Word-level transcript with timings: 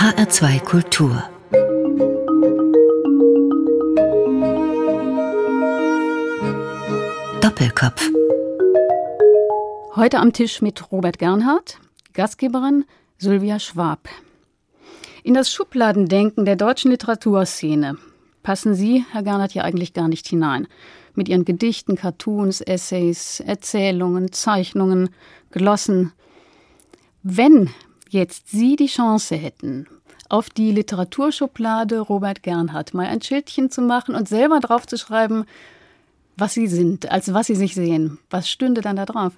HR2 0.00 0.60
Kultur 0.60 1.22
Doppelkopf 7.42 8.08
Heute 9.96 10.20
am 10.20 10.32
Tisch 10.32 10.62
mit 10.62 10.90
Robert 10.90 11.18
Gernhardt, 11.18 11.80
Gastgeberin 12.14 12.86
Sylvia 13.18 13.58
Schwab. 13.58 14.08
In 15.22 15.34
das 15.34 15.52
Schubladendenken 15.52 16.46
der 16.46 16.56
deutschen 16.56 16.90
Literaturszene 16.92 17.98
passen 18.42 18.74
Sie, 18.74 19.04
Herr 19.12 19.22
Gernhardt, 19.22 19.52
ja 19.52 19.64
eigentlich 19.64 19.92
gar 19.92 20.08
nicht 20.08 20.26
hinein. 20.26 20.66
Mit 21.14 21.28
Ihren 21.28 21.44
Gedichten, 21.44 21.96
Cartoons, 21.96 22.62
Essays, 22.62 23.40
Erzählungen, 23.40 24.32
Zeichnungen, 24.32 25.10
Glossen. 25.50 26.14
Wenn 27.22 27.68
jetzt 28.10 28.48
Sie 28.48 28.76
die 28.76 28.86
Chance 28.86 29.36
hätten, 29.36 29.86
auf 30.28 30.50
die 30.50 30.70
Literaturschublade 30.70 32.00
Robert 32.00 32.42
Gernhardt 32.42 32.94
mal 32.94 33.06
ein 33.06 33.22
Schildchen 33.22 33.70
zu 33.70 33.82
machen 33.82 34.14
und 34.14 34.28
selber 34.28 34.60
drauf 34.60 34.86
zu 34.86 34.96
schreiben, 34.96 35.44
was 36.36 36.54
Sie 36.54 36.68
sind, 36.68 37.10
als 37.10 37.32
was 37.34 37.46
Sie 37.46 37.56
sich 37.56 37.74
sehen, 37.74 38.18
was 38.30 38.48
stünde 38.48 38.80
dann 38.80 38.96
da 38.96 39.06
drauf? 39.06 39.32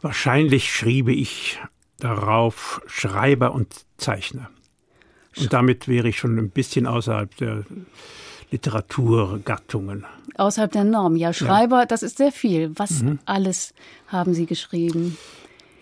Wahrscheinlich 0.00 0.72
schriebe 0.72 1.12
ich 1.12 1.60
darauf 1.98 2.82
Schreiber 2.86 3.52
und 3.52 3.72
Zeichner. 3.96 4.50
Und 5.38 5.52
damit 5.52 5.88
wäre 5.88 6.08
ich 6.08 6.18
schon 6.18 6.38
ein 6.38 6.50
bisschen 6.50 6.86
außerhalb 6.86 7.34
der 7.36 7.64
Literaturgattungen. 8.50 10.04
Außerhalb 10.36 10.72
der 10.72 10.84
Norm, 10.84 11.16
ja. 11.16 11.32
Schreiber, 11.32 11.80
ja. 11.80 11.86
das 11.86 12.02
ist 12.02 12.18
sehr 12.18 12.32
viel. 12.32 12.72
Was 12.76 13.02
mhm. 13.02 13.18
alles 13.24 13.72
haben 14.08 14.34
Sie 14.34 14.46
geschrieben? 14.46 15.16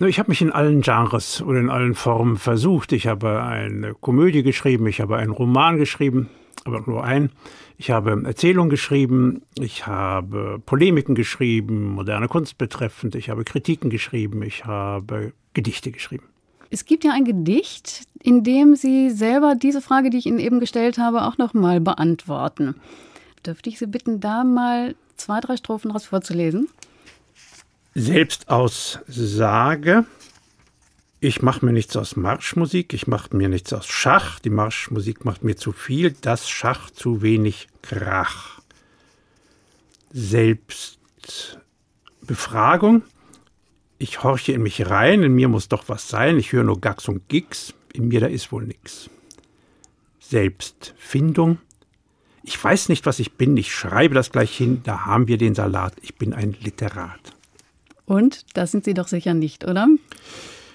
Ich 0.08 0.18
habe 0.18 0.30
mich 0.30 0.40
in 0.40 0.50
allen 0.50 0.80
Genres 0.80 1.42
oder 1.42 1.60
in 1.60 1.68
allen 1.68 1.94
Formen 1.94 2.38
versucht. 2.38 2.92
Ich 2.92 3.06
habe 3.06 3.42
eine 3.42 3.92
Komödie 3.92 4.42
geschrieben, 4.42 4.86
ich 4.86 4.98
habe 4.98 5.18
einen 5.18 5.30
Roman 5.30 5.76
geschrieben, 5.76 6.30
aber 6.64 6.82
nur 6.86 7.04
einen. 7.04 7.30
Ich 7.76 7.90
habe 7.90 8.22
Erzählungen 8.24 8.70
geschrieben, 8.70 9.42
ich 9.58 9.86
habe 9.86 10.58
Polemiken 10.64 11.14
geschrieben, 11.14 11.90
moderne 11.92 12.28
Kunst 12.28 12.56
betreffend, 12.56 13.14
ich 13.14 13.28
habe 13.28 13.44
Kritiken 13.44 13.90
geschrieben, 13.90 14.42
ich 14.42 14.64
habe 14.64 15.34
Gedichte 15.52 15.90
geschrieben. 15.90 16.24
Es 16.70 16.86
gibt 16.86 17.04
ja 17.04 17.12
ein 17.12 17.26
Gedicht, 17.26 18.04
in 18.22 18.42
dem 18.42 18.76
Sie 18.76 19.10
selber 19.10 19.54
diese 19.54 19.82
Frage, 19.82 20.08
die 20.08 20.16
ich 20.16 20.26
Ihnen 20.26 20.38
eben 20.38 20.60
gestellt 20.60 20.96
habe, 20.96 21.24
auch 21.24 21.36
noch 21.36 21.52
mal 21.52 21.78
beantworten. 21.78 22.74
Dürfte 23.44 23.68
ich 23.68 23.78
Sie 23.78 23.86
bitten, 23.86 24.20
da 24.20 24.44
mal 24.44 24.94
zwei, 25.16 25.40
drei 25.40 25.58
Strophen 25.58 25.88
daraus 25.88 26.06
vorzulesen? 26.06 26.68
Selbstaussage. 27.94 30.04
Ich 31.22 31.42
mache 31.42 31.66
mir 31.66 31.72
nichts 31.72 31.96
aus 31.96 32.16
Marschmusik, 32.16 32.94
ich 32.94 33.06
mache 33.06 33.36
mir 33.36 33.50
nichts 33.50 33.74
aus 33.74 33.86
Schach. 33.86 34.40
Die 34.40 34.48
Marschmusik 34.48 35.22
macht 35.24 35.44
mir 35.44 35.56
zu 35.56 35.72
viel, 35.72 36.12
das 36.12 36.48
Schach 36.48 36.90
zu 36.90 37.20
wenig 37.20 37.68
Krach. 37.82 38.62
Selbstbefragung. 40.12 43.02
Ich 43.98 44.22
horche 44.22 44.52
in 44.52 44.62
mich 44.62 44.88
rein, 44.88 45.22
in 45.22 45.34
mir 45.34 45.48
muss 45.48 45.68
doch 45.68 45.84
was 45.88 46.08
sein. 46.08 46.38
Ich 46.38 46.52
höre 46.52 46.64
nur 46.64 46.80
Gags 46.80 47.06
und 47.06 47.28
Gigs, 47.28 47.74
in 47.92 48.08
mir 48.08 48.20
da 48.20 48.28
ist 48.28 48.50
wohl 48.50 48.64
nix. 48.64 49.10
Selbstfindung. 50.20 51.58
Ich 52.42 52.62
weiß 52.62 52.88
nicht, 52.88 53.04
was 53.04 53.18
ich 53.18 53.34
bin, 53.34 53.58
ich 53.58 53.74
schreibe 53.74 54.14
das 54.14 54.32
gleich 54.32 54.56
hin, 54.56 54.80
da 54.84 55.04
haben 55.04 55.28
wir 55.28 55.36
den 55.36 55.54
Salat. 55.54 55.92
Ich 56.00 56.16
bin 56.16 56.32
ein 56.32 56.52
Literat. 56.52 57.34
Und 58.10 58.44
das 58.54 58.72
sind 58.72 58.84
Sie 58.84 58.92
doch 58.92 59.06
sicher 59.06 59.34
nicht, 59.34 59.64
oder? 59.64 59.86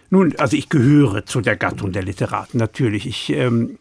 Nun, 0.09 0.33
also 0.37 0.55
ich 0.55 0.69
gehöre 0.69 1.25
zu 1.25 1.41
der 1.41 1.57
Gattung 1.57 1.91
der 1.91 2.01
Literaten, 2.01 2.57
natürlich. 2.57 3.05
Ich 3.05 3.29
ähm, 3.29 3.77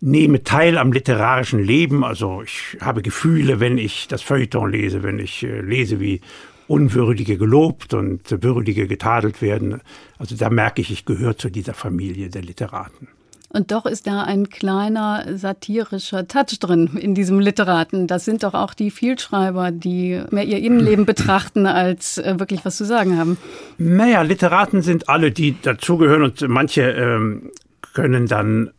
nehme 0.00 0.44
teil 0.44 0.78
am 0.78 0.92
literarischen 0.92 1.58
Leben, 1.58 2.04
also 2.04 2.42
ich 2.42 2.78
habe 2.80 3.02
Gefühle, 3.02 3.58
wenn 3.58 3.78
ich 3.78 4.06
das 4.06 4.22
Feuilleton 4.22 4.70
lese, 4.70 5.02
wenn 5.02 5.18
ich 5.18 5.42
äh, 5.42 5.60
lese, 5.60 5.98
wie 5.98 6.20
Unwürdige 6.68 7.36
gelobt 7.36 7.94
und 7.94 8.30
Würdige 8.44 8.86
getadelt 8.86 9.42
werden. 9.42 9.80
Also 10.16 10.36
da 10.36 10.48
merke 10.48 10.80
ich, 10.80 10.92
ich 10.92 11.04
gehöre 11.04 11.36
zu 11.36 11.50
dieser 11.50 11.74
Familie 11.74 12.28
der 12.28 12.42
Literaten. 12.42 13.08
Und 13.54 13.70
doch 13.70 13.86
ist 13.86 14.08
da 14.08 14.22
ein 14.22 14.50
kleiner 14.50 15.24
satirischer 15.36 16.26
Touch 16.26 16.58
drin 16.58 16.98
in 17.00 17.14
diesem 17.14 17.38
Literaten. 17.38 18.08
Das 18.08 18.24
sind 18.24 18.42
doch 18.42 18.52
auch 18.52 18.74
die 18.74 18.90
Vielschreiber, 18.90 19.70
die 19.70 20.20
mehr 20.32 20.42
ihr 20.42 20.58
Innenleben 20.58 21.06
betrachten, 21.06 21.66
als 21.66 22.18
äh, 22.18 22.34
wirklich 22.40 22.64
was 22.64 22.76
zu 22.76 22.84
sagen 22.84 23.16
haben. 23.16 23.38
Naja, 23.78 24.22
Literaten 24.22 24.82
sind 24.82 25.08
alle, 25.08 25.30
die 25.30 25.54
dazugehören 25.62 26.24
und 26.24 26.48
manche 26.48 26.82
ähm, 26.82 27.52
können 27.94 28.26
dann 28.26 28.72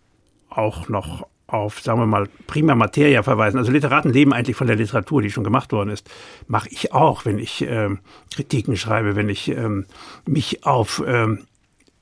auch 0.49 0.89
noch 0.89 1.25
auf, 1.47 1.79
sagen 1.79 1.99
wir 1.99 2.05
mal, 2.05 2.27
prima 2.47 2.75
Materia 2.75 3.23
verweisen. 3.23 3.57
Also 3.57 3.71
Literaten 3.71 4.11
leben 4.11 4.33
eigentlich 4.33 4.57
von 4.57 4.67
der 4.67 4.75
Literatur, 4.75 5.21
die 5.21 5.31
schon 5.31 5.45
gemacht 5.45 5.71
worden 5.71 5.91
ist. 5.91 6.09
Mache 6.47 6.67
ich 6.69 6.91
auch, 6.91 7.23
wenn 7.23 7.39
ich 7.39 7.61
ähm, 7.61 7.99
Kritiken 8.33 8.75
schreibe, 8.75 9.15
wenn 9.15 9.29
ich 9.29 9.47
ähm, 9.47 9.85
mich 10.25 10.65
auf 10.65 11.01
ähm, 11.07 11.45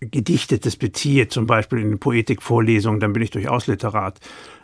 Gedichtetes 0.06 0.76
beziehe, 0.76 1.28
zum 1.28 1.48
Beispiel 1.48 1.80
in 1.80 2.00
Poetikvorlesungen, 2.00 3.00
dann 3.00 3.14
bin 3.14 3.24
ich 3.24 3.32
durchaus 3.32 3.68
Literat. 3.68 4.20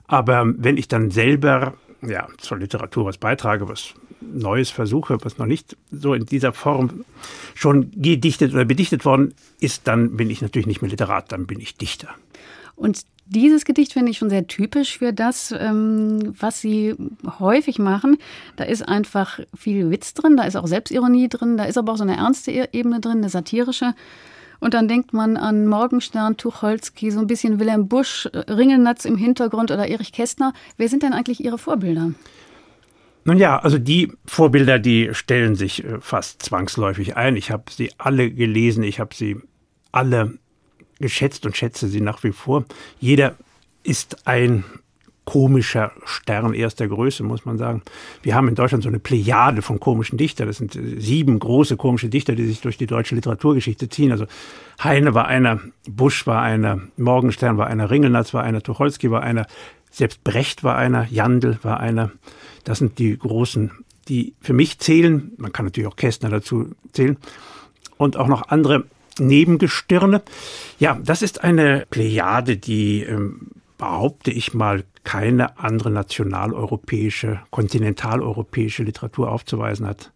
Aber 0.08 0.46
wenn 0.58 0.78
ich 0.78 0.88
dann 0.88 1.12
selber 1.12 1.76
ja, 2.02 2.28
zur 2.38 2.58
Literatur 2.58 3.06
was 3.06 3.18
beitrage, 3.18 3.68
was 3.68 3.94
Neues 4.22 4.70
versuche, 4.70 5.18
was 5.22 5.38
noch 5.38 5.46
nicht 5.46 5.78
so 5.92 6.14
in 6.14 6.26
dieser 6.26 6.54
Form 6.54 7.06
schon 7.56 7.92
gedichtet 7.96 8.54
oder 8.54 8.66
bedichtet 8.66 9.06
worden 9.06 9.34
ist, 9.60 9.88
dann 9.88 10.18
bin 10.18 10.30
ich 10.30 10.42
natürlich 10.42 10.68
nicht 10.68 10.82
mehr 10.82 10.92
Literat, 10.92 11.32
dann 11.32 11.48
bin 11.48 11.60
ich 11.60 11.78
Dichter. 11.78 12.10
Und 12.76 13.06
dieses 13.26 13.66
Gedicht 13.66 13.94
finde 13.94 14.12
ich 14.12 14.18
schon 14.18 14.30
sehr 14.30 14.48
typisch 14.48 14.98
für 14.98 15.14
das, 15.14 15.54
ähm, 15.58 16.34
was 16.40 16.62
Sie 16.62 16.96
häufig 17.40 17.78
machen. 17.78 18.18
Da 18.56 18.64
ist 18.64 18.88
einfach 18.88 19.40
viel 19.56 19.92
Witz 19.92 20.16
drin, 20.16 20.36
da 20.36 20.44
ist 20.44 20.56
auch 20.56 20.66
Selbstironie 20.66 21.30
drin, 21.30 21.56
da 21.56 21.66
ist 21.66 21.78
aber 21.78 21.94
auch 21.94 21.98
so 21.98 22.04
eine 22.04 22.18
ernste 22.18 22.52
e-, 22.52 22.68
Ebene 22.72 23.00
drin, 23.00 23.18
eine 23.18 23.30
satirische. 23.30 23.94
Und 24.60 24.74
dann 24.74 24.88
denkt 24.88 25.14
man 25.14 25.38
an 25.38 25.68
Morgenstern, 25.68 26.38
Tucholsky, 26.38 27.12
so 27.12 27.20
ein 27.20 27.28
bisschen 27.28 27.60
Wilhelm 27.60 27.88
Busch, 27.88 28.28
Ringelnatz 28.34 29.06
im 29.06 29.18
Hintergrund 29.18 29.72
oder 29.72 29.88
Erich 29.88 30.12
Kästner. 30.12 30.54
Wer 30.78 30.90
sind 30.90 31.04
denn 31.04 31.14
eigentlich 31.14 31.44
Ihre 31.44 31.58
Vorbilder? 31.58 32.12
Nun 33.26 33.38
ja, 33.38 33.60
also 33.60 33.78
die 33.78 34.12
Vorbilder, 34.26 34.80
die 34.80 35.10
stellen 35.14 35.56
sich 35.56 35.84
äh, 35.84 36.00
fast 36.02 36.42
zwangsläufig 36.42 37.16
ein. 37.16 37.36
Ich 37.36 37.52
habe 37.52 37.66
sie 37.70 37.92
alle 37.98 38.32
gelesen, 38.32 38.84
ich 38.84 39.00
habe 39.00 39.14
sie 39.14 39.38
alle 39.92 40.38
geschätzt 41.00 41.46
und 41.46 41.56
schätze 41.56 41.88
sie 41.88 42.02
nach 42.02 42.24
wie 42.24 42.32
vor. 42.32 42.66
Jeder 43.00 43.36
ist 43.84 44.28
ein 44.28 44.64
komischer 45.30 45.92
Stern 46.06 46.56
erster 46.56 46.88
Größe, 46.88 47.22
muss 47.22 47.46
man 47.46 47.60
sagen. 47.60 47.84
Wir 48.24 48.34
haben 48.34 48.48
in 48.48 48.56
Deutschland 48.56 48.84
so 48.84 48.90
eine 48.90 48.98
Plejade 48.98 49.62
von 49.62 49.80
komischen 49.80 50.18
Dichtern. 50.18 50.48
Das 50.48 50.58
sind 50.58 50.76
sieben 50.98 51.38
große 51.38 51.78
komische 51.78 52.10
Dichter, 52.10 52.34
die 52.34 52.48
sich 52.48 52.62
durch 52.62 52.80
die 52.80 52.88
deutsche 52.88 53.14
Literaturgeschichte 53.14 53.90
ziehen. 53.90 54.12
Also 54.12 54.26
Heine 54.84 55.14
war 55.14 55.28
einer, 55.28 55.60
Busch 55.88 56.26
war 56.26 56.42
einer, 56.42 56.82
Morgenstern 56.98 57.60
war 57.60 57.68
einer, 57.68 57.92
Ringelnatz 57.92 58.34
war 58.34 58.42
einer, 58.42 58.64
Tucholsky 58.64 59.12
war 59.12 59.22
einer, 59.22 59.46
selbst 59.92 60.24
Brecht 60.24 60.64
war 60.64 60.76
einer, 60.76 61.06
Jandl 61.12 61.60
war 61.62 61.80
einer. 61.80 62.10
Das 62.64 62.80
sind 62.80 62.98
die 62.98 63.16
großen, 63.16 63.70
die 64.08 64.34
für 64.42 64.54
mich 64.54 64.80
zählen. 64.80 65.34
Man 65.38 65.54
kann 65.54 65.66
natürlich 65.66 65.88
auch 65.88 65.96
Kästner 65.96 66.30
dazu 66.30 66.72
zählen. 66.92 67.18
Und 67.98 68.18
auch 68.18 68.28
noch 68.28 68.48
andere 68.48 68.86
Nebengestirne. 69.20 70.24
Ja, 70.80 70.98
das 71.04 71.22
ist 71.22 71.44
eine 71.44 71.86
Plejade, 71.92 72.58
die 72.58 73.04
ähm, 73.04 73.59
behaupte 73.80 74.30
ich 74.30 74.54
mal, 74.54 74.84
keine 75.04 75.58
andere 75.58 75.90
nationaleuropäische, 75.90 77.40
kontinentaleuropäische 77.50 78.84
Literatur 78.84 79.32
aufzuweisen 79.32 79.88
hat. 79.88 80.12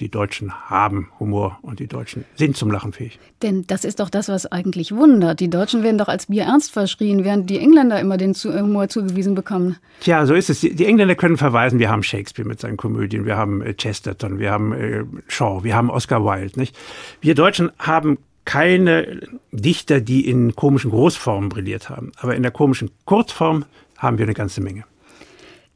Die 0.00 0.10
Deutschen 0.10 0.52
haben 0.68 1.10
Humor 1.20 1.58
und 1.62 1.78
die 1.78 1.86
Deutschen 1.86 2.24
sind 2.34 2.56
zum 2.56 2.72
Lachen 2.72 2.92
fähig. 2.92 3.20
Denn 3.42 3.64
das 3.68 3.84
ist 3.84 4.00
doch 4.00 4.10
das, 4.10 4.28
was 4.28 4.50
eigentlich 4.50 4.90
wundert. 4.90 5.38
Die 5.38 5.48
Deutschen 5.48 5.84
werden 5.84 5.98
doch 5.98 6.08
als 6.08 6.26
Bier 6.26 6.42
ernst 6.42 6.72
verschrien, 6.72 7.22
während 7.22 7.48
die 7.50 7.58
Engländer 7.58 8.00
immer 8.00 8.16
den 8.16 8.34
Humor 8.34 8.88
zugewiesen 8.88 9.36
bekommen. 9.36 9.76
Tja, 10.00 10.26
so 10.26 10.34
ist 10.34 10.50
es. 10.50 10.60
Die 10.60 10.86
Engländer 10.86 11.14
können 11.14 11.36
verweisen, 11.36 11.78
wir 11.78 11.88
haben 11.88 12.02
Shakespeare 12.02 12.48
mit 12.48 12.58
seinen 12.58 12.78
Komödien, 12.78 13.26
wir 13.26 13.36
haben 13.36 13.62
äh, 13.62 13.74
Chesterton, 13.74 14.40
wir 14.40 14.50
haben 14.50 14.72
äh, 14.72 15.04
Shaw, 15.28 15.62
wir 15.62 15.76
haben 15.76 15.88
Oscar 15.88 16.24
Wilde. 16.24 16.58
Nicht? 16.58 16.76
Wir 17.20 17.36
Deutschen 17.36 17.70
haben 17.78 18.18
keine 18.44 19.20
Dichter, 19.52 20.00
die 20.00 20.26
in 20.28 20.54
komischen 20.56 20.90
Großformen 20.90 21.48
brilliert 21.48 21.90
haben. 21.90 22.12
Aber 22.18 22.34
in 22.34 22.42
der 22.42 22.52
komischen 22.52 22.90
Kurzform 23.04 23.64
haben 23.98 24.18
wir 24.18 24.24
eine 24.24 24.34
ganze 24.34 24.60
Menge. 24.60 24.84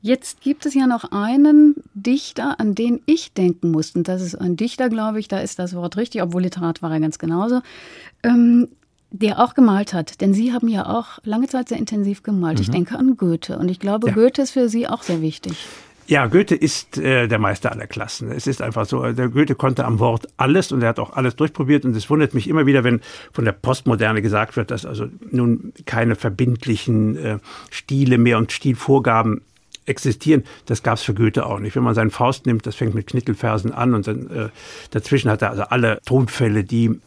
Jetzt 0.02 0.40
gibt 0.40 0.66
es 0.66 0.74
ja 0.74 0.86
noch 0.86 1.10
einen 1.10 1.74
Dichter, 1.94 2.60
an 2.60 2.74
den 2.74 3.00
ich 3.06 3.32
denken 3.32 3.70
musste. 3.70 3.98
Und 3.98 4.08
das 4.08 4.22
ist 4.22 4.34
ein 4.36 4.56
Dichter, 4.56 4.88
glaube 4.88 5.18
ich, 5.18 5.26
da 5.26 5.40
ist 5.40 5.58
das 5.58 5.74
Wort 5.74 5.96
richtig, 5.96 6.22
obwohl 6.22 6.42
Literat 6.42 6.82
war 6.82 6.92
er 6.92 7.00
ganz 7.00 7.18
genauso, 7.18 7.60
ähm, 8.22 8.68
der 9.10 9.40
auch 9.40 9.54
gemalt 9.54 9.94
hat. 9.94 10.20
Denn 10.20 10.34
Sie 10.34 10.52
haben 10.52 10.68
ja 10.68 10.86
auch 10.86 11.18
lange 11.24 11.48
Zeit 11.48 11.68
sehr 11.68 11.78
intensiv 11.78 12.22
gemalt. 12.22 12.58
Mhm. 12.58 12.62
Ich 12.62 12.70
denke 12.70 12.98
an 12.98 13.16
Goethe. 13.16 13.58
Und 13.58 13.68
ich 13.68 13.80
glaube, 13.80 14.08
ja. 14.08 14.14
Goethe 14.14 14.42
ist 14.42 14.52
für 14.52 14.68
Sie 14.68 14.86
auch 14.86 15.02
sehr 15.02 15.22
wichtig. 15.22 15.66
Ja, 16.08 16.26
Goethe 16.26 16.54
ist 16.54 16.98
äh, 16.98 17.26
der 17.26 17.38
Meister 17.38 17.72
aller 17.72 17.88
Klassen. 17.88 18.30
Es 18.30 18.46
ist 18.46 18.62
einfach 18.62 18.86
so, 18.86 19.12
der 19.12 19.28
Goethe 19.28 19.56
konnte 19.56 19.84
am 19.84 19.98
Wort 19.98 20.28
alles 20.36 20.70
und 20.70 20.82
er 20.82 20.90
hat 20.90 21.00
auch 21.00 21.16
alles 21.16 21.34
durchprobiert 21.34 21.84
und 21.84 21.96
es 21.96 22.08
wundert 22.08 22.32
mich 22.32 22.48
immer 22.48 22.66
wieder, 22.66 22.84
wenn 22.84 23.00
von 23.32 23.44
der 23.44 23.52
Postmoderne 23.52 24.22
gesagt 24.22 24.56
wird, 24.56 24.70
dass 24.70 24.86
also 24.86 25.08
nun 25.30 25.72
keine 25.84 26.14
verbindlichen 26.14 27.16
äh, 27.16 27.38
Stile 27.70 28.18
mehr 28.18 28.38
und 28.38 28.52
Stilvorgaben 28.52 29.42
existieren. 29.86 30.44
Das 30.66 30.82
gab 30.82 30.94
es 30.94 31.02
für 31.02 31.14
Goethe 31.14 31.46
auch 31.46 31.58
nicht. 31.58 31.74
Wenn 31.74 31.82
man 31.82 31.94
seinen 31.94 32.10
Faust 32.10 32.46
nimmt, 32.46 32.66
das 32.66 32.76
fängt 32.76 32.94
mit 32.94 33.08
Knittelversen 33.08 33.72
an 33.72 33.94
und 33.94 34.06
dann 34.06 34.30
äh, 34.30 34.48
dazwischen 34.90 35.30
hat 35.30 35.42
er 35.42 35.50
also 35.50 35.62
alle 35.62 36.00
Tonfälle, 36.04 36.62
die 36.62 37.00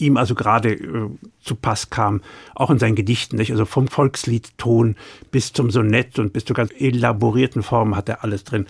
ihm 0.00 0.16
also 0.16 0.34
gerade 0.34 0.72
äh, 0.72 1.08
zu 1.42 1.54
Pass 1.54 1.90
kam, 1.90 2.22
auch 2.54 2.70
in 2.70 2.78
seinen 2.78 2.94
Gedichten, 2.94 3.36
nicht? 3.36 3.52
also 3.52 3.64
vom 3.64 3.88
Volksliedton 3.88 4.96
bis 5.30 5.52
zum 5.52 5.70
Sonett 5.70 6.18
und 6.18 6.32
bis 6.32 6.44
zu 6.44 6.54
ganz 6.54 6.70
elaborierten 6.78 7.62
Formen 7.62 7.96
hat 7.96 8.08
er 8.08 8.24
alles 8.24 8.44
drin. 8.44 8.66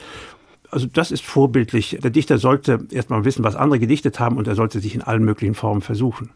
Also 0.70 0.86
das 0.86 1.10
ist 1.10 1.24
vorbildlich. 1.24 1.98
Der 2.02 2.10
Dichter 2.10 2.38
sollte 2.38 2.86
erstmal 2.90 3.24
wissen, 3.24 3.42
was 3.42 3.56
andere 3.56 3.80
gedichtet 3.80 4.20
haben 4.20 4.36
und 4.36 4.46
er 4.46 4.54
sollte 4.54 4.80
sich 4.80 4.94
in 4.94 5.02
allen 5.02 5.24
möglichen 5.24 5.54
Formen 5.54 5.80
versuchen. 5.80 6.30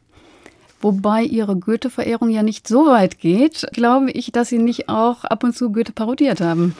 Wobei 0.80 1.22
Ihre 1.22 1.56
Goethe-Verehrung 1.56 2.28
ja 2.28 2.42
nicht 2.42 2.68
so 2.68 2.86
weit 2.86 3.18
geht, 3.18 3.66
glaube 3.72 4.10
ich, 4.10 4.32
dass 4.32 4.50
Sie 4.50 4.58
nicht 4.58 4.88
auch 4.88 5.24
ab 5.24 5.42
und 5.42 5.56
zu 5.56 5.72
Goethe 5.72 5.92
parodiert 5.92 6.40
haben. 6.40 6.74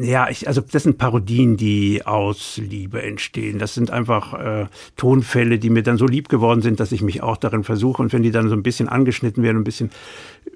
Ja, 0.00 0.28
ich, 0.28 0.46
also 0.46 0.60
das 0.60 0.84
sind 0.84 0.98
Parodien, 0.98 1.56
die 1.56 2.06
aus 2.06 2.58
Liebe 2.58 3.02
entstehen. 3.02 3.58
Das 3.58 3.74
sind 3.74 3.90
einfach 3.90 4.34
äh, 4.34 4.66
Tonfälle, 4.96 5.58
die 5.58 5.70
mir 5.70 5.82
dann 5.82 5.96
so 5.96 6.06
lieb 6.06 6.28
geworden 6.28 6.62
sind, 6.62 6.78
dass 6.78 6.92
ich 6.92 7.02
mich 7.02 7.22
auch 7.22 7.36
darin 7.36 7.64
versuche. 7.64 8.00
Und 8.02 8.12
wenn 8.12 8.22
die 8.22 8.30
dann 8.30 8.48
so 8.48 8.54
ein 8.54 8.62
bisschen 8.62 8.88
angeschnitten 8.88 9.42
werden, 9.42 9.58
ein 9.58 9.64
bisschen 9.64 9.90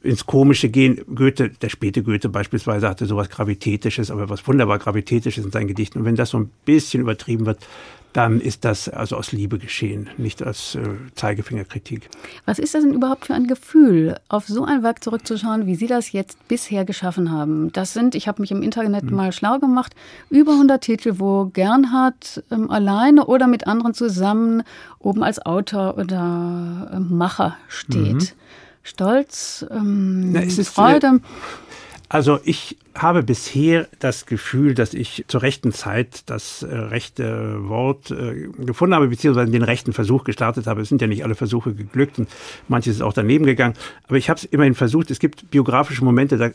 ins 0.02 0.26
Komische 0.26 0.68
gehen, 0.68 1.00
Goethe, 1.14 1.48
der 1.48 1.70
späte 1.70 2.02
Goethe 2.02 2.28
beispielsweise 2.28 2.88
hatte 2.88 3.06
sowas 3.06 3.30
Gravitätisches, 3.30 4.10
aber 4.10 4.28
was 4.28 4.46
wunderbar 4.46 4.78
Gravitätisches 4.78 5.44
in 5.44 5.50
seinen 5.50 5.68
Gedichten. 5.68 6.00
Und 6.00 6.04
wenn 6.04 6.16
das 6.16 6.30
so 6.30 6.38
ein 6.38 6.50
bisschen 6.64 7.00
übertrieben 7.00 7.46
wird, 7.46 7.66
dann 8.12 8.40
ist 8.40 8.64
das 8.64 8.88
also 8.88 9.16
aus 9.16 9.32
Liebe 9.32 9.58
geschehen, 9.58 10.10
nicht 10.18 10.42
als 10.42 10.74
äh, 10.74 10.80
Zeigefingerkritik. 11.14 12.08
Was 12.44 12.58
ist 12.58 12.74
das 12.74 12.82
denn 12.82 12.92
überhaupt 12.92 13.26
für 13.26 13.34
ein 13.34 13.46
Gefühl, 13.46 14.16
auf 14.28 14.46
so 14.46 14.64
ein 14.64 14.82
Werk 14.82 15.02
zurückzuschauen, 15.02 15.66
wie 15.66 15.74
Sie 15.74 15.86
das 15.86 16.12
jetzt 16.12 16.46
bisher 16.48 16.84
geschaffen 16.84 17.30
haben? 17.30 17.72
Das 17.72 17.94
sind, 17.94 18.14
ich 18.14 18.28
habe 18.28 18.42
mich 18.42 18.50
im 18.50 18.62
Internet 18.62 19.02
hm. 19.02 19.14
mal 19.14 19.32
schlau 19.32 19.58
gemacht, 19.58 19.94
über 20.30 20.52
100 20.52 20.82
Titel, 20.82 21.14
wo 21.18 21.46
Gernhardt 21.46 22.42
ähm, 22.50 22.70
alleine 22.70 23.26
oder 23.26 23.46
mit 23.46 23.66
anderen 23.66 23.94
zusammen 23.94 24.62
oben 24.98 25.22
als 25.22 25.44
Autor 25.44 25.96
oder 25.96 26.90
äh, 26.92 26.98
Macher 26.98 27.56
steht. 27.68 28.14
Mhm. 28.14 28.28
Stolz, 28.82 29.64
ähm, 29.70 30.32
Na, 30.32 30.42
Freude. 30.64 31.06
Äh, 31.06 31.18
also 32.12 32.40
ich 32.44 32.76
habe 32.94 33.22
bisher 33.22 33.88
das 33.98 34.26
Gefühl, 34.26 34.74
dass 34.74 34.92
ich 34.92 35.24
zur 35.28 35.40
rechten 35.40 35.72
Zeit 35.72 36.24
das 36.28 36.62
äh, 36.62 36.74
rechte 36.74 37.66
Wort 37.70 38.10
äh, 38.10 38.48
gefunden 38.58 38.94
habe, 38.94 39.08
beziehungsweise 39.08 39.50
den 39.50 39.62
rechten 39.62 39.94
Versuch 39.94 40.22
gestartet 40.22 40.66
habe. 40.66 40.82
Es 40.82 40.90
sind 40.90 41.00
ja 41.00 41.08
nicht 41.08 41.24
alle 41.24 41.34
Versuche 41.34 41.72
geglückt 41.72 42.18
und 42.18 42.28
manches 42.68 42.96
ist 42.96 43.00
auch 43.00 43.14
daneben 43.14 43.46
gegangen. 43.46 43.76
Aber 44.08 44.18
ich 44.18 44.28
habe 44.28 44.36
es 44.36 44.44
immerhin 44.44 44.74
versucht. 44.74 45.10
Es 45.10 45.20
gibt 45.20 45.50
biografische 45.50 46.04
Momente, 46.04 46.36
da 46.36 46.50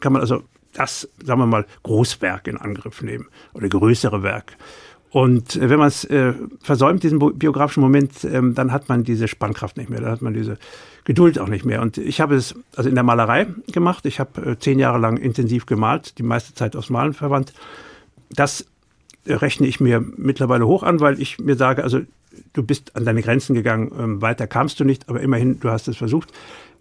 kann 0.00 0.12
man 0.12 0.22
also 0.22 0.42
das, 0.72 1.08
sagen 1.22 1.38
wir 1.38 1.46
mal, 1.46 1.66
Großwerk 1.84 2.48
in 2.48 2.56
Angriff 2.56 3.00
nehmen 3.00 3.28
oder 3.54 3.68
größere 3.68 4.24
Werk. 4.24 4.56
Und 5.10 5.56
äh, 5.56 5.70
wenn 5.70 5.78
man 5.78 5.88
es 5.88 6.04
äh, 6.04 6.34
versäumt, 6.60 7.02
diesen 7.02 7.18
biografischen 7.38 7.82
Moment, 7.82 8.24
ähm, 8.24 8.54
dann 8.54 8.72
hat 8.72 8.88
man 8.88 9.04
diese 9.04 9.28
Spannkraft 9.28 9.76
nicht 9.76 9.88
mehr, 9.88 10.00
dann 10.00 10.10
hat 10.10 10.22
man 10.22 10.34
diese 10.34 10.58
Geduld 11.04 11.38
auch 11.38 11.48
nicht 11.48 11.64
mehr. 11.64 11.80
Und 11.82 11.98
ich 11.98 12.20
habe 12.20 12.34
es 12.34 12.54
also 12.74 12.88
in 12.88 12.94
der 12.94 13.04
Malerei 13.04 13.46
gemacht. 13.72 14.06
Ich 14.06 14.18
habe 14.18 14.52
äh, 14.52 14.58
zehn 14.58 14.78
Jahre 14.78 14.98
lang 14.98 15.16
intensiv 15.16 15.66
gemalt, 15.66 16.18
die 16.18 16.22
meiste 16.22 16.54
Zeit 16.54 16.76
aus 16.76 16.90
Malen 16.90 17.14
verwandt. 17.14 17.52
Das 18.30 18.66
rechne 19.26 19.66
ich 19.66 19.80
mir 19.80 20.00
mittlerweile 20.00 20.66
hoch 20.66 20.82
an, 20.82 21.00
weil 21.00 21.20
ich 21.20 21.38
mir 21.38 21.56
sage, 21.56 21.82
also 21.82 22.00
du 22.52 22.62
bist 22.62 22.96
an 22.96 23.04
deine 23.04 23.22
Grenzen 23.22 23.54
gegangen, 23.54 23.92
ähm, 23.98 24.22
weiter 24.22 24.46
kamst 24.46 24.80
du 24.80 24.84
nicht, 24.84 25.08
aber 25.08 25.20
immerhin, 25.20 25.60
du 25.60 25.70
hast 25.70 25.88
es 25.88 25.96
versucht. 25.96 26.32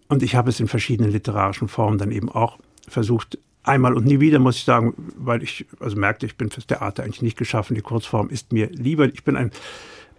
Und 0.07 0.24
ich 0.24 0.36
habe 0.36 0.50
es 0.50 0.60
in 0.60 0.68
verschiedenen 0.68 1.12
literarischen 1.12 1.68
Formen 1.68 1.98
dann 1.98 2.12
eben 2.12 2.30
auch 2.30 2.60
versucht. 2.88 3.38
Einmal 3.65 3.94
und 3.94 4.06
nie 4.06 4.19
wieder, 4.19 4.39
muss 4.39 4.57
ich 4.57 4.63
sagen, 4.63 4.94
weil 5.17 5.44
ich 5.44 5.65
also 5.79 5.97
merkte, 5.97 6.25
ich 6.25 6.38
bin 6.38 6.50
fürs 6.50 6.67
Theater 6.67 7.03
eigentlich 7.03 7.21
nicht 7.21 7.38
geschaffen. 7.38 7.75
Die 7.75 7.81
Kurzform 7.81 8.29
ist 8.29 8.53
mir 8.53 8.69
lieber. 8.69 9.06
Ich 9.06 9.23
bin 9.23 9.35
ein 9.35 9.51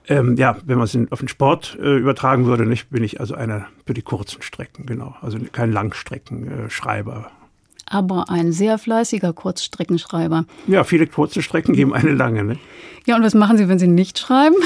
ähm, 0.08 0.37
ja, 0.37 0.56
wenn 0.64 0.78
man 0.78 0.84
es 0.84 0.96
auf 1.10 1.19
den 1.19 1.28
Sport 1.28 1.76
äh, 1.81 1.96
übertragen 1.96 2.46
würde, 2.46 2.64
nicht, 2.64 2.90
bin 2.90 3.02
ich 3.02 3.20
also 3.20 3.34
einer 3.34 3.66
für 3.84 3.94
die 3.94 4.02
kurzen 4.02 4.40
Strecken, 4.43 4.87
genau. 4.87 5.16
Also 5.20 5.38
kein 5.50 5.72
Langstreckenschreiber. 5.72 7.31
Aber 7.87 8.31
ein 8.31 8.52
sehr 8.52 8.78
fleißiger 8.78 9.32
Kurzstreckenschreiber. 9.32 10.44
Ja, 10.66 10.84
viele 10.84 11.06
kurze 11.06 11.42
Strecken 11.42 11.75
geben 11.75 11.94
eine 11.94 12.12
lange. 12.12 12.44
Ne? 12.44 12.58
Ja, 13.04 13.16
und 13.16 13.22
was 13.22 13.34
machen 13.34 13.58
Sie, 13.58 13.69
wenn 13.69 13.78
Sie 13.78 13.87
nicht 13.87 14.19
schreiben? 14.19 14.56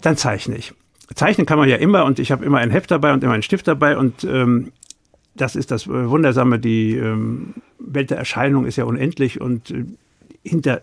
Dann 0.00 0.16
zeichne 0.16 0.56
ich. 0.56 0.72
Zeichnen 1.14 1.46
kann 1.46 1.58
man 1.58 1.68
ja 1.68 1.76
immer 1.76 2.04
und 2.04 2.18
ich 2.18 2.32
habe 2.32 2.44
immer 2.44 2.58
ein 2.58 2.70
Heft 2.70 2.90
dabei 2.90 3.12
und 3.12 3.22
immer 3.22 3.34
einen 3.34 3.42
Stift 3.42 3.68
dabei 3.68 3.96
und 3.96 4.24
ähm, 4.24 4.72
das 5.36 5.56
ist 5.56 5.70
das 5.70 5.86
äh, 5.86 6.10
Wundersame. 6.10 6.58
Die 6.58 6.96
ähm, 6.96 7.54
Welt 7.78 8.10
der 8.10 8.18
Erscheinung 8.18 8.66
ist 8.66 8.76
ja 8.76 8.84
unendlich 8.84 9.40
und 9.40 9.70
äh, 9.70 9.84
hinter 10.42 10.80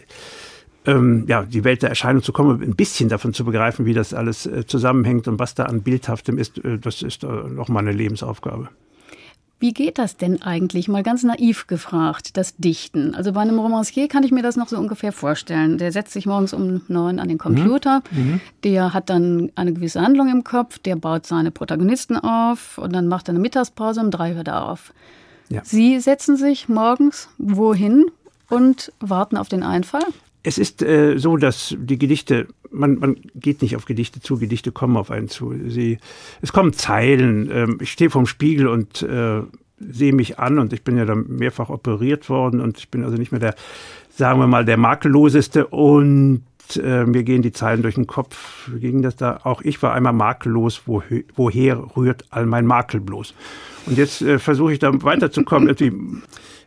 ähm, 0.86 1.26
ja, 1.28 1.44
die 1.44 1.64
Welt 1.64 1.82
der 1.82 1.90
Erscheinung 1.90 2.24
zu 2.24 2.34
kommen, 2.34 2.62
ein 2.62 2.76
bisschen 2.76 3.10
davon 3.10 3.34
zu 3.34 3.46
begreifen, 3.46 3.86
wie 3.86 3.94
das 3.94 4.14
alles 4.14 4.46
äh, 4.46 4.66
zusammenhängt 4.66 5.28
und 5.28 5.40
was 5.40 5.56
da 5.56 5.64
an 5.64 5.82
Bildhaftem 5.82 6.38
ist, 6.38 6.64
äh, 6.64 6.78
das 6.78 7.02
ist 7.02 7.24
äh, 7.24 7.28
nochmal 7.28 7.84
eine 7.84 7.94
Lebensaufgabe. 7.94 8.70
Wie 9.64 9.72
geht 9.72 9.98
das 9.98 10.18
denn 10.18 10.42
eigentlich? 10.42 10.90
Mal 10.90 11.04
ganz 11.04 11.24
naiv 11.24 11.68
gefragt, 11.68 12.36
das 12.36 12.58
Dichten. 12.58 13.16
Also 13.16 13.32
bei 13.32 13.40
einem 13.40 13.60
Romancier 13.60 14.10
kann 14.10 14.24
ich 14.24 14.34
mir 14.34 14.44
das 14.44 14.58
noch 14.58 14.68
so 14.68 14.78
ungefähr 14.78 15.14
vorstellen. 15.14 15.78
Der 15.78 15.94
setzt 15.94 16.12
sich 16.12 16.26
morgens 16.26 16.52
um 16.52 16.82
neun 16.90 17.18
an 17.18 17.30
den 17.30 17.38
Computer, 17.38 18.04
mhm. 18.12 18.20
mhm. 18.20 18.42
der 18.66 18.94
hat 18.94 19.10
dann 19.10 19.54
eine 19.56 19.72
gewisse 19.72 20.02
Handlung 20.02 20.28
im 20.28 20.44
Kopf, 20.44 20.80
der 20.80 20.98
baut 20.98 21.26
seine 21.26 21.50
Protagonisten 21.50 22.18
auf 22.18 22.78
und 22.78 22.92
dann 22.92 23.08
macht 23.08 23.30
er 23.30 23.36
eine 23.36 23.40
Mittagspause, 23.40 24.02
um 24.02 24.12
drei 24.12 24.34
hört 24.34 24.50
er 24.50 24.68
auf. 24.70 24.94
Ja. 25.48 25.62
Sie 25.64 25.98
setzen 26.02 26.36
sich 26.36 26.68
morgens 26.68 27.30
wohin 27.38 28.08
und 28.50 28.92
warten 29.00 29.38
auf 29.38 29.48
den 29.48 29.64
Einfall? 29.64 30.04
Es 30.44 30.58
ist 30.58 30.82
äh, 30.82 31.18
so, 31.18 31.38
dass 31.38 31.76
die 31.80 31.98
Gedichte, 31.98 32.48
man, 32.70 33.00
man 33.00 33.16
geht 33.34 33.62
nicht 33.62 33.78
auf 33.78 33.86
Gedichte 33.86 34.20
zu, 34.20 34.38
Gedichte 34.38 34.74
kommen 34.74 34.98
auf 34.98 35.10
einen 35.10 35.30
zu. 35.30 35.54
Sie, 35.68 36.00
es 36.42 36.52
kommen 36.52 36.74
Zeilen. 36.74 37.50
Ähm, 37.52 37.78
ich 37.82 37.92
stehe 37.92 38.10
vorm 38.10 38.26
Spiegel 38.26 38.68
und 38.68 39.02
äh, 39.04 39.42
sehe 39.80 40.14
mich 40.14 40.40
an 40.40 40.60
und 40.60 40.74
ich 40.74 40.84
bin 40.84 40.98
ja 40.98 41.06
dann 41.06 41.26
mehrfach 41.28 41.70
operiert 41.70 42.30
worden 42.30 42.60
und 42.60 42.78
ich 42.78 42.90
bin 42.90 43.04
also 43.04 43.18
nicht 43.18 43.32
mehr 43.32 43.40
der, 43.40 43.56
sagen 44.10 44.40
wir 44.40 44.48
mal, 44.48 44.66
der 44.66 44.78
makelloseste 44.78 45.68
und 45.68 46.44
äh, 46.82 47.06
mir 47.06 47.24
gehen 47.24 47.42
die 47.42 47.52
Zeilen 47.52 47.82
durch 47.82 47.96
den 47.96 48.08
Kopf. 48.08 48.70
Wie 48.72 48.80
ging 48.80 49.02
das 49.02 49.16
da? 49.16 49.42
Auch 49.44 49.62
ich 49.62 49.82
war 49.82 49.94
einmal 49.94 50.14
makellos, 50.14 50.84
wo, 50.86 51.04
woher 51.36 51.84
rührt 51.96 52.26
all 52.30 52.46
mein 52.46 52.66
Makel 52.66 53.00
bloß? 53.00 53.34
Und 53.86 53.98
jetzt 53.98 54.22
äh, 54.22 54.40
versuche 54.40 54.74
ich 54.74 54.80
da 54.80 54.92
weiterzukommen. 55.04 55.76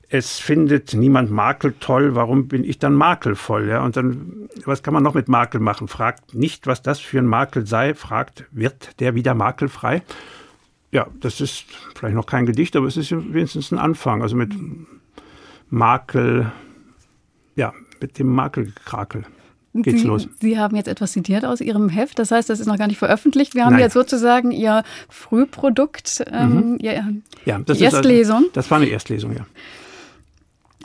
Es 0.08 0.38
findet 0.38 0.94
niemand 0.94 1.30
Makel 1.30 1.74
toll, 1.80 2.14
warum 2.14 2.48
bin 2.48 2.64
ich 2.64 2.78
dann 2.78 2.94
makelvoll? 2.94 3.68
Ja? 3.68 3.84
Und 3.84 3.96
dann, 3.96 4.48
was 4.64 4.82
kann 4.82 4.94
man 4.94 5.02
noch 5.02 5.14
mit 5.14 5.28
Makel 5.28 5.60
machen? 5.60 5.88
Fragt 5.88 6.34
nicht, 6.34 6.66
was 6.66 6.82
das 6.82 7.00
für 7.00 7.18
ein 7.18 7.26
Makel 7.26 7.66
sei, 7.66 7.94
fragt, 7.94 8.44
wird 8.52 9.00
der 9.00 9.14
wieder 9.14 9.34
makelfrei? 9.34 10.02
Ja, 10.92 11.08
das 11.20 11.40
ist 11.40 11.64
vielleicht 11.96 12.14
noch 12.14 12.26
kein 12.26 12.46
Gedicht, 12.46 12.76
aber 12.76 12.86
es 12.86 12.96
ist 12.96 13.10
wenigstens 13.10 13.72
ein 13.72 13.78
Anfang. 13.78 14.22
Also 14.22 14.36
mit 14.36 14.54
Makel, 15.68 16.52
ja, 17.56 17.72
mit 18.00 18.18
dem 18.18 18.28
Makelkrakel 18.28 19.24
geht's 19.82 20.02
Sie, 20.02 20.06
los. 20.06 20.28
Sie 20.40 20.58
haben 20.58 20.76
jetzt 20.76 20.88
etwas 20.88 21.12
zitiert 21.12 21.44
aus 21.44 21.60
Ihrem 21.60 21.88
Heft, 21.88 22.18
das 22.18 22.30
heißt, 22.30 22.48
das 22.48 22.60
ist 22.60 22.66
noch 22.66 22.78
gar 22.78 22.86
nicht 22.86 22.98
veröffentlicht. 22.98 23.54
Wir 23.54 23.64
haben 23.64 23.72
Nein. 23.72 23.82
jetzt 23.82 23.92
sozusagen 23.94 24.52
Ihr 24.52 24.84
Frühprodukt, 25.08 26.24
ähm, 26.30 26.72
mhm. 26.72 26.78
Ihr, 26.80 27.04
ja, 27.44 27.58
das 27.58 27.80
Erstlesung. 27.80 28.36
Also, 28.36 28.50
das 28.52 28.70
war 28.70 28.78
eine 28.78 28.88
Erstlesung, 28.88 29.34
ja. 29.34 29.46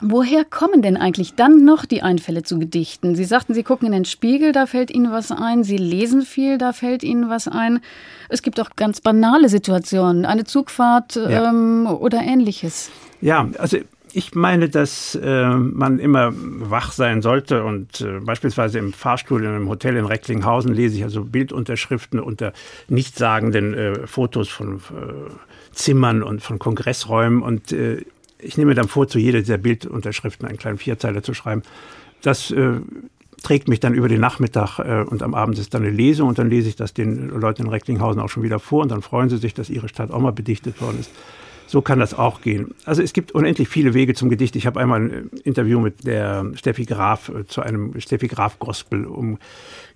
Woher 0.04 0.44
kommen 0.44 0.82
denn 0.82 0.96
eigentlich 0.96 1.34
dann 1.34 1.64
noch 1.64 1.84
die 1.84 2.02
Einfälle 2.02 2.42
zu 2.42 2.58
Gedichten? 2.58 3.14
Sie 3.14 3.24
sagten, 3.24 3.54
Sie 3.54 3.62
gucken 3.62 3.86
in 3.86 3.92
den 3.92 4.04
Spiegel, 4.04 4.50
da 4.50 4.66
fällt 4.66 4.90
Ihnen 4.90 5.12
was 5.12 5.30
ein. 5.30 5.62
Sie 5.62 5.76
lesen 5.76 6.22
viel, 6.22 6.58
da 6.58 6.72
fällt 6.72 7.04
Ihnen 7.04 7.30
was 7.30 7.46
ein. 7.46 7.80
Es 8.28 8.42
gibt 8.42 8.60
auch 8.60 8.70
ganz 8.74 9.00
banale 9.00 9.48
Situationen, 9.48 10.26
eine 10.26 10.42
Zugfahrt 10.42 11.14
ja. 11.14 11.48
ähm, 11.50 11.86
oder 11.86 12.20
ähnliches. 12.20 12.90
Ja, 13.20 13.48
also 13.58 13.78
ich 14.12 14.34
meine, 14.34 14.68
dass 14.68 15.14
äh, 15.14 15.46
man 15.46 15.98
immer 16.00 16.32
wach 16.34 16.92
sein 16.92 17.22
sollte 17.22 17.62
und 17.64 18.00
äh, 18.00 18.18
beispielsweise 18.20 18.80
im 18.80 18.92
Fahrstuhl 18.92 19.44
in 19.44 19.50
einem 19.50 19.68
Hotel 19.68 19.96
in 19.96 20.04
Recklinghausen 20.04 20.74
lese 20.74 20.96
ich 20.96 21.04
also 21.04 21.24
Bildunterschriften 21.24 22.20
unter 22.20 22.52
nichtssagenden 22.88 23.74
äh, 23.74 24.06
Fotos 24.06 24.48
von 24.48 24.76
äh, 24.76 24.80
Zimmern 25.72 26.22
und 26.22 26.42
von 26.42 26.58
Kongressräumen 26.58 27.42
und 27.42 27.72
äh, 27.72 28.04
ich 28.42 28.58
nehme 28.58 28.74
dann 28.74 28.88
vor, 28.88 29.08
zu 29.08 29.18
jeder 29.18 29.40
dieser 29.40 29.58
Bildunterschriften 29.58 30.46
einen 30.46 30.58
kleinen 30.58 30.78
Vierzeiler 30.78 31.22
zu 31.22 31.34
schreiben. 31.34 31.62
Das 32.22 32.50
äh, 32.50 32.80
trägt 33.42 33.68
mich 33.68 33.80
dann 33.80 33.94
über 33.94 34.08
den 34.08 34.20
Nachmittag 34.20 34.78
äh, 34.78 35.02
und 35.02 35.22
am 35.22 35.34
Abend 35.34 35.58
ist 35.58 35.74
dann 35.74 35.82
eine 35.82 35.90
Lesung 35.90 36.28
und 36.28 36.38
dann 36.38 36.48
lese 36.48 36.68
ich 36.68 36.76
das 36.76 36.94
den 36.94 37.28
Leuten 37.28 37.62
in 37.62 37.68
Recklinghausen 37.68 38.20
auch 38.20 38.28
schon 38.28 38.42
wieder 38.42 38.58
vor 38.58 38.82
und 38.82 38.90
dann 38.90 39.02
freuen 39.02 39.28
sie 39.28 39.38
sich, 39.38 39.54
dass 39.54 39.70
ihre 39.70 39.88
Stadt 39.88 40.10
auch 40.10 40.20
mal 40.20 40.32
bedichtet 40.32 40.80
worden 40.80 41.00
ist. 41.00 41.10
So 41.66 41.80
kann 41.80 42.00
das 42.00 42.12
auch 42.12 42.42
gehen. 42.42 42.74
Also 42.84 43.02
es 43.02 43.12
gibt 43.12 43.32
unendlich 43.32 43.68
viele 43.68 43.94
Wege 43.94 44.14
zum 44.14 44.28
Gedicht. 44.28 44.56
Ich 44.56 44.66
habe 44.66 44.78
einmal 44.78 45.00
ein 45.00 45.30
Interview 45.42 45.80
mit 45.80 46.06
der 46.06 46.52
Steffi 46.54 46.84
Graf 46.84 47.30
äh, 47.30 47.46
zu 47.46 47.62
einem 47.62 47.98
Steffi 48.00 48.28
Graf 48.28 48.58
Gospel 48.58 49.06
um 49.06 49.38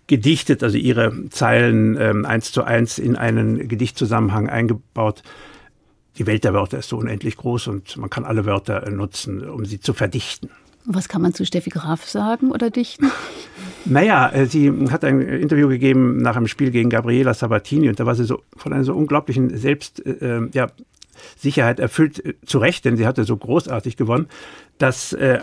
gedichtet, 0.07 0.63
also 0.63 0.79
ihre 0.79 1.29
Zeilen 1.31 1.97
ähm, 2.01 2.25
eins 2.25 2.53
zu 2.53 2.63
eins 2.63 2.99
in 2.99 3.17
einen 3.17 3.69
Gedichtzusammenhang 3.69 4.49
eingebaut. 4.49 5.23
Die 6.19 6.27
Welt 6.27 6.45
der 6.45 6.55
Wörter 6.55 6.79
ist 6.79 6.89
so 6.89 6.97
unendlich 6.97 7.37
groß 7.37 7.69
und 7.69 7.97
man 7.97 8.11
kann 8.11 8.25
alle 8.25 8.47
Wörter 8.47 8.89
nutzen, 8.91 9.49
um 9.49 9.65
sie 9.65 9.81
zu 9.81 9.93
verdichten. 9.93 10.51
Was 10.85 11.09
kann 11.09 11.21
man 11.21 11.35
zu 11.35 11.45
Steffi 11.45 11.71
Graf 11.71 12.07
sagen 12.07 12.51
oder 12.51 12.71
dichten? 12.71 13.11
Naja, 13.89 14.29
äh, 14.31 14.47
sie 14.47 14.73
hat 14.91 15.05
ein 15.05 15.21
Interview 15.21 15.69
gegeben 15.69 16.17
nach 16.17 16.35
einem 16.35 16.49
Spiel 16.49 16.73
gegen 16.73 16.91
Gabriela 16.91 17.35
Sabatini 17.35 17.89
und 17.89 18.01
da 18.01 18.05
war 18.05 18.17
sie 18.17 18.25
so 18.25 18.43
von 18.57 18.73
einer 18.73 18.83
so 18.83 18.93
unglaublichen 18.93 19.57
Selbst, 19.57 20.05
äh, 20.05 20.39
äh 20.39 20.49
ja, 20.53 20.67
Sicherheit 21.37 21.79
erfüllt, 21.79 22.25
äh, 22.25 22.35
zu 22.45 22.59
Recht, 22.59 22.85
denn 22.85 22.97
sie 22.97 23.07
hatte 23.07 23.23
so 23.23 23.37
großartig 23.37 23.97
gewonnen, 23.97 24.27
dass 24.79 25.13
äh, 25.13 25.39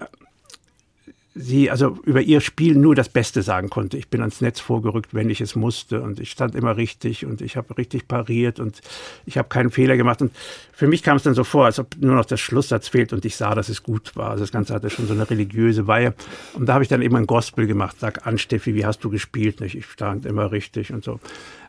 sie 1.36 1.72
also 1.72 1.98
über 2.04 2.22
ihr 2.22 2.42
Spiel 2.42 2.76
nur 2.76 2.94
das 2.94 3.10
Beste 3.10 3.42
sagen 3.42 3.70
konnte. 3.70 3.98
Ich 3.98 4.10
bin 4.10 4.22
ans 4.22 4.42
Netz 4.42 4.60
vorgerückt, 4.60 5.14
wenn 5.14 5.30
ich 5.30 5.42
es 5.42 5.56
musste 5.56 6.02
und 6.02 6.20
ich 6.20 6.30
stand 6.30 6.54
immer 6.54 6.78
richtig 6.78 7.26
und 7.26 7.42
ich 7.42 7.58
habe 7.58 7.76
richtig 7.78 8.08
pariert 8.08 8.60
und 8.60 8.82
ich 9.26 9.38
habe 9.38 9.50
keinen 9.50 9.72
Fehler 9.72 9.98
gemacht. 9.98 10.22
Und 10.22 10.32
für 10.72 10.88
mich 10.88 11.02
kam 11.02 11.18
es 11.18 11.24
dann 11.24 11.34
so 11.34 11.44
vor, 11.44 11.66
als 11.66 11.80
ob 11.80 11.98
nur 11.98 12.16
noch 12.16 12.26
der 12.26 12.38
Schlusssatz 12.38 12.88
fehlt 12.88 13.14
und 13.14 13.26
ich 13.26 13.36
sah, 13.36 13.56
dass 13.56 13.70
es 13.70 13.82
gut 13.82 14.16
war. 14.16 14.32
Also 14.32 14.44
das 14.44 14.52
Ganze 14.52 14.74
hatte 14.74 14.92
schon 14.92 15.08
so 15.08 15.14
eine 15.14 15.28
religiöse 15.28 15.88
Weihe. 15.88 16.14
Und 16.54 16.68
da 16.68 16.76
habe 16.76 16.84
ich 16.84 16.90
dann 16.90 17.02
eben 17.02 17.16
ein 17.16 17.26
Gospel 17.26 17.66
gemacht. 17.66 17.96
Sag 18.00 18.28
an, 18.28 18.38
Steffi, 18.38 18.76
wie 18.76 18.86
hast 18.86 19.04
du 19.04 19.10
gespielt? 19.10 19.60
Ich 19.62 19.86
stand 19.86 20.26
immer 20.28 20.52
richtig 20.52 20.94
und 20.94 21.04
so. 21.04 21.20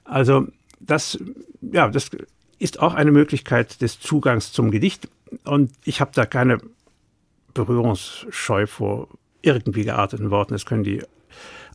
Also 0.04 0.46
das, 0.80 1.18
ja, 1.62 1.88
das 1.88 2.10
ist 2.58 2.80
auch 2.80 2.92
eine 2.92 3.12
Möglichkeit 3.12 3.80
des 3.80 3.98
Zugangs 3.98 4.52
zum 4.52 4.70
Gedicht. 4.70 5.08
Und 5.44 5.72
ich 5.84 6.02
habe 6.02 6.10
da 6.14 6.26
keine 6.26 6.58
Berührungsscheu 7.54 8.66
vor 8.66 9.08
irgendwie 9.44 9.84
gearteten 9.84 10.30
Worten. 10.30 10.54
Es 10.54 10.66
können 10.66 10.84
die 10.84 11.02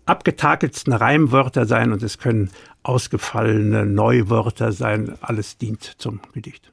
abgetakeltsten 0.06 0.94
Reimwörter 0.94 1.66
sein 1.66 1.92
und 1.92 2.02
es 2.04 2.18
können 2.18 2.50
ausgefallene 2.84 3.86
Neuwörter 3.86 4.72
sein. 4.72 5.16
Alles 5.22 5.58
dient 5.58 5.84
zum 5.98 6.20
Gedicht. 6.34 6.72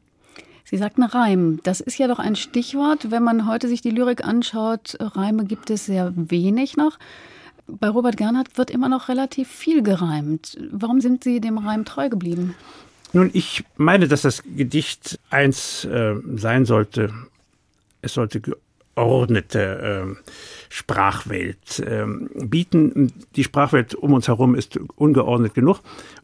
Sie 0.64 0.78
sagten 0.78 1.04
Reim. 1.04 1.60
Das 1.62 1.80
ist 1.80 1.98
ja 1.98 2.08
doch 2.08 2.18
ein 2.18 2.34
Stichwort. 2.34 3.10
Wenn 3.10 3.22
man 3.22 3.46
heute 3.46 3.68
sich 3.68 3.82
die 3.82 3.90
Lyrik 3.90 4.24
anschaut, 4.24 4.96
Reime 4.98 5.44
gibt 5.44 5.70
es 5.70 5.86
sehr 5.86 6.12
wenig 6.16 6.76
noch. 6.76 6.98
Bei 7.68 7.88
Robert 7.88 8.16
Gernhardt 8.16 8.58
wird 8.58 8.70
immer 8.70 8.88
noch 8.88 9.08
relativ 9.08 9.48
viel 9.48 9.82
gereimt. 9.82 10.56
Warum 10.70 11.00
sind 11.00 11.24
Sie 11.24 11.40
dem 11.40 11.58
Reim 11.58 11.84
treu 11.84 12.08
geblieben? 12.08 12.54
Nun, 13.12 13.30
ich 13.32 13.64
meine, 13.76 14.08
dass 14.08 14.22
das 14.22 14.42
Gedicht 14.42 15.18
eins 15.30 15.84
äh, 15.84 16.14
sein 16.34 16.64
sollte. 16.64 17.12
Es 18.02 18.14
sollte 18.14 18.40
geordnete 18.96 20.06
äh, 20.16 20.30
Sprachwelt 20.68 21.84
ähm, 21.86 22.28
bieten. 22.34 23.12
Die 23.36 23.44
Sprachwelt 23.44 23.94
um 23.94 24.14
uns 24.14 24.26
herum 24.26 24.54
ist 24.54 24.78
ungeordnet 24.96 25.54
genug. 25.54 25.80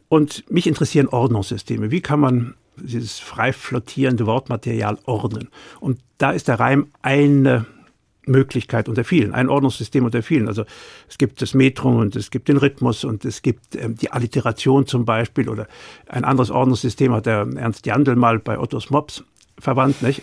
Und 0.09 0.49
mich 0.51 0.67
interessieren 0.67 1.07
Ordnungssysteme. 1.07 1.91
Wie 1.91 2.01
kann 2.01 2.19
man 2.19 2.55
dieses 2.75 3.19
frei 3.19 3.53
flottierende 3.53 4.25
Wortmaterial 4.25 4.97
ordnen? 5.05 5.49
Und 5.79 5.99
da 6.17 6.31
ist 6.31 6.47
der 6.47 6.59
Reim 6.59 6.87
eine 7.01 7.65
Möglichkeit 8.25 8.87
unter 8.87 9.03
vielen, 9.03 9.33
ein 9.33 9.49
Ordnungssystem 9.49 10.05
unter 10.05 10.23
vielen. 10.23 10.47
Also 10.47 10.65
es 11.09 11.17
gibt 11.17 11.41
das 11.41 11.53
Metrum 11.53 11.97
und 11.97 12.15
es 12.15 12.31
gibt 12.31 12.47
den 12.47 12.57
Rhythmus 12.57 13.03
und 13.03 13.25
es 13.25 13.41
gibt 13.41 13.75
ähm, 13.75 13.95
die 13.95 14.11
Alliteration 14.11 14.87
zum 14.87 15.05
Beispiel 15.05 15.49
oder 15.49 15.67
ein 16.07 16.23
anderes 16.23 16.49
Ordnungssystem 16.49 17.13
hat 17.13 17.25
der 17.25 17.47
Ernst 17.55 17.85
Jandl 17.85 18.15
mal 18.15 18.39
bei 18.39 18.57
Ottos 18.57 18.89
Mops 18.89 19.23
verwandt. 19.59 20.01
Nicht? 20.01 20.21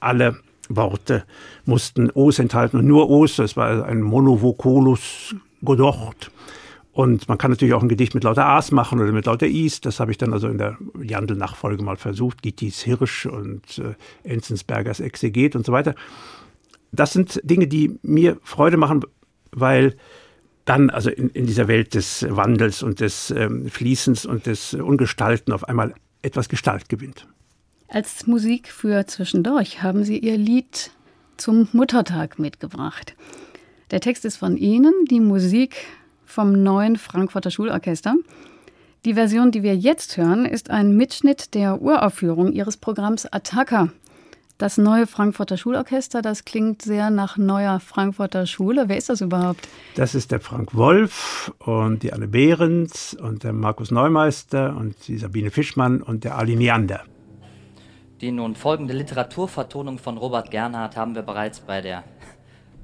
Alle 0.00 0.36
Worte 0.70 1.24
mussten 1.64 2.10
O's 2.14 2.38
enthalten 2.38 2.78
und 2.78 2.86
nur 2.86 3.10
O's, 3.10 3.36
das 3.36 3.56
war 3.56 3.84
ein 3.84 4.00
Monovocolus 4.00 5.34
Godort. 5.64 6.30
Und 6.92 7.28
man 7.28 7.38
kann 7.38 7.50
natürlich 7.50 7.74
auch 7.74 7.82
ein 7.82 7.88
Gedicht 7.88 8.14
mit 8.14 8.24
lauter 8.24 8.46
A's 8.46 8.72
machen 8.72 9.00
oder 9.00 9.12
mit 9.12 9.26
lauter 9.26 9.46
I's. 9.46 9.80
Das 9.80 10.00
habe 10.00 10.10
ich 10.10 10.18
dann 10.18 10.32
also 10.32 10.48
in 10.48 10.58
der 10.58 10.76
Jandl-Nachfolge 11.00 11.82
mal 11.82 11.96
versucht. 11.96 12.42
Gittis 12.42 12.82
Hirsch 12.82 13.26
und 13.26 13.78
äh, 13.78 13.94
Enzensbergers 14.28 15.00
Exeget 15.00 15.54
und 15.54 15.64
so 15.64 15.72
weiter. 15.72 15.94
Das 16.92 17.12
sind 17.12 17.40
Dinge, 17.44 17.68
die 17.68 17.98
mir 18.02 18.38
Freude 18.42 18.76
machen, 18.76 19.02
weil 19.52 19.96
dann 20.64 20.90
also 20.90 21.10
in, 21.10 21.30
in 21.30 21.46
dieser 21.46 21.68
Welt 21.68 21.94
des 21.94 22.26
Wandels 22.28 22.82
und 22.82 23.00
des 23.00 23.30
ähm, 23.30 23.68
Fließens 23.68 24.26
und 24.26 24.46
des 24.46 24.74
Ungestalten 24.74 25.52
auf 25.52 25.68
einmal 25.68 25.94
etwas 26.22 26.48
Gestalt 26.48 26.88
gewinnt. 26.88 27.26
Als 27.92 28.28
Musik 28.28 28.68
für 28.68 29.04
zwischendurch 29.06 29.82
haben 29.82 30.04
Sie 30.04 30.20
Ihr 30.20 30.38
Lied 30.38 30.92
zum 31.36 31.68
Muttertag 31.72 32.38
mitgebracht. 32.38 33.16
Der 33.90 33.98
Text 33.98 34.24
ist 34.24 34.36
von 34.36 34.56
Ihnen, 34.56 34.92
die 35.10 35.18
Musik 35.18 35.74
vom 36.24 36.62
neuen 36.62 36.94
Frankfurter 36.94 37.50
Schulorchester. 37.50 38.14
Die 39.04 39.14
Version, 39.14 39.50
die 39.50 39.64
wir 39.64 39.74
jetzt 39.74 40.16
hören, 40.16 40.44
ist 40.44 40.70
ein 40.70 40.96
Mitschnitt 40.96 41.52
der 41.54 41.82
Uraufführung 41.82 42.52
Ihres 42.52 42.76
Programms 42.76 43.26
Attacker. 43.26 43.88
Das 44.56 44.78
neue 44.78 45.08
Frankfurter 45.08 45.56
Schulorchester, 45.56 46.22
das 46.22 46.44
klingt 46.44 46.82
sehr 46.82 47.10
nach 47.10 47.38
neuer 47.38 47.80
Frankfurter 47.80 48.46
Schule. 48.46 48.84
Wer 48.88 48.98
ist 48.98 49.08
das 49.08 49.20
überhaupt? 49.20 49.66
Das 49.96 50.14
ist 50.14 50.30
der 50.30 50.38
Frank 50.38 50.76
Wolf 50.76 51.52
und 51.58 52.04
die 52.04 52.12
Anne 52.12 52.28
Behrens 52.28 53.14
und 53.14 53.42
der 53.42 53.52
Markus 53.52 53.90
Neumeister 53.90 54.76
und 54.76 54.94
die 55.08 55.18
Sabine 55.18 55.50
Fischmann 55.50 56.00
und 56.00 56.22
der 56.22 56.38
Ali 56.38 56.54
Neander. 56.54 57.02
Die 58.20 58.32
nun 58.32 58.54
folgende 58.54 58.92
Literaturvertonung 58.92 59.96
von 59.96 60.18
Robert 60.18 60.50
Gernhardt 60.50 60.94
haben 60.94 61.14
wir 61.14 61.22
bereits 61.22 61.60
bei 61.60 61.80
der 61.80 62.04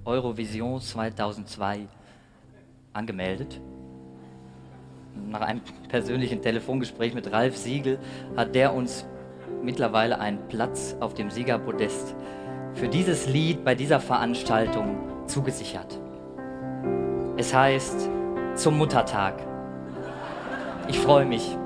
Eurovision 0.06 0.80
2002 0.80 1.88
angemeldet. 2.94 3.60
Nach 5.28 5.42
einem 5.42 5.60
persönlichen 5.90 6.40
Telefongespräch 6.40 7.12
mit 7.12 7.30
Ralf 7.30 7.54
Siegel 7.54 7.98
hat 8.34 8.54
der 8.54 8.72
uns 8.72 9.04
mittlerweile 9.62 10.20
einen 10.20 10.48
Platz 10.48 10.96
auf 11.00 11.12
dem 11.12 11.30
Siegerpodest 11.30 12.14
für 12.72 12.88
dieses 12.88 13.28
Lied 13.28 13.62
bei 13.62 13.74
dieser 13.74 14.00
Veranstaltung 14.00 14.96
zugesichert. 15.26 16.00
Es 17.36 17.52
heißt 17.52 18.08
Zum 18.54 18.78
Muttertag. 18.78 19.46
Ich 20.88 20.98
freue 20.98 21.26
mich. 21.26 21.58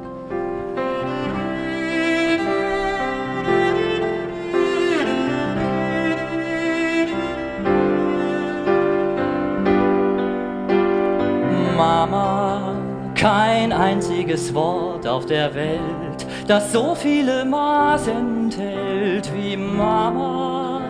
Einziges 13.81 14.55
Wort 14.55 15.07
auf 15.07 15.25
der 15.25 15.55
Welt, 15.55 16.27
das 16.47 16.71
so 16.73 16.95
viele 16.95 17.47
Maß 17.47 18.09
enthält 18.09 19.33
wie 19.35 19.57
Mama. 19.57 20.83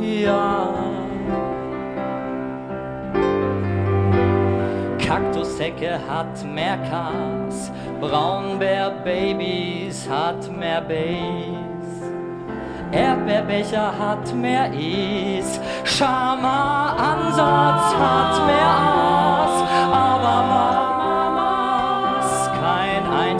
Ja. 0.00 0.74
Kaktushecke 4.98 6.00
hat 6.08 6.44
mehr 6.44 6.78
Kas, 6.90 7.70
Braunbär-Babys 8.00 10.08
hat 10.08 10.50
mehr 10.56 10.80
Bass. 10.80 11.68
Erdbeerbecher 12.92 13.92
hat 13.96 14.34
mehr 14.34 14.68
Is, 14.72 15.60
Schama-Ansatz 15.84 17.94
hat 17.94 18.46
mehr 18.46 18.66
Aas, 18.66 19.62
aber 19.92 20.40
kein 20.50 20.79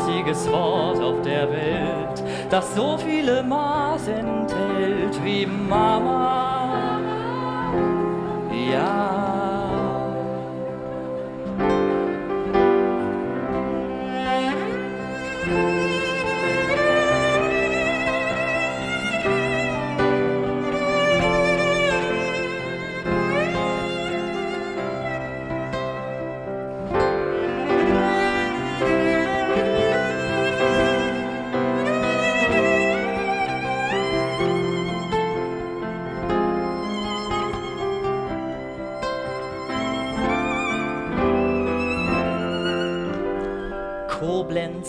einziges 0.01 0.51
Wort 0.51 1.01
auf 1.01 1.21
der 1.23 1.51
Welt, 1.51 2.23
das 2.51 2.75
so 2.75 2.97
viele 2.99 3.43
Maß 3.43 4.09
enthält 4.09 5.25
wie 5.25 5.47
Mama. 5.47 7.01
Ja. 8.73 9.40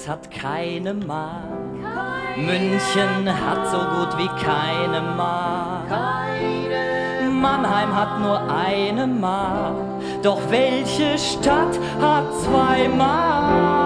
Koblenz 0.01 0.08
hat 0.08 0.31
keine 0.31 0.93
Mark. 0.93 2.38
München 2.38 3.27
hat 3.27 3.67
so 3.70 3.77
gut 3.77 4.17
wie 4.17 4.43
keine 4.43 5.01
Mark. 5.01 5.89
Mannheim 7.41 7.96
hat 7.96 8.20
nur 8.20 8.39
eine 8.50 9.08
Mark. 9.08 9.75
Doch 10.22 10.39
welche 10.50 11.17
Stadt 11.17 11.79
hat 12.00 12.25
zwei 12.43 12.88
Mark? 12.88 13.81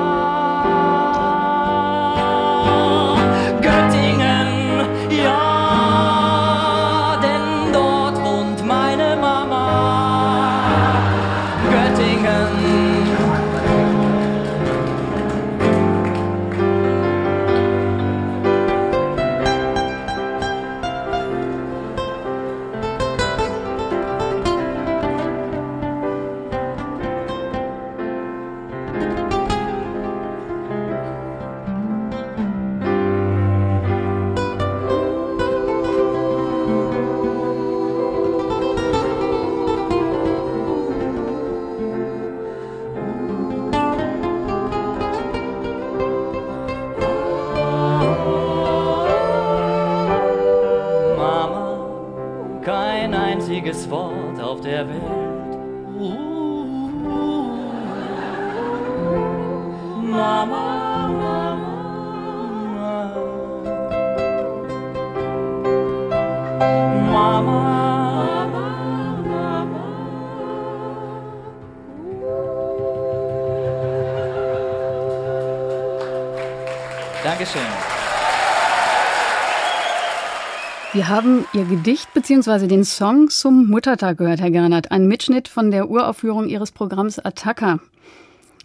Wir 80.95 81.09
haben 81.09 81.43
Ihr 81.51 81.65
Gedicht 81.65 82.13
bzw. 82.13 82.67
den 82.67 82.85
Song 82.85 83.29
zum 83.29 83.67
Muttertag 83.67 84.17
gehört, 84.17 84.39
Herr 84.39 84.49
Gernert. 84.49 84.91
Ein 84.91 85.09
Mitschnitt 85.09 85.49
von 85.49 85.69
der 85.69 85.89
Uraufführung 85.89 86.47
Ihres 86.47 86.71
Programms 86.71 87.19
Attacker. 87.19 87.81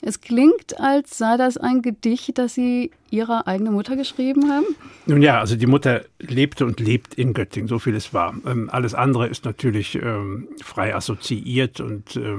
Es 0.01 0.21
klingt, 0.21 0.79
als 0.79 1.19
sei 1.19 1.37
das 1.37 1.57
ein 1.57 1.83
Gedicht, 1.83 2.39
das 2.39 2.55
Sie 2.55 2.93
Ihrer 3.11 3.49
eigenen 3.49 3.75
Mutter 3.75 3.97
geschrieben 3.97 4.49
haben. 4.49 4.67
Nun 5.07 5.23
ja, 5.23 5.41
also 5.41 5.57
die 5.57 5.67
Mutter 5.67 6.03
lebte 6.21 6.67
und 6.67 6.79
lebt 6.79 7.15
in 7.15 7.35
Göttingen, 7.35 7.67
so 7.67 7.81
viel 7.81 7.97
es 7.97 8.15
war. 8.15 8.33
Ähm, 8.47 8.71
alles 8.71 8.95
andere 8.95 9.27
ist 9.27 9.45
natürlich 9.45 9.97
ähm, 9.97 10.47
frei 10.63 10.95
assoziiert 10.95 11.81
und 11.81 12.15
äh, 12.15 12.37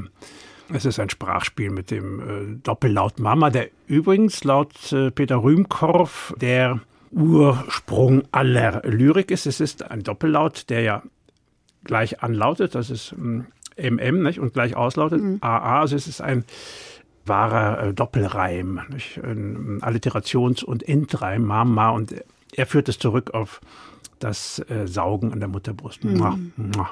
es 0.74 0.86
ist 0.86 1.02
ein 1.02 1.10
Sprachspiel 1.10 1.70
mit 1.70 1.92
dem 1.92 2.20
äh, 2.22 2.24
Doppellaut 2.64 3.20
Mama, 3.20 3.50
der 3.50 3.68
übrigens 3.88 4.46
laut 4.46 4.94
äh, 4.94 5.12
Peter 5.12 5.44
Rühmkorff 5.44 6.34
der 6.40 6.80
Ursprung 7.12 8.24
aller 8.32 8.82
Lyrik 8.86 9.32
ist. 9.32 9.46
Es 9.46 9.60
ist 9.60 9.90
ein 9.90 10.04
Doppellaut, 10.04 10.70
der 10.70 10.82
ja 10.82 11.04
gleich 11.84 12.24
anlautet, 12.24 12.76
das 12.76 12.90
ist 12.90 13.16
mm, 13.18 13.42
nicht? 13.78 14.40
und 14.40 14.54
gleich 14.54 14.76
auslautet, 14.76 15.22
AA, 15.42 15.82
also 15.82 15.96
es 15.96 16.08
ist 16.08 16.22
ein 16.22 16.46
wahrer 17.26 17.88
äh, 17.88 17.94
Doppelreim, 17.94 18.82
nicht? 18.90 19.20
ein 19.24 19.82
Alliterations- 19.82 20.64
und 20.64 20.88
Endreim, 20.88 21.44
Mama, 21.44 21.90
und 21.90 22.14
er 22.54 22.66
führt 22.66 22.90
es 22.90 23.00
zurück 23.00 23.34
auf 23.34 23.62
das 24.24 24.60
äh, 24.70 24.88
Saugen 24.88 25.32
an 25.34 25.40
der 25.40 25.50
Mutterbrust. 25.50 26.04
Mua, 26.04 26.38
mua. 26.58 26.90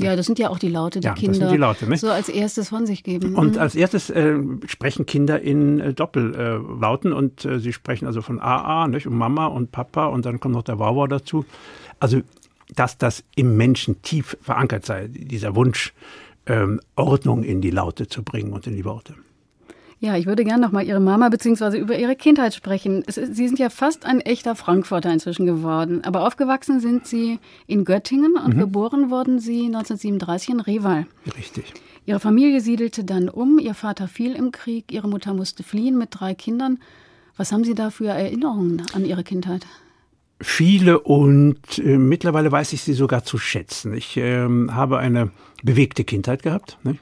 Ja, 0.00 0.16
das 0.16 0.26
sind 0.26 0.38
ja 0.38 0.48
auch 0.48 0.58
die 0.58 0.68
Laute, 0.68 1.00
die 1.00 1.06
Ja, 1.06 1.12
das 1.12 1.20
Kinder 1.20 1.34
sind 1.34 1.50
die 1.52 1.56
Laute, 1.58 1.86
ne? 1.88 1.96
so 1.96 2.08
als 2.10 2.28
erstes 2.28 2.70
von 2.70 2.86
sich 2.86 3.02
geben. 3.04 3.34
Und 3.34 3.54
Mhm. 3.54 3.60
als 3.60 3.74
erstes 3.74 4.08
äh, 4.10 4.38
sprechen 4.66 5.04
Kinder 5.06 5.40
in 5.40 5.78
äh, 5.80 5.92
Doppellauten 5.94 7.12
und 7.12 7.44
äh, 7.44 7.58
sie 7.58 7.72
sprechen 7.72 8.06
also 8.06 8.22
von 8.22 8.40
AA 8.40 8.88
nicht? 8.88 9.06
und 9.06 9.16
Mama 9.16 9.46
und 9.46 9.72
Papa 9.72 10.06
und 10.06 10.24
dann 10.24 10.40
kommt 10.40 10.54
noch 10.54 10.62
der 10.62 10.78
Wauwau 10.78 11.06
dazu. 11.06 11.44
Also, 12.00 12.20
dass 12.74 12.96
das 12.96 13.24
im 13.36 13.56
Menschen 13.56 14.00
tief 14.02 14.36
verankert 14.40 14.86
sei, 14.86 15.08
dieser 15.08 15.54
Wunsch, 15.54 15.92
ähm, 16.46 16.80
Ordnung 16.96 17.42
in 17.44 17.60
die 17.60 17.70
Laute 17.70 18.08
zu 18.08 18.22
bringen 18.22 18.52
und 18.52 18.66
in 18.66 18.74
die 18.74 18.84
Worte. 18.84 19.14
Ja, 20.02 20.16
ich 20.16 20.26
würde 20.26 20.42
gerne 20.42 20.60
noch 20.60 20.72
mal 20.72 20.84
Ihre 20.84 20.98
Mama 20.98 21.28
bzw. 21.28 21.78
über 21.78 21.96
Ihre 21.96 22.16
Kindheit 22.16 22.54
sprechen. 22.56 23.02
Ist, 23.02 23.14
Sie 23.14 23.46
sind 23.46 23.60
ja 23.60 23.70
fast 23.70 24.04
ein 24.04 24.20
echter 24.20 24.56
Frankfurter 24.56 25.12
inzwischen 25.12 25.46
geworden. 25.46 26.02
Aber 26.02 26.26
aufgewachsen 26.26 26.80
sind 26.80 27.06
Sie 27.06 27.38
in 27.68 27.84
Göttingen 27.84 28.32
Mhm. 28.32 28.44
und 28.44 28.58
geboren 28.58 29.10
wurden 29.10 29.38
Sie 29.38 29.66
1937 29.66 30.48
in 30.50 30.58
Reval. 30.60 31.06
Richtig. 31.38 31.72
Ihre 32.04 32.18
Familie 32.18 32.60
siedelte 32.60 33.04
dann 33.04 33.28
um. 33.28 33.60
Ihr 33.60 33.74
Vater 33.74 34.08
fiel 34.08 34.32
im 34.34 34.50
Krieg. 34.50 34.90
Ihre 34.90 35.08
Mutter 35.08 35.34
musste 35.34 35.62
fliehen 35.62 35.96
mit 35.96 36.08
drei 36.10 36.34
Kindern. 36.34 36.80
Was 37.36 37.52
haben 37.52 37.62
Sie 37.62 37.76
da 37.76 37.90
für 37.90 38.08
Erinnerungen 38.08 38.82
an 38.94 39.04
Ihre 39.04 39.22
Kindheit? 39.22 39.64
Viele 40.40 40.98
und 40.98 41.78
äh, 41.78 41.96
mittlerweile 41.96 42.50
weiß 42.50 42.72
ich 42.72 42.82
sie 42.82 42.94
sogar 42.94 43.22
zu 43.22 43.38
schätzen. 43.38 43.94
Ich 43.94 44.16
ähm, 44.16 44.74
habe 44.74 44.98
eine 44.98 45.30
bewegte 45.62 46.02
Kindheit 46.02 46.42
gehabt. 46.42 46.76
Nicht? 46.82 46.98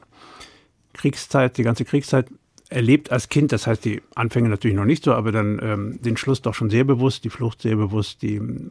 Kriegszeit, 0.93 1.57
die 1.57 1.63
ganze 1.63 1.87
Kriegszeit 1.87 2.27
erlebt 2.71 3.13
als 3.13 3.29
Kind, 3.29 3.53
das 3.53 3.67
heißt 3.67 3.85
die 3.85 4.01
Anfänge 4.15 4.49
natürlich 4.49 4.77
noch 4.77 4.85
nicht 4.85 5.05
so, 5.05 5.13
aber 5.13 5.33
dann 5.33 5.61
ähm, 5.63 5.99
den 6.03 6.17
Schluss 6.17 6.41
doch 6.41 6.55
schon 6.55 6.71
sehr 6.71 6.85
bewusst, 6.85 7.25
die 7.25 7.31
Flucht 7.31 7.63
sehr 7.63 7.77
bewusst, 7.77 8.23
die 8.23 8.37
ähm, 8.37 8.71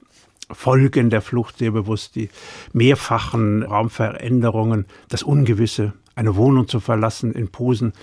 Folgen 0.51 1.09
der 1.09 1.21
Flucht 1.21 1.59
sehr 1.59 1.71
bewusst, 1.71 2.15
die 2.15 2.29
mehrfachen 2.73 3.61
Raumveränderungen, 3.61 4.85
das 5.09 5.21
Ungewisse, 5.21 5.93
eine 6.15 6.35
Wohnung 6.35 6.67
zu 6.67 6.79
verlassen 6.79 7.33
in 7.33 7.49
Posen, 7.49 7.93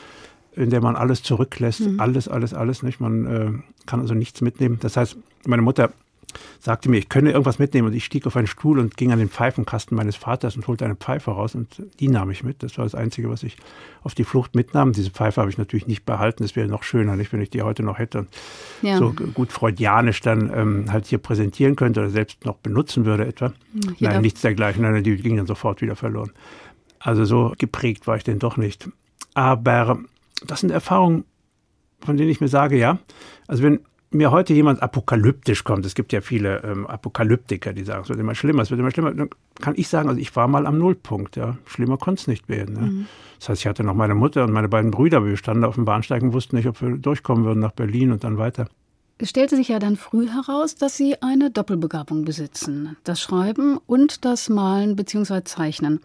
in 0.52 0.70
der 0.70 0.80
man 0.80 0.96
alles 0.96 1.22
zurücklässt, 1.22 1.82
alles, 1.98 2.28
alles, 2.28 2.54
alles, 2.54 2.82
nicht? 2.82 3.00
Man 3.00 3.26
äh, 3.26 3.50
kann 3.86 4.00
also 4.00 4.14
nichts 4.14 4.42
mitnehmen. 4.42 4.78
Das 4.80 4.96
heißt, 4.96 5.16
meine 5.44 5.62
Mutter 5.62 5.92
sagte 6.60 6.88
mir, 6.90 6.98
ich 6.98 7.08
könne 7.08 7.30
irgendwas 7.30 7.58
mitnehmen. 7.58 7.88
Und 7.88 7.94
ich 7.94 8.04
stieg 8.04 8.26
auf 8.26 8.36
einen 8.36 8.46
Stuhl 8.46 8.78
und 8.78 8.96
ging 8.96 9.12
an 9.12 9.18
den 9.18 9.28
Pfeifenkasten 9.28 9.96
meines 9.96 10.16
Vaters 10.16 10.56
und 10.56 10.66
holte 10.66 10.84
eine 10.84 10.96
Pfeife 10.96 11.30
raus. 11.30 11.54
Und 11.54 11.82
die 12.00 12.08
nahm 12.08 12.30
ich 12.30 12.42
mit. 12.44 12.62
Das 12.62 12.76
war 12.78 12.84
das 12.84 12.94
Einzige, 12.94 13.30
was 13.30 13.42
ich 13.42 13.56
auf 14.02 14.14
die 14.14 14.24
Flucht 14.24 14.54
mitnahm. 14.54 14.92
Diese 14.92 15.10
Pfeife 15.10 15.40
habe 15.40 15.50
ich 15.50 15.58
natürlich 15.58 15.86
nicht 15.86 16.04
behalten. 16.04 16.44
Es 16.44 16.56
wäre 16.56 16.68
noch 16.68 16.82
schöner, 16.82 17.16
nicht, 17.16 17.32
wenn 17.32 17.40
ich 17.40 17.50
die 17.50 17.62
heute 17.62 17.82
noch 17.82 17.98
hätte 17.98 18.18
und 18.20 18.28
Ja. 18.82 18.98
so 18.98 19.12
gut 19.12 19.52
freudianisch 19.52 20.20
dann 20.20 20.52
ähm, 20.54 20.92
halt 20.92 21.06
hier 21.06 21.18
präsentieren 21.18 21.76
könnte 21.76 22.00
oder 22.00 22.10
selbst 22.10 22.44
noch 22.44 22.56
benutzen 22.56 23.04
würde 23.04 23.26
etwa. 23.26 23.52
jeder- 23.98 24.12
Nein, 24.12 24.22
nichts 24.22 24.40
dergleichen. 24.42 24.82
Nein, 24.82 25.02
die 25.04 25.16
ging 25.16 25.36
dann 25.36 25.46
sofort 25.46 25.80
wieder 25.80 25.96
verloren. 25.96 26.32
Also 26.98 27.24
so 27.24 27.54
geprägt 27.56 28.06
war 28.06 28.16
ich 28.16 28.24
denn 28.24 28.38
doch 28.38 28.56
nicht. 28.56 28.88
Aber 29.34 29.98
das 30.46 30.60
sind 30.60 30.70
Erfahrungen, 30.70 31.24
von 32.00 32.16
denen 32.16 32.30
ich 32.30 32.40
mir 32.40 32.48
sage, 32.48 32.76
ja, 32.78 32.98
also 33.46 33.62
wenn 33.62 33.80
mir 34.16 34.30
heute 34.30 34.52
jemand 34.54 34.82
apokalyptisch 34.82 35.64
kommt, 35.64 35.86
es 35.86 35.94
gibt 35.94 36.12
ja 36.12 36.20
viele 36.20 36.62
ähm, 36.64 36.86
Apokalyptiker, 36.86 37.72
die 37.72 37.84
sagen, 37.84 38.02
es 38.02 38.08
wird 38.08 38.18
immer 38.18 38.34
schlimmer, 38.34 38.62
es 38.62 38.70
wird 38.70 38.80
immer 38.80 38.90
schlimmer, 38.90 39.12
dann 39.12 39.30
kann 39.60 39.74
ich 39.76 39.88
sagen, 39.88 40.08
also 40.08 40.20
ich 40.20 40.34
war 40.34 40.48
mal 40.48 40.66
am 40.66 40.78
Nullpunkt, 40.78 41.36
ja, 41.36 41.56
schlimmer 41.66 41.96
konnte 41.96 42.20
es 42.20 42.26
nicht 42.26 42.48
werden. 42.48 42.76
Ja. 42.76 43.06
Das 43.38 43.48
heißt, 43.48 43.62
ich 43.62 43.66
hatte 43.66 43.84
noch 43.84 43.94
meine 43.94 44.14
Mutter 44.14 44.44
und 44.44 44.52
meine 44.52 44.68
beiden 44.68 44.90
Brüder, 44.90 45.24
wir 45.24 45.36
standen 45.36 45.64
auf 45.64 45.74
dem 45.74 45.84
Bahnsteig 45.84 46.22
und 46.22 46.32
wussten 46.32 46.56
nicht, 46.56 46.66
ob 46.66 46.80
wir 46.80 46.96
durchkommen 46.96 47.44
würden 47.44 47.60
nach 47.60 47.72
Berlin 47.72 48.12
und 48.12 48.24
dann 48.24 48.38
weiter. 48.38 48.68
Es 49.18 49.30
stellte 49.30 49.56
sich 49.56 49.68
ja 49.68 49.78
dann 49.78 49.96
früh 49.96 50.28
heraus, 50.28 50.74
dass 50.74 50.96
Sie 50.96 51.22
eine 51.22 51.50
Doppelbegabung 51.50 52.26
besitzen. 52.26 52.96
Das 53.04 53.20
Schreiben 53.20 53.78
und 53.86 54.26
das 54.26 54.50
Malen 54.50 54.94
bzw. 54.94 55.42
Zeichnen. 55.44 56.00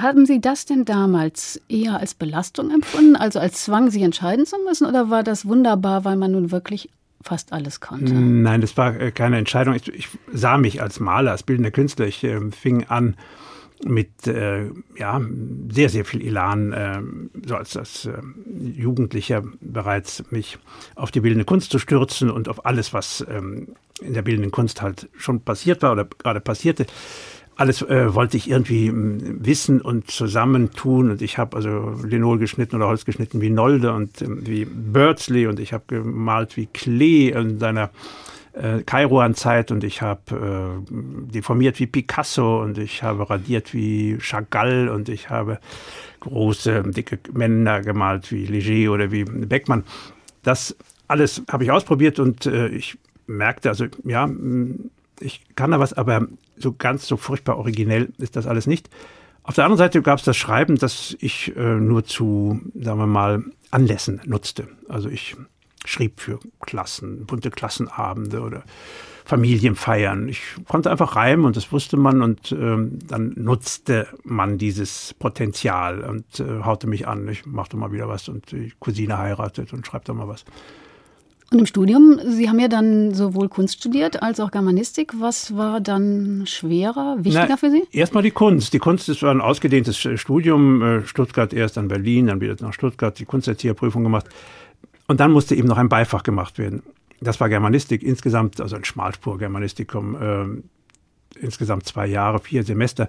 Haben 0.00 0.26
Sie 0.26 0.40
das 0.40 0.66
denn 0.66 0.84
damals 0.84 1.60
eher 1.68 1.98
als 1.98 2.14
Belastung 2.14 2.70
empfunden, 2.70 3.16
also 3.16 3.38
als 3.38 3.64
Zwang, 3.64 3.90
sich 3.90 4.02
entscheiden 4.02 4.46
zu 4.46 4.56
müssen, 4.66 4.86
oder 4.86 5.10
war 5.10 5.22
das 5.22 5.46
wunderbar, 5.46 6.04
weil 6.04 6.16
man 6.16 6.32
nun 6.32 6.50
wirklich 6.50 6.90
fast 7.22 7.52
alles 7.52 7.80
konnte? 7.80 8.14
Nein, 8.14 8.60
das 8.60 8.76
war 8.76 8.98
äh, 9.00 9.10
keine 9.10 9.38
Entscheidung. 9.38 9.74
Ich, 9.74 9.88
ich 9.92 10.08
sah 10.32 10.58
mich 10.58 10.82
als 10.82 11.00
Maler, 11.00 11.32
als 11.32 11.42
bildender 11.42 11.70
Künstler. 11.70 12.06
Ich 12.06 12.22
ähm, 12.24 12.52
fing 12.52 12.84
an 12.84 13.16
mit 13.84 14.26
äh, 14.26 14.70
ja, 14.96 15.20
sehr, 15.68 15.90
sehr 15.90 16.04
viel 16.04 16.26
Elan, 16.26 16.72
äh, 16.72 17.00
so 17.46 17.56
als, 17.56 17.76
als 17.76 18.06
äh, 18.06 18.12
Jugendlicher 18.58 19.42
bereits 19.60 20.24
mich 20.30 20.58
auf 20.94 21.10
die 21.10 21.20
bildende 21.20 21.44
Kunst 21.44 21.70
zu 21.70 21.78
stürzen 21.78 22.30
und 22.30 22.48
auf 22.48 22.64
alles, 22.64 22.94
was 22.94 23.26
ähm, 23.28 23.68
in 24.00 24.14
der 24.14 24.22
bildenden 24.22 24.50
Kunst 24.50 24.80
halt 24.82 25.08
schon 25.16 25.40
passiert 25.40 25.82
war 25.82 25.92
oder 25.92 26.04
gerade 26.04 26.40
passierte. 26.40 26.86
Alles 27.56 27.82
äh, 27.82 28.14
wollte 28.14 28.36
ich 28.36 28.50
irgendwie 28.50 28.86
ähm, 28.86 29.44
wissen 29.44 29.80
und 29.80 30.10
zusammentun. 30.10 31.10
Und 31.10 31.22
ich 31.22 31.38
habe 31.38 31.56
also 31.56 31.94
Linol 32.04 32.38
geschnitten 32.38 32.76
oder 32.76 32.88
Holz 32.88 33.04
geschnitten 33.04 33.40
wie 33.40 33.50
Nolde 33.50 33.92
und 33.92 34.20
ähm, 34.22 34.46
wie 34.46 34.66
Birdsley 34.66 35.46
und 35.46 35.58
ich 35.58 35.72
habe 35.72 35.84
gemalt 35.88 36.56
wie 36.56 36.66
Klee 36.66 37.30
in 37.30 37.58
seiner 37.58 37.90
äh, 38.52 38.82
Kairouan-Zeit. 38.82 39.70
Und 39.70 39.84
ich 39.84 40.02
habe 40.02 40.80
äh, 40.90 41.32
deformiert 41.32 41.80
wie 41.80 41.86
Picasso. 41.86 42.62
Und 42.62 42.76
ich 42.76 43.02
habe 43.02 43.28
radiert 43.28 43.72
wie 43.72 44.18
Chagall. 44.18 44.88
Und 44.90 45.08
ich 45.08 45.30
habe 45.30 45.58
große, 46.20 46.82
dicke 46.82 47.18
Männer 47.32 47.80
gemalt 47.80 48.30
wie 48.32 48.44
Leger 48.44 48.92
oder 48.92 49.10
wie 49.10 49.24
Beckmann. 49.24 49.84
Das 50.42 50.76
alles 51.08 51.42
habe 51.50 51.64
ich 51.64 51.70
ausprobiert. 51.70 52.18
Und 52.18 52.44
äh, 52.44 52.68
ich 52.68 52.98
merkte, 53.26 53.70
also 53.70 53.86
ja, 54.04 54.28
ich 55.20 55.42
kann 55.54 55.70
da 55.70 55.80
was, 55.80 55.92
aber 55.92 56.26
so 56.56 56.72
ganz 56.72 57.06
so 57.06 57.16
furchtbar 57.16 57.58
originell 57.58 58.12
ist 58.18 58.36
das 58.36 58.46
alles 58.46 58.66
nicht. 58.66 58.90
Auf 59.42 59.54
der 59.54 59.64
anderen 59.64 59.78
Seite 59.78 60.02
gab 60.02 60.18
es 60.18 60.24
das 60.24 60.36
Schreiben, 60.36 60.76
das 60.76 61.16
ich 61.20 61.56
äh, 61.56 61.76
nur 61.76 62.04
zu, 62.04 62.60
sagen 62.74 62.98
wir 62.98 63.06
mal, 63.06 63.44
Anlässen 63.70 64.20
nutzte. 64.24 64.68
Also 64.88 65.08
ich 65.08 65.36
schrieb 65.84 66.20
für 66.20 66.40
Klassen, 66.60 67.26
bunte 67.26 67.50
Klassenabende 67.50 68.40
oder 68.40 68.64
Familienfeiern. 69.24 70.28
Ich 70.28 70.40
konnte 70.66 70.90
einfach 70.90 71.16
reimen 71.16 71.46
und 71.46 71.56
das 71.56 71.72
wusste 71.72 71.96
man 71.96 72.22
und 72.22 72.52
ähm, 72.52 72.98
dann 73.06 73.34
nutzte 73.36 74.06
man 74.24 74.58
dieses 74.58 75.14
Potenzial 75.14 76.00
und 76.00 76.40
äh, 76.40 76.62
haute 76.64 76.86
mich 76.86 77.06
an. 77.08 77.28
Ich 77.28 77.46
machte 77.46 77.76
mal 77.76 77.92
wieder 77.92 78.08
was 78.08 78.28
und 78.28 78.50
die 78.52 78.72
Cousine 78.78 79.18
heiratet 79.18 79.72
und 79.72 79.86
schreibt 79.86 80.08
da 80.08 80.14
mal 80.14 80.28
was. 80.28 80.44
Und 81.52 81.60
im 81.60 81.66
Studium, 81.66 82.18
Sie 82.26 82.48
haben 82.48 82.58
ja 82.58 82.66
dann 82.66 83.14
sowohl 83.14 83.48
Kunst 83.48 83.78
studiert 83.78 84.20
als 84.20 84.40
auch 84.40 84.50
Germanistik. 84.50 85.12
Was 85.20 85.56
war 85.56 85.80
dann 85.80 86.42
schwerer, 86.46 87.16
wichtiger 87.20 87.46
Na, 87.50 87.56
für 87.56 87.70
Sie? 87.70 87.84
Erstmal 87.92 88.24
die 88.24 88.32
Kunst. 88.32 88.72
Die 88.72 88.80
Kunst 88.80 89.08
ist 89.08 89.22
ein 89.22 89.40
ausgedehntes 89.40 89.96
Studium. 89.96 90.82
Äh, 90.82 91.06
Stuttgart 91.06 91.52
erst, 91.52 91.76
dann 91.76 91.86
Berlin, 91.86 92.26
dann 92.26 92.40
wieder 92.40 92.56
nach 92.60 92.72
Stuttgart, 92.72 93.16
die 93.18 93.26
Kunsterzieherprüfung 93.26 94.02
gemacht. 94.02 94.26
Und 95.06 95.20
dann 95.20 95.30
musste 95.30 95.54
eben 95.54 95.68
noch 95.68 95.78
ein 95.78 95.88
Beifach 95.88 96.24
gemacht 96.24 96.58
werden. 96.58 96.82
Das 97.20 97.38
war 97.40 97.48
Germanistik 97.48 98.02
insgesamt, 98.02 98.60
also 98.60 98.74
ein 98.74 98.84
Schmalspur-Germanistikum, 98.84 100.16
äh, 100.16 101.40
insgesamt 101.40 101.86
zwei 101.86 102.08
Jahre, 102.08 102.40
vier 102.40 102.64
Semester. 102.64 103.08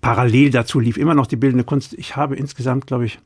Parallel 0.00 0.50
dazu 0.50 0.80
lief 0.80 0.96
immer 0.96 1.14
noch 1.14 1.26
die 1.26 1.36
bildende 1.36 1.64
Kunst. 1.64 1.92
Ich 1.92 2.16
habe 2.16 2.36
insgesamt, 2.36 2.86
glaube 2.86 3.04
ich, 3.04 3.18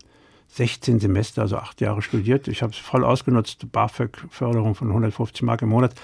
16 0.49 1.01
Semester, 1.01 1.43
also 1.43 1.57
acht 1.57 1.81
Jahre 1.81 2.03
studiert. 2.03 2.49
Ich 2.49 2.63
habe 2.63 2.73
es 2.73 2.79
voll 2.79 3.05
ausgenutzt, 3.05 3.71
BAföG-Förderung 3.73 4.75
von 4.75 4.89
150 4.89 5.43
Mark 5.43 5.63
im 5.63 5.71
Monat. 5.71 5.95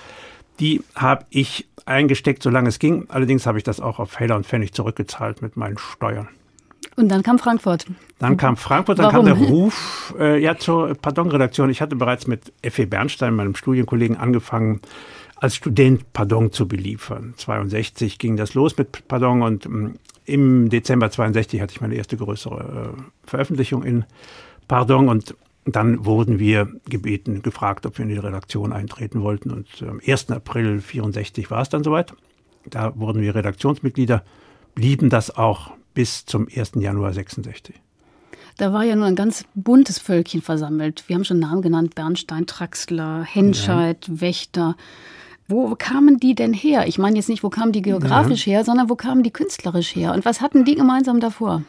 Die 0.58 0.82
habe 0.94 1.24
ich 1.30 1.68
eingesteckt, 1.86 2.42
solange 2.42 2.68
es 2.68 2.78
ging. 2.78 3.06
Allerdings 3.08 3.46
habe 3.46 3.58
ich 3.58 3.64
das 3.64 3.80
auch 3.80 3.98
auf 3.98 4.18
Heller 4.18 4.36
und 4.36 4.46
Pfennig 4.46 4.72
zurückgezahlt 4.72 5.40
mit 5.40 5.56
meinen 5.56 5.78
Steuern. 5.78 6.28
Und 6.96 7.08
dann 7.08 7.22
kam 7.22 7.38
Frankfurt. 7.38 7.86
Dann 8.18 8.36
kam 8.36 8.56
Frankfurt, 8.56 8.98
dann 8.98 9.06
Warum? 9.06 9.26
kam 9.26 9.38
der 9.38 9.48
Ruf 9.48 10.14
äh, 10.18 10.42
ja, 10.42 10.58
zur 10.58 10.94
Pardon-Redaktion. 10.94 11.70
Ich 11.70 11.80
hatte 11.80 11.96
bereits 11.96 12.26
mit 12.26 12.52
F.E. 12.62 12.84
Bernstein, 12.84 13.34
meinem 13.34 13.54
Studienkollegen, 13.54 14.16
angefangen, 14.16 14.80
als 15.36 15.56
Student 15.56 16.12
Pardon 16.12 16.52
zu 16.52 16.68
beliefern. 16.68 17.34
62 17.36 18.18
ging 18.18 18.36
das 18.36 18.52
los 18.54 18.76
mit 18.76 19.08
Pardon 19.08 19.42
und 19.42 19.64
ähm, 19.64 19.94
im 20.30 20.68
Dezember 20.70 21.10
62 21.10 21.60
hatte 21.60 21.72
ich 21.72 21.80
meine 21.80 21.94
erste 21.94 22.16
größere 22.16 22.94
äh, 22.96 23.02
Veröffentlichung 23.28 23.82
in 23.82 24.04
Pardon 24.68 25.08
und 25.08 25.34
dann 25.64 26.04
wurden 26.04 26.38
wir 26.38 26.68
gebeten, 26.88 27.42
gefragt, 27.42 27.86
ob 27.86 27.98
wir 27.98 28.04
in 28.04 28.08
die 28.08 28.16
Redaktion 28.16 28.72
eintreten 28.72 29.22
wollten. 29.22 29.50
Und 29.50 29.66
am 29.82 30.00
1. 30.04 30.30
April 30.30 30.80
64 30.80 31.50
war 31.50 31.62
es 31.62 31.68
dann 31.68 31.84
soweit. 31.84 32.14
Da 32.68 32.98
wurden 32.98 33.22
wir 33.22 33.34
Redaktionsmitglieder, 33.34 34.24
blieben 34.74 35.10
das 35.10 35.36
auch 35.36 35.72
bis 35.94 36.24
zum 36.24 36.48
1. 36.54 36.72
Januar 36.76 37.12
66. 37.12 37.74
Da 38.56 38.72
war 38.72 38.84
ja 38.84 38.96
nur 38.96 39.06
ein 39.06 39.16
ganz 39.16 39.44
buntes 39.54 39.98
Völkchen 39.98 40.42
versammelt. 40.42 41.04
Wir 41.08 41.16
haben 41.16 41.24
schon 41.24 41.38
Namen 41.38 41.62
genannt: 41.62 41.94
Bernstein, 41.94 42.46
Traxler, 42.46 43.22
Henscheid, 43.24 44.06
ja. 44.08 44.20
Wächter. 44.20 44.76
Wo 45.50 45.74
kamen 45.76 46.18
die 46.18 46.34
denn 46.34 46.52
her? 46.52 46.86
Ich 46.86 46.98
meine 46.98 47.16
jetzt 47.16 47.28
nicht, 47.28 47.42
wo 47.42 47.50
kamen 47.50 47.72
die 47.72 47.82
geografisch 47.82 48.46
ja. 48.46 48.54
her, 48.54 48.64
sondern 48.64 48.88
wo 48.88 48.94
kamen 48.94 49.24
die 49.24 49.32
künstlerisch 49.32 49.96
her? 49.96 50.14
Und 50.14 50.24
was 50.24 50.40
hatten 50.40 50.64
die 50.64 50.76
gemeinsam 50.76 51.18
davor? 51.18 51.62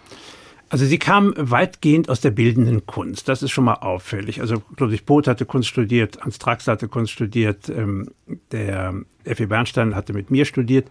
Also 0.70 0.86
sie 0.86 1.00
kamen 1.00 1.34
weitgehend 1.36 2.08
aus 2.08 2.22
der 2.22 2.32
bildenden 2.32 2.86
Kunst. 2.86 3.28
Das 3.28 3.44
ist 3.44 3.52
schon 3.52 3.66
mal 3.66 3.74
auffällig. 3.74 4.40
Also 4.40 4.62
Ludwig 4.78 5.06
Poth 5.06 5.28
hatte 5.28 5.46
Kunst 5.46 5.68
studiert, 5.68 6.20
Hans 6.22 6.40
Traxler 6.40 6.74
hatte 6.74 6.88
Kunst 6.88 7.12
studiert, 7.12 7.68
ähm, 7.70 8.12
der 8.52 8.94
F.E. 9.26 9.48
Bernstein 9.48 9.96
hatte 9.96 10.14
mit 10.14 10.32
mir 10.32 10.46
studiert, 10.46 10.88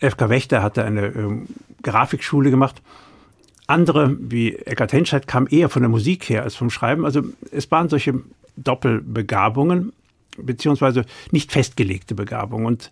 F.K. 0.00 0.28
Wächter 0.28 0.62
hatte 0.62 0.84
eine 0.84 1.06
ähm, 1.06 1.46
Grafikschule 1.82 2.50
gemacht. 2.50 2.82
Andere, 3.66 4.16
wie 4.18 4.56
Eckhard 4.56 4.92
Henscheid, 4.92 5.26
kamen 5.26 5.46
eher 5.46 5.68
von 5.68 5.82
der 5.82 5.88
Musik 5.88 6.28
her 6.28 6.42
als 6.42 6.56
vom 6.56 6.68
Schreiben. 6.68 7.04
Also 7.04 7.22
es 7.50 7.70
waren 7.70 7.88
solche 7.88 8.14
Doppelbegabungen 8.56 9.92
beziehungsweise 10.42 11.04
nicht 11.30 11.52
festgelegte 11.52 12.14
Begabung. 12.14 12.64
Und 12.64 12.90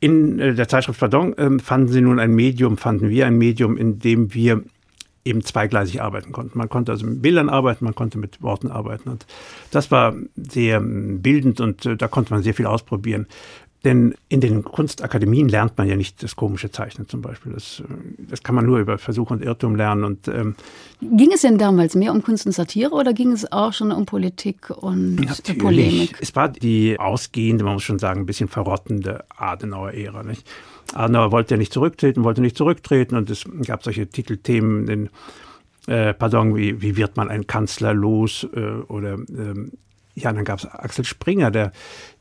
in 0.00 0.38
äh, 0.38 0.54
der 0.54 0.68
Zeitschrift 0.68 1.00
Pardon 1.00 1.34
ähm, 1.38 1.60
fanden 1.60 1.88
sie 1.88 2.00
nun 2.00 2.18
ein 2.18 2.34
Medium, 2.34 2.76
fanden 2.76 3.08
wir 3.08 3.26
ein 3.26 3.38
Medium, 3.38 3.76
in 3.76 3.98
dem 3.98 4.34
wir 4.34 4.62
eben 5.26 5.42
zweigleisig 5.42 6.00
arbeiten 6.00 6.32
konnten. 6.32 6.56
Man 6.56 6.68
konnte 6.68 6.92
also 6.92 7.04
mit 7.04 7.20
Bildern 7.20 7.48
arbeiten, 7.48 7.84
man 7.84 7.94
konnte 7.94 8.16
mit 8.16 8.40
Worten 8.42 8.68
arbeiten. 8.68 9.08
Und 9.08 9.26
das 9.72 9.90
war 9.90 10.14
sehr 10.36 10.76
ähm, 10.76 11.20
bildend 11.20 11.60
und 11.60 11.84
äh, 11.84 11.96
da 11.96 12.08
konnte 12.08 12.32
man 12.32 12.42
sehr 12.42 12.54
viel 12.54 12.66
ausprobieren. 12.66 13.26
Denn 13.86 14.16
in 14.28 14.40
den 14.40 14.64
Kunstakademien 14.64 15.48
lernt 15.48 15.78
man 15.78 15.86
ja 15.86 15.94
nicht 15.94 16.20
das 16.20 16.34
komische 16.34 16.72
Zeichnen 16.72 17.08
zum 17.08 17.22
Beispiel. 17.22 17.52
Das, 17.52 17.78
äh, 17.78 17.84
das 18.18 18.42
kann 18.42 18.56
man 18.56 18.66
nur 18.66 18.80
über 18.80 18.98
Versuch 18.98 19.30
und 19.30 19.44
Irrtum 19.44 19.76
lernen. 19.76 20.02
Und, 20.02 20.26
ähm, 20.26 20.56
ging 21.00 21.30
es 21.32 21.42
denn 21.42 21.56
damals 21.56 21.94
mehr 21.94 22.10
um 22.10 22.20
Kunst 22.20 22.46
und 22.46 22.52
Satire 22.52 22.90
oder 22.90 23.12
ging 23.12 23.30
es 23.30 23.52
auch 23.52 23.72
schon 23.72 23.92
um 23.92 24.04
Politik 24.04 24.70
und 24.70 25.20
Natürlich. 25.20 25.62
Polemik? 25.62 26.18
Es 26.20 26.34
war 26.34 26.48
die 26.48 26.98
ausgehende, 26.98 27.62
man 27.62 27.74
muss 27.74 27.84
schon 27.84 28.00
sagen, 28.00 28.22
ein 28.22 28.26
bisschen 28.26 28.48
verrottende 28.48 29.24
Adenauer-Ära. 29.36 30.24
Adenauer 30.92 31.30
wollte 31.30 31.54
ja 31.54 31.58
nicht 31.58 31.72
zurücktreten, 31.72 32.24
wollte 32.24 32.40
nicht 32.40 32.56
zurücktreten 32.56 33.14
und 33.14 33.30
es 33.30 33.44
gab 33.66 33.84
solche 33.84 34.08
Titelthemen 34.08 34.88
in 34.88 35.10
äh, 35.86 36.12
pardon, 36.12 36.56
wie, 36.56 36.82
wie 36.82 36.96
wird 36.96 37.16
man 37.16 37.28
einen 37.28 37.46
Kanzler 37.46 37.94
los 37.94 38.44
äh, 38.52 38.58
oder 38.88 39.12
ähm, 39.12 39.70
ja, 40.16 40.32
dann 40.32 40.44
gab 40.44 40.58
es 40.58 40.66
Axel 40.66 41.04
Springer, 41.04 41.50
der, 41.50 41.72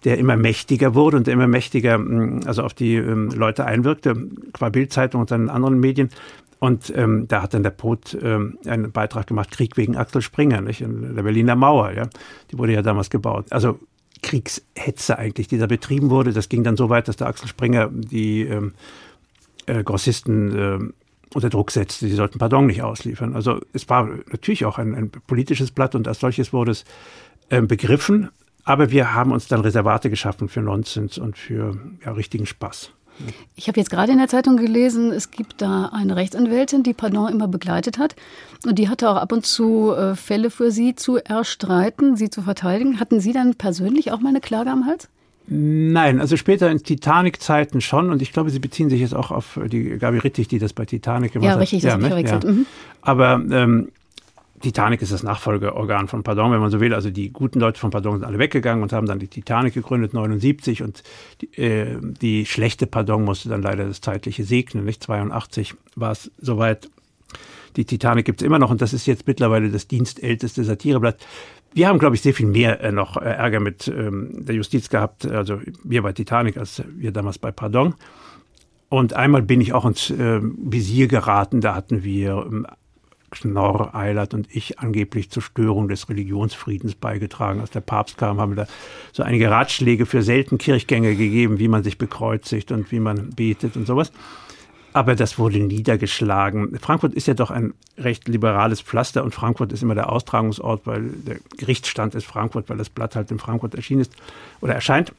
der 0.03 0.17
immer 0.17 0.35
mächtiger 0.35 0.93
wurde 0.95 1.17
und 1.17 1.27
immer 1.27 1.47
mächtiger 1.47 1.97
mm, 1.97 2.41
also 2.45 2.61
auf 2.63 2.73
die 2.73 2.95
ähm, 2.95 3.29
Leute 3.29 3.65
einwirkte, 3.65 4.15
qua 4.53 4.69
Bildzeitung 4.69 5.21
und 5.21 5.29
seinen 5.29 5.49
anderen 5.49 5.79
Medien. 5.79 6.09
Und 6.59 6.91
ähm, 6.95 7.27
da 7.27 7.41
hat 7.41 7.53
dann 7.53 7.63
der 7.63 7.69
Pot 7.69 8.17
ähm, 8.21 8.57
einen 8.65 8.91
Beitrag 8.91 9.27
gemacht, 9.27 9.51
Krieg 9.51 9.77
wegen 9.77 9.95
Axel 9.95 10.21
Springer, 10.21 10.61
nicht? 10.61 10.81
In 10.81 11.15
der 11.15 11.23
Berliner 11.23 11.55
Mauer, 11.55 11.91
ja. 11.91 12.07
Die 12.51 12.57
wurde 12.57 12.73
ja 12.73 12.81
damals 12.81 13.09
gebaut. 13.09 13.45
Also 13.51 13.79
Kriegshetze 14.21 15.17
eigentlich, 15.17 15.47
die 15.47 15.57
da 15.57 15.67
betrieben 15.67 16.09
wurde. 16.09 16.33
Das 16.33 16.49
ging 16.49 16.63
dann 16.63 16.77
so 16.77 16.89
weit, 16.89 17.07
dass 17.07 17.17
der 17.17 17.27
Axel 17.27 17.47
Springer 17.47 17.89
die 17.91 18.41
ähm, 18.41 18.73
äh, 19.67 19.83
Grossisten 19.83 20.55
äh, 20.57 20.79
unter 21.35 21.49
Druck 21.49 21.71
setzte, 21.71 22.07
sie 22.07 22.15
sollten 22.15 22.39
Pardon 22.39 22.65
nicht 22.65 22.81
ausliefern. 22.81 23.35
Also 23.35 23.59
es 23.73 23.89
war 23.89 24.07
natürlich 24.31 24.65
auch 24.65 24.77
ein, 24.77 24.95
ein 24.95 25.09
politisches 25.09 25.71
Blatt 25.71 25.93
und 25.93 26.07
als 26.07 26.21
solches 26.21 26.53
wurde 26.53 26.71
es 26.71 26.85
äh, 27.49 27.61
begriffen, 27.61 28.29
aber 28.63 28.91
wir 28.91 29.13
haben 29.13 29.31
uns 29.31 29.47
dann 29.47 29.61
Reservate 29.61 30.09
geschaffen 30.09 30.49
für 30.49 30.61
Nonsens 30.61 31.17
und 31.17 31.37
für 31.37 31.77
ja, 32.03 32.11
richtigen 32.11 32.45
Spaß. 32.45 32.91
Ich 33.55 33.67
habe 33.67 33.79
jetzt 33.79 33.89
gerade 33.89 34.11
in 34.11 34.17
der 34.17 34.27
Zeitung 34.27 34.57
gelesen, 34.57 35.11
es 35.11 35.31
gibt 35.31 35.61
da 35.61 35.89
eine 35.93 36.15
Rechtsanwältin, 36.15 36.83
die 36.83 36.93
Pardon 36.93 37.31
immer 37.31 37.47
begleitet 37.47 37.97
hat. 37.97 38.15
Und 38.65 38.77
die 38.77 38.89
hatte 38.89 39.09
auch 39.09 39.15
ab 39.15 39.31
und 39.31 39.45
zu 39.45 39.93
äh, 39.93 40.15
Fälle 40.15 40.49
für 40.49 40.71
Sie 40.71 40.95
zu 40.95 41.17
erstreiten, 41.17 42.17
Sie 42.17 42.29
zu 42.29 42.41
verteidigen. 42.41 42.99
Hatten 42.99 43.19
Sie 43.19 43.31
dann 43.31 43.55
persönlich 43.55 44.11
auch 44.11 44.19
mal 44.19 44.29
eine 44.29 44.41
Klage 44.41 44.69
am 44.69 44.85
Hals? 44.85 45.07
Nein, 45.47 46.19
also 46.19 46.37
später 46.37 46.71
in 46.71 46.81
Titanic-Zeiten 46.81 47.79
schon. 47.79 48.09
Und 48.09 48.21
ich 48.21 48.33
glaube, 48.33 48.49
Sie 48.49 48.59
beziehen 48.59 48.89
sich 48.89 48.99
jetzt 48.99 49.15
auch 49.15 49.31
auf 49.31 49.59
die 49.65 49.97
Gabi 49.97 50.17
Rittig, 50.17 50.47
die 50.47 50.59
das 50.59 50.73
bei 50.73 50.85
Titanic 50.85 51.33
gemacht 51.33 51.45
ja, 51.45 51.53
hat. 51.53 51.61
Richtig, 51.61 51.83
ja, 51.83 51.95
richtig, 51.95 52.29
das 52.29 52.43
ja. 52.43 52.51
Mhm. 52.51 52.65
Aber 53.01 53.41
ähm, 53.51 53.89
Titanic 54.65 55.03
ist 55.03 55.11
das 55.11 55.21
Nachfolgeorgan 55.21 56.07
von 56.07 56.23
Pardon, 56.23 56.51
wenn 56.51 56.59
man 56.59 56.71
so 56.71 56.79
will. 56.79 56.95
Also 56.95 57.11
die 57.11 57.31
guten 57.31 57.59
Leute 57.59 57.79
von 57.79 57.91
Pardon 57.91 58.15
sind 58.15 58.25
alle 58.25 58.39
weggegangen 58.39 58.81
und 58.81 58.93
haben 58.93 59.05
dann 59.05 59.19
die 59.19 59.27
Titanic 59.27 59.75
gegründet, 59.75 60.15
79. 60.15 60.81
Und 60.81 61.03
die, 61.41 61.55
äh, 61.61 61.99
die 62.01 62.47
schlechte 62.47 62.87
Pardon 62.87 63.23
musste 63.23 63.47
dann 63.47 63.61
leider 63.61 63.85
das 63.85 64.01
zeitliche 64.01 64.43
segnen. 64.43 64.83
Nicht? 64.83 65.03
82 65.03 65.75
war 65.95 66.13
es 66.13 66.31
soweit. 66.41 66.89
Die 67.75 67.85
Titanic 67.85 68.25
gibt 68.25 68.41
es 68.41 68.45
immer 68.45 68.57
noch 68.57 68.71
und 68.71 68.81
das 68.81 68.91
ist 68.91 69.05
jetzt 69.05 69.27
mittlerweile 69.27 69.69
das 69.69 69.87
dienstälteste 69.87 70.63
Satireblatt. 70.63 71.17
Wir 71.73 71.87
haben, 71.87 71.99
glaube 71.99 72.15
ich, 72.15 72.23
sehr 72.23 72.33
viel 72.33 72.47
mehr 72.47 72.81
äh, 72.81 72.91
noch 72.91 73.17
äh, 73.17 73.25
Ärger 73.25 73.59
mit 73.59 73.87
ähm, 73.87 74.45
der 74.45 74.55
Justiz 74.55 74.89
gehabt, 74.89 75.27
also 75.27 75.59
wir 75.83 76.01
bei 76.01 76.13
Titanic, 76.13 76.57
als 76.57 76.81
wir 76.87 77.11
damals 77.11 77.37
bei 77.37 77.51
Pardon. 77.51 77.93
Und 78.89 79.13
einmal 79.13 79.43
bin 79.43 79.61
ich 79.61 79.73
auch 79.73 79.85
ins 79.85 80.09
äh, 80.09 80.39
Visier 80.41 81.07
geraten, 81.07 81.61
da 81.61 81.75
hatten 81.75 82.03
wir 82.03 82.47
ähm, 82.49 82.65
Knorr, 83.35 83.93
Eilert 83.93 84.33
und 84.33 84.47
ich 84.49 84.79
angeblich 84.79 85.29
zur 85.29 85.43
Störung 85.43 85.87
des 85.87 86.09
Religionsfriedens 86.09 86.95
beigetragen. 86.95 87.59
Als 87.59 87.71
der 87.71 87.81
Papst 87.81 88.17
kam, 88.17 88.39
haben 88.39 88.53
wir 88.53 88.65
da 88.65 88.67
so 89.11 89.23
einige 89.23 89.51
Ratschläge 89.51 90.05
für 90.05 90.23
selten 90.23 90.57
Kirchgänge 90.57 91.15
gegeben, 91.15 91.59
wie 91.59 91.67
man 91.67 91.83
sich 91.83 91.97
bekreuzigt 91.97 92.71
und 92.71 92.91
wie 92.91 92.99
man 92.99 93.29
betet 93.31 93.75
und 93.75 93.85
sowas. 93.85 94.11
aber 94.95 95.13
das 95.13 95.37
wurde 95.37 95.59
niedergeschlagen. 95.59 96.79
Frankfurt 96.79 97.13
ist 97.15 97.27
ja 97.27 97.33
doch 97.33 97.51
ein 97.51 97.73
recht 97.97 98.29
liberales 98.29 98.79
Pflaster 98.79 99.25
und 99.25 99.35
Frankfurt 99.35 99.73
ist 99.73 99.83
immer 99.83 99.93
der 99.93 100.09
Austragungsort, 100.09 100.87
weil 100.87 101.09
der 101.09 101.35
Gerichtsstand 101.57 102.15
ist 102.15 102.25
Frankfurt, 102.25 102.69
weil 102.69 102.77
das 102.77 102.89
Blatt 102.89 103.13
halt 103.17 103.29
in 103.29 103.37
Frankfurt 103.37 103.75
erschienen 103.75 103.99
ist 103.99 104.13
oder 104.61 104.73
erscheint. 104.73 105.11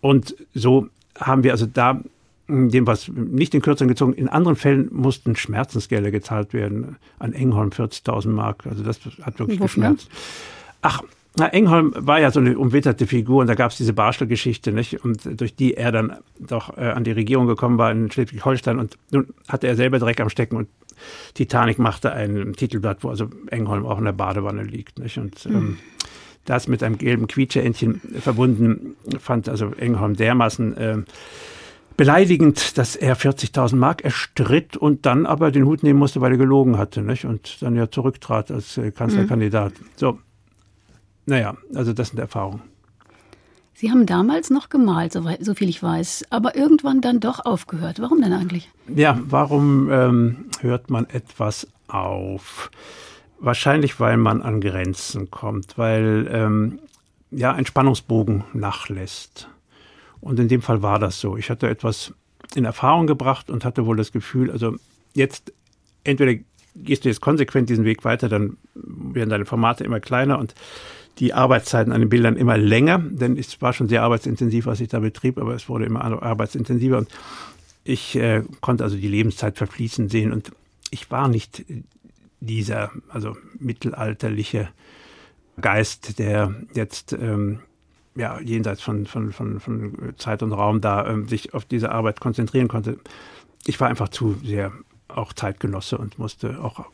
Und 0.00 0.34
so 0.54 0.88
haben 1.20 1.42
wir 1.42 1.52
also 1.52 1.66
da 1.66 2.00
dem 2.48 2.86
was 2.86 3.08
nicht 3.08 3.54
in 3.54 3.60
Kürzeren 3.60 3.88
gezogen. 3.88 4.14
In 4.14 4.28
anderen 4.28 4.56
Fällen 4.56 4.88
mussten 4.90 5.36
Schmerzensgelder 5.36 6.10
gezahlt 6.10 6.52
werden. 6.52 6.96
An 7.18 7.32
Engholm 7.32 7.70
40.000 7.70 8.28
Mark. 8.28 8.66
Also 8.66 8.82
das 8.82 9.00
hat 9.22 9.38
wirklich 9.38 9.60
Wofür? 9.60 9.82
geschmerzt. 9.82 10.08
Ach, 10.80 11.02
na, 11.36 11.46
Engholm 11.48 11.92
war 11.96 12.20
ja 12.20 12.30
so 12.30 12.40
eine 12.40 12.58
umwitterte 12.58 13.06
Figur 13.06 13.42
und 13.42 13.46
da 13.46 13.54
gab 13.54 13.70
es 13.70 13.76
diese 13.76 13.92
Barschel-Geschichte, 13.92 14.72
nicht? 14.72 15.04
Und 15.04 15.40
durch 15.40 15.54
die 15.54 15.74
er 15.74 15.92
dann 15.92 16.16
doch 16.38 16.76
äh, 16.76 16.88
an 16.90 17.04
die 17.04 17.12
Regierung 17.12 17.46
gekommen 17.46 17.78
war 17.78 17.92
in 17.92 18.10
Schleswig-Holstein 18.10 18.78
und 18.78 18.98
nun 19.12 19.28
hatte 19.46 19.68
er 19.68 19.76
selber 19.76 19.98
Dreck 19.98 20.20
am 20.20 20.30
Stecken 20.30 20.56
und 20.56 20.68
Titanic 21.34 21.78
machte 21.78 22.12
ein 22.12 22.54
Titelblatt, 22.54 23.04
wo 23.04 23.10
also 23.10 23.30
Engholm 23.50 23.86
auch 23.86 23.98
in 23.98 24.04
der 24.04 24.12
Badewanne 24.12 24.64
liegt, 24.64 24.98
nicht? 24.98 25.18
Und 25.18 25.46
mhm. 25.46 25.54
ähm, 25.54 25.78
das 26.44 26.66
mit 26.66 26.82
einem 26.82 26.98
gelben 26.98 27.28
Quietscheentchen 27.28 28.00
verbunden 28.20 28.96
fand 29.20 29.48
also 29.48 29.72
Engholm 29.74 30.16
dermaßen 30.16 30.76
äh, 30.76 30.96
beleidigend, 31.98 32.78
dass 32.78 32.96
er 32.96 33.16
40.000 33.16 33.76
Mark 33.76 34.02
erstritt 34.02 34.76
und 34.76 35.04
dann 35.04 35.26
aber 35.26 35.50
den 35.50 35.66
Hut 35.66 35.82
nehmen 35.82 35.98
musste, 35.98 36.22
weil 36.22 36.32
er 36.32 36.38
gelogen 36.38 36.78
hatte, 36.78 37.02
nicht? 37.02 37.26
Und 37.26 37.60
dann 37.60 37.74
ja 37.76 37.90
zurücktrat 37.90 38.50
als 38.50 38.78
äh, 38.78 38.92
Kanzlerkandidat. 38.92 39.72
Mhm. 39.78 39.86
So, 39.96 40.18
naja, 41.26 41.56
also 41.74 41.92
das 41.92 42.08
sind 42.08 42.20
Erfahrungen. 42.20 42.62
Sie 43.74 43.90
haben 43.90 44.06
damals 44.06 44.50
noch 44.50 44.70
gemalt, 44.70 45.12
so, 45.12 45.24
so, 45.40 45.54
viel 45.54 45.68
ich 45.68 45.82
weiß, 45.82 46.26
aber 46.30 46.56
irgendwann 46.56 47.00
dann 47.00 47.20
doch 47.20 47.44
aufgehört. 47.44 48.00
Warum 48.00 48.22
denn 48.22 48.32
eigentlich? 48.32 48.70
Ja, 48.92 49.20
warum 49.24 49.90
ähm, 49.90 50.46
hört 50.60 50.90
man 50.90 51.06
etwas 51.10 51.68
auf? 51.88 52.70
Wahrscheinlich, 53.40 54.00
weil 54.00 54.16
man 54.16 54.42
an 54.42 54.60
Grenzen 54.60 55.30
kommt, 55.30 55.78
weil 55.78 56.28
ähm, 56.32 56.78
ja 57.30 57.52
ein 57.52 57.66
Spannungsbogen 57.66 58.44
nachlässt. 58.52 59.48
Und 60.20 60.38
in 60.38 60.48
dem 60.48 60.62
Fall 60.62 60.82
war 60.82 60.98
das 60.98 61.20
so. 61.20 61.36
Ich 61.36 61.50
hatte 61.50 61.68
etwas 61.68 62.12
in 62.54 62.64
Erfahrung 62.64 63.06
gebracht 63.06 63.50
und 63.50 63.64
hatte 63.64 63.86
wohl 63.86 63.96
das 63.96 64.12
Gefühl, 64.12 64.50
also 64.50 64.76
jetzt 65.14 65.52
entweder 66.04 66.34
gehst 66.74 67.04
du 67.04 67.08
jetzt 67.08 67.20
konsequent 67.20 67.68
diesen 67.68 67.84
Weg 67.84 68.04
weiter, 68.04 68.28
dann 68.28 68.56
werden 68.74 69.30
deine 69.30 69.44
Formate 69.44 69.84
immer 69.84 70.00
kleiner 70.00 70.38
und 70.38 70.54
die 71.18 71.34
Arbeitszeiten 71.34 71.92
an 71.92 72.00
den 72.00 72.08
Bildern 72.08 72.36
immer 72.36 72.56
länger, 72.56 72.98
denn 72.98 73.36
es 73.36 73.60
war 73.60 73.72
schon 73.72 73.88
sehr 73.88 74.02
arbeitsintensiv, 74.02 74.66
was 74.66 74.80
ich 74.80 74.88
da 74.88 75.00
betrieb, 75.00 75.38
aber 75.38 75.54
es 75.54 75.68
wurde 75.68 75.84
immer 75.84 76.04
arbeitsintensiver. 76.22 76.98
Und 76.98 77.08
ich 77.82 78.16
äh, 78.16 78.42
konnte 78.60 78.84
also 78.84 78.96
die 78.96 79.08
Lebenszeit 79.08 79.56
verfließen 79.56 80.08
sehen. 80.08 80.32
Und 80.32 80.52
ich 80.90 81.10
war 81.10 81.26
nicht 81.26 81.64
dieser, 82.40 82.92
also 83.08 83.36
mittelalterliche 83.58 84.68
Geist, 85.60 86.20
der 86.20 86.54
jetzt 86.74 87.12
ähm, 87.12 87.60
ja, 88.18 88.40
jenseits 88.40 88.82
von, 88.82 89.06
von, 89.06 89.32
von, 89.32 89.60
von 89.60 90.14
Zeit 90.18 90.42
und 90.42 90.52
Raum 90.52 90.80
da 90.80 91.06
ähm, 91.06 91.28
sich 91.28 91.54
auf 91.54 91.64
diese 91.64 91.92
Arbeit 91.92 92.20
konzentrieren 92.20 92.68
konnte. 92.68 92.98
Ich 93.64 93.80
war 93.80 93.88
einfach 93.88 94.08
zu 94.08 94.36
sehr 94.44 94.72
auch 95.08 95.32
Zeitgenosse 95.32 95.96
und 95.96 96.18
musste 96.18 96.62
auch 96.62 96.84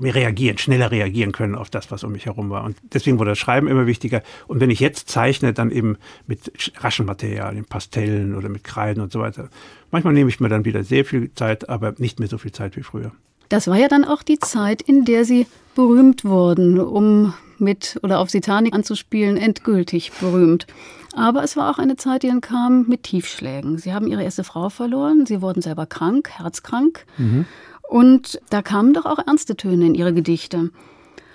reagieren, 0.00 0.58
schneller 0.58 0.90
reagieren 0.90 1.32
können 1.32 1.56
auf 1.56 1.70
das, 1.70 1.90
was 1.90 2.04
um 2.04 2.12
mich 2.12 2.26
herum 2.26 2.50
war. 2.50 2.62
Und 2.64 2.76
deswegen 2.92 3.18
wurde 3.18 3.32
das 3.32 3.38
Schreiben 3.38 3.66
immer 3.66 3.86
wichtiger. 3.86 4.22
Und 4.46 4.60
wenn 4.60 4.70
ich 4.70 4.78
jetzt 4.78 5.08
zeichne, 5.08 5.52
dann 5.52 5.70
eben 5.70 5.96
mit 6.26 6.52
raschen 6.78 7.04
Materialien, 7.04 7.64
Pastellen 7.64 8.36
oder 8.36 8.48
mit 8.48 8.62
Kreiden 8.62 9.02
und 9.02 9.10
so 9.12 9.20
weiter. 9.20 9.48
Manchmal 9.90 10.14
nehme 10.14 10.30
ich 10.30 10.38
mir 10.38 10.48
dann 10.48 10.64
wieder 10.64 10.84
sehr 10.84 11.04
viel 11.04 11.32
Zeit, 11.34 11.68
aber 11.68 11.94
nicht 11.98 12.20
mehr 12.20 12.28
so 12.28 12.38
viel 12.38 12.52
Zeit 12.52 12.76
wie 12.76 12.82
früher. 12.82 13.10
Das 13.48 13.66
war 13.66 13.76
ja 13.76 13.88
dann 13.88 14.04
auch 14.04 14.22
die 14.22 14.38
Zeit, 14.38 14.80
in 14.80 15.04
der 15.04 15.24
Sie 15.24 15.46
berühmt 15.74 16.24
wurden, 16.24 16.78
um 16.78 17.34
mit 17.62 17.98
oder 18.02 18.18
auf 18.18 18.30
Titanic 18.30 18.74
anzuspielen, 18.74 19.38
endgültig 19.38 20.12
berühmt. 20.20 20.66
Aber 21.14 21.42
es 21.42 21.56
war 21.56 21.70
auch 21.70 21.78
eine 21.78 21.96
Zeit, 21.96 22.22
die 22.22 22.28
dann 22.28 22.40
kam 22.40 22.86
mit 22.88 23.04
Tiefschlägen. 23.04 23.78
Sie 23.78 23.94
haben 23.94 24.06
Ihre 24.06 24.22
erste 24.22 24.44
Frau 24.44 24.68
verloren, 24.68 25.24
Sie 25.24 25.40
wurden 25.40 25.62
selber 25.62 25.86
krank, 25.86 26.30
herzkrank. 26.30 27.06
Mhm. 27.16 27.46
Und 27.88 28.40
da 28.50 28.62
kamen 28.62 28.92
doch 28.94 29.06
auch 29.06 29.18
ernste 29.18 29.56
Töne 29.56 29.86
in 29.86 29.94
Ihre 29.94 30.12
Gedichte. 30.12 30.70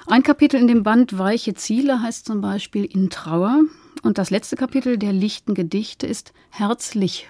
Ein 0.08 0.24
Kapitel 0.24 0.60
in 0.60 0.68
dem 0.68 0.84
Band 0.84 1.18
Weiche 1.18 1.54
Ziele 1.54 2.02
heißt 2.02 2.26
zum 2.26 2.42
Beispiel 2.42 2.86
In 2.86 3.10
Trauer. 3.10 3.62
Und 4.04 4.18
das 4.18 4.30
letzte 4.30 4.56
Kapitel 4.56 4.98
der 4.98 5.14
lichten 5.14 5.54
Gedichte 5.54 6.08
ist 6.08 6.34
herzlich 6.50 7.28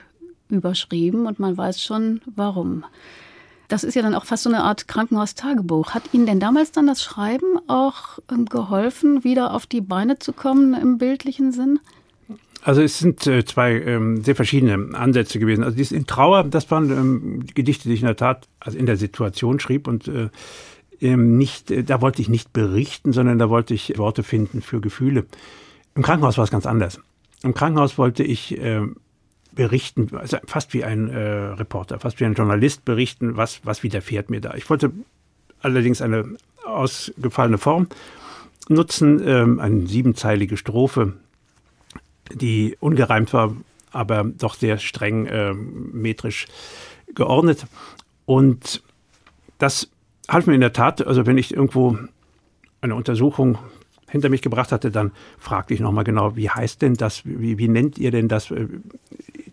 überschrieben 0.49 1.25
und 1.25 1.39
man 1.39 1.57
weiß 1.57 1.81
schon 1.81 2.21
warum. 2.35 2.85
Das 3.67 3.83
ist 3.83 3.95
ja 3.95 4.01
dann 4.01 4.15
auch 4.15 4.25
fast 4.25 4.43
so 4.43 4.49
eine 4.49 4.63
Art 4.63 4.87
Krankenhaustagebuch. 4.87 5.91
Hat 5.91 6.03
Ihnen 6.13 6.25
denn 6.25 6.39
damals 6.39 6.71
dann 6.71 6.87
das 6.87 7.03
Schreiben 7.03 7.59
auch 7.67 8.19
ähm, 8.31 8.45
geholfen, 8.45 9.23
wieder 9.23 9.53
auf 9.53 9.65
die 9.65 9.81
Beine 9.81 10.19
zu 10.19 10.33
kommen 10.33 10.73
im 10.73 10.97
bildlichen 10.97 11.51
Sinn? 11.51 11.79
Also 12.63 12.81
es 12.81 12.99
sind 12.99 13.25
äh, 13.27 13.45
zwei 13.45 13.73
ähm, 13.73 14.23
sehr 14.23 14.35
verschiedene 14.35 14.97
Ansätze 14.97 15.39
gewesen. 15.39 15.63
Also 15.63 15.77
dieses 15.77 15.91
in 15.91 16.07
Trauer, 16.07 16.43
das 16.43 16.69
waren 16.71 16.89
ähm, 16.91 17.45
Gedichte, 17.53 17.87
die 17.87 17.95
ich 17.95 18.01
in 18.01 18.07
der 18.07 18.15
Tat 18.15 18.47
also 18.59 18.77
in 18.77 18.85
der 18.85 18.97
Situation 18.97 19.59
schrieb 19.59 19.87
und 19.87 20.07
äh, 20.07 20.29
nicht, 20.99 21.71
äh, 21.71 21.83
da 21.83 22.01
wollte 22.01 22.21
ich 22.21 22.29
nicht 22.29 22.53
berichten, 22.53 23.13
sondern 23.13 23.37
da 23.37 23.49
wollte 23.49 23.73
ich 23.73 23.97
Worte 23.97 24.23
finden 24.23 24.61
für 24.61 24.81
Gefühle. 24.81 25.25
Im 25.95 26.03
Krankenhaus 26.03 26.37
war 26.37 26.43
es 26.43 26.51
ganz 26.51 26.65
anders. 26.65 26.99
Im 27.43 27.53
Krankenhaus 27.53 27.97
wollte 27.97 28.23
ich 28.23 28.57
berichten, 29.57 30.15
also 30.15 30.37
fast 30.45 30.73
wie 30.73 30.83
ein 30.83 31.09
äh, 31.09 31.19
Reporter, 31.19 31.99
fast 31.99 32.19
wie 32.19 32.25
ein 32.25 32.35
Journalist 32.35 32.85
berichten, 32.85 33.35
was, 33.35 33.59
was 33.63 33.81
widerfährt 33.83 34.29
mir 34.29 34.39
da. 34.39 34.53
Ich 34.53 34.69
wollte 34.69 34.91
allerdings 35.61 36.01
eine 36.01 36.37
ausgefallene 36.63 37.57
Form 37.57 37.87
nutzen, 38.69 39.19
ähm, 39.27 39.59
eine 39.59 39.87
siebenzeilige 39.87 40.57
Strophe, 40.57 41.13
die 42.31 42.77
ungereimt 42.79 43.33
war, 43.33 43.55
aber 43.91 44.23
doch 44.25 44.53
sehr 44.53 44.77
streng 44.77 45.25
äh, 45.25 45.53
metrisch 45.53 46.45
geordnet. 47.15 47.65
Und 48.25 48.83
das 49.57 49.89
half 50.29 50.45
mir 50.45 50.53
in 50.53 50.61
der 50.61 50.73
Tat, 50.73 51.05
also 51.05 51.25
wenn 51.25 51.39
ich 51.39 51.51
irgendwo 51.51 51.97
eine 52.81 52.93
Untersuchung 52.93 53.57
hinter 54.09 54.29
mich 54.29 54.41
gebracht 54.41 54.71
hatte, 54.71 54.91
dann 54.91 55.11
fragte 55.37 55.73
ich 55.73 55.79
nochmal 55.79 56.03
genau, 56.03 56.35
wie 56.35 56.49
heißt 56.49 56.81
denn 56.81 56.93
das, 56.93 57.23
wie, 57.25 57.57
wie 57.57 57.67
nennt 57.67 57.97
ihr 57.97 58.11
denn 58.11 58.27
das, 58.27 58.53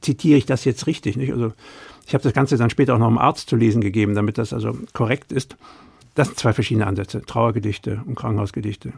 zitiere 0.05 0.39
ich 0.39 0.47
das 0.47 0.65
jetzt 0.65 0.87
richtig? 0.87 1.17
Nicht? 1.17 1.33
Also 1.33 1.53
ich 2.07 2.15
habe 2.15 2.23
das 2.23 2.33
Ganze 2.33 2.57
dann 2.57 2.71
später 2.71 2.95
auch 2.95 2.99
noch 2.99 3.09
einem 3.09 3.19
Arzt 3.19 3.49
zu 3.49 3.57
lesen 3.57 3.81
gegeben, 3.81 4.15
damit 4.15 4.39
das 4.39 4.53
also 4.53 4.77
korrekt 4.93 5.33
ist. 5.33 5.57
Das 6.15 6.29
sind 6.29 6.39
zwei 6.39 6.53
verschiedene 6.53 6.87
Ansätze, 6.87 7.23
Trauergedichte 7.23 8.03
und 8.07 8.15
Krankenhausgedichte. 8.15 8.93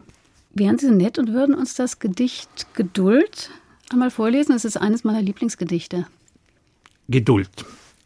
Wären 0.53 0.77
Sie 0.77 0.91
nett 0.91 1.17
und 1.17 1.33
würden 1.33 1.55
uns 1.55 1.75
das 1.75 1.99
Gedicht 1.99 2.67
Geduld 2.73 3.51
einmal 3.89 4.11
vorlesen? 4.11 4.53
Es 4.53 4.65
ist 4.65 4.77
eines 4.77 5.03
meiner 5.03 5.21
Lieblingsgedichte. 5.21 6.07
Geduld. 7.07 7.49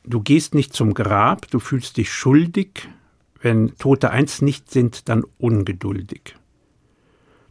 Du 0.04 0.22
gehst 0.22 0.56
nicht 0.56 0.74
zum 0.74 0.94
Grab, 0.94 1.50
du 1.50 1.60
fühlst 1.60 1.98
dich 1.98 2.12
schuldig. 2.12 2.88
Wenn 3.42 3.76
Tote 3.78 4.12
eins 4.12 4.42
nicht 4.42 4.70
sind, 4.70 5.10
dann 5.10 5.24
ungeduldig. 5.40 6.36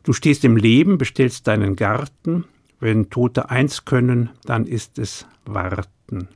Du 0.03 0.13
stehst 0.13 0.45
im 0.45 0.57
Leben, 0.57 0.99
bestellst 0.99 1.47
deinen 1.47 1.77
Garten. 1.77 2.45
Wenn 2.81 3.11
Tote 3.11 3.51
eins 3.51 3.85
können, 3.85 4.31
dann 4.45 4.67
ist 4.67 4.99
es 4.99 5.27
warten. 5.45 6.29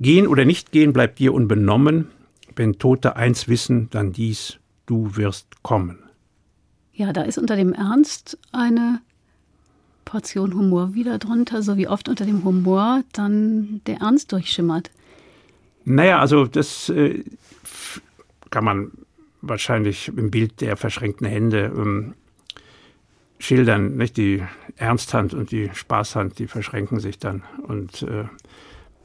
Gehen 0.00 0.26
oder 0.26 0.44
nicht 0.44 0.72
gehen 0.72 0.92
bleibt 0.92 1.18
dir 1.18 1.32
unbenommen. 1.34 2.08
Wenn 2.56 2.78
Tote 2.78 3.16
eins 3.16 3.46
wissen, 3.48 3.88
dann 3.90 4.12
dies, 4.12 4.58
du 4.86 5.16
wirst 5.16 5.62
kommen. 5.62 5.98
Ja, 6.92 7.12
da 7.12 7.22
ist 7.22 7.38
unter 7.38 7.56
dem 7.56 7.72
Ernst 7.72 8.38
eine 8.52 9.00
Portion 10.04 10.54
Humor 10.54 10.94
wieder 10.94 11.18
drunter, 11.18 11.62
so 11.62 11.76
wie 11.76 11.88
oft 11.88 12.08
unter 12.08 12.24
dem 12.24 12.44
Humor 12.44 13.02
dann 13.12 13.80
der 13.86 13.98
Ernst 13.98 14.32
durchschimmert. 14.32 14.90
Naja, 15.84 16.20
also 16.20 16.46
das 16.46 16.88
äh, 16.88 17.24
kann 18.50 18.64
man 18.64 18.92
wahrscheinlich 19.42 20.08
im 20.08 20.30
Bild 20.30 20.60
der 20.60 20.76
verschränkten 20.76 21.26
Hände 21.26 21.72
ähm, 21.76 22.14
schildern. 23.38 23.96
Nicht? 23.96 24.16
Die 24.16 24.42
Ernsthand 24.76 25.34
und 25.34 25.50
die 25.50 25.70
Spaßhand, 25.72 26.38
die 26.38 26.46
verschränken 26.46 27.00
sich 27.00 27.18
dann 27.18 27.42
und 27.66 28.02
äh, 28.02 28.24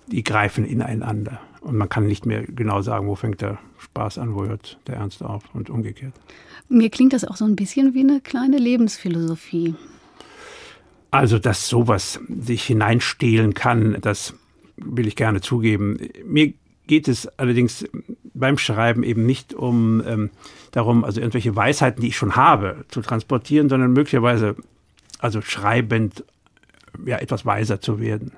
die 0.07 0.23
greifen 0.23 0.65
ineinander. 0.65 1.39
Und 1.61 1.77
man 1.77 1.89
kann 1.89 2.07
nicht 2.07 2.25
mehr 2.25 2.43
genau 2.43 2.81
sagen, 2.81 3.07
wo 3.07 3.15
fängt 3.15 3.41
der 3.41 3.59
Spaß 3.79 4.17
an, 4.17 4.33
wo 4.33 4.45
hört 4.45 4.79
der 4.87 4.95
Ernst 4.95 5.23
auf 5.23 5.43
und 5.53 5.69
umgekehrt. 5.69 6.13
Mir 6.69 6.89
klingt 6.89 7.13
das 7.13 7.25
auch 7.25 7.35
so 7.35 7.45
ein 7.45 7.55
bisschen 7.55 7.93
wie 7.93 8.01
eine 8.01 8.21
kleine 8.21 8.57
Lebensphilosophie. 8.57 9.75
Also, 11.11 11.39
dass 11.39 11.67
sowas 11.67 12.19
sich 12.27 12.63
hineinstehlen 12.63 13.53
kann, 13.55 13.97
das 14.01 14.35
will 14.77 15.07
ich 15.07 15.15
gerne 15.15 15.41
zugeben. 15.41 15.97
Mir 16.25 16.53
geht 16.89 17.08
es 17.08 17.28
allerdings 17.38 17.86
beim 18.34 18.58
Schreiben 18.58 19.04
eben 19.04 19.23
nicht 19.23 19.54
um 19.54 20.04
ähm, 20.06 20.32
darum, 20.71 21.06
also 21.06 21.21
irgendwelche 21.21 21.56
Weisheiten, 21.56 22.02
die 22.02 22.08
ich 22.08 22.17
schon 22.17 22.36
habe, 22.36 22.84
zu 22.89 23.02
transportieren, 23.02 23.69
sondern 23.69 23.93
möglicherweise, 23.93 24.56
also 25.19 25.39
schreibend, 25.41 26.23
ja, 27.06 27.17
etwas 27.17 27.45
weiser 27.45 27.80
zu 27.80 27.99
werden. 27.99 28.32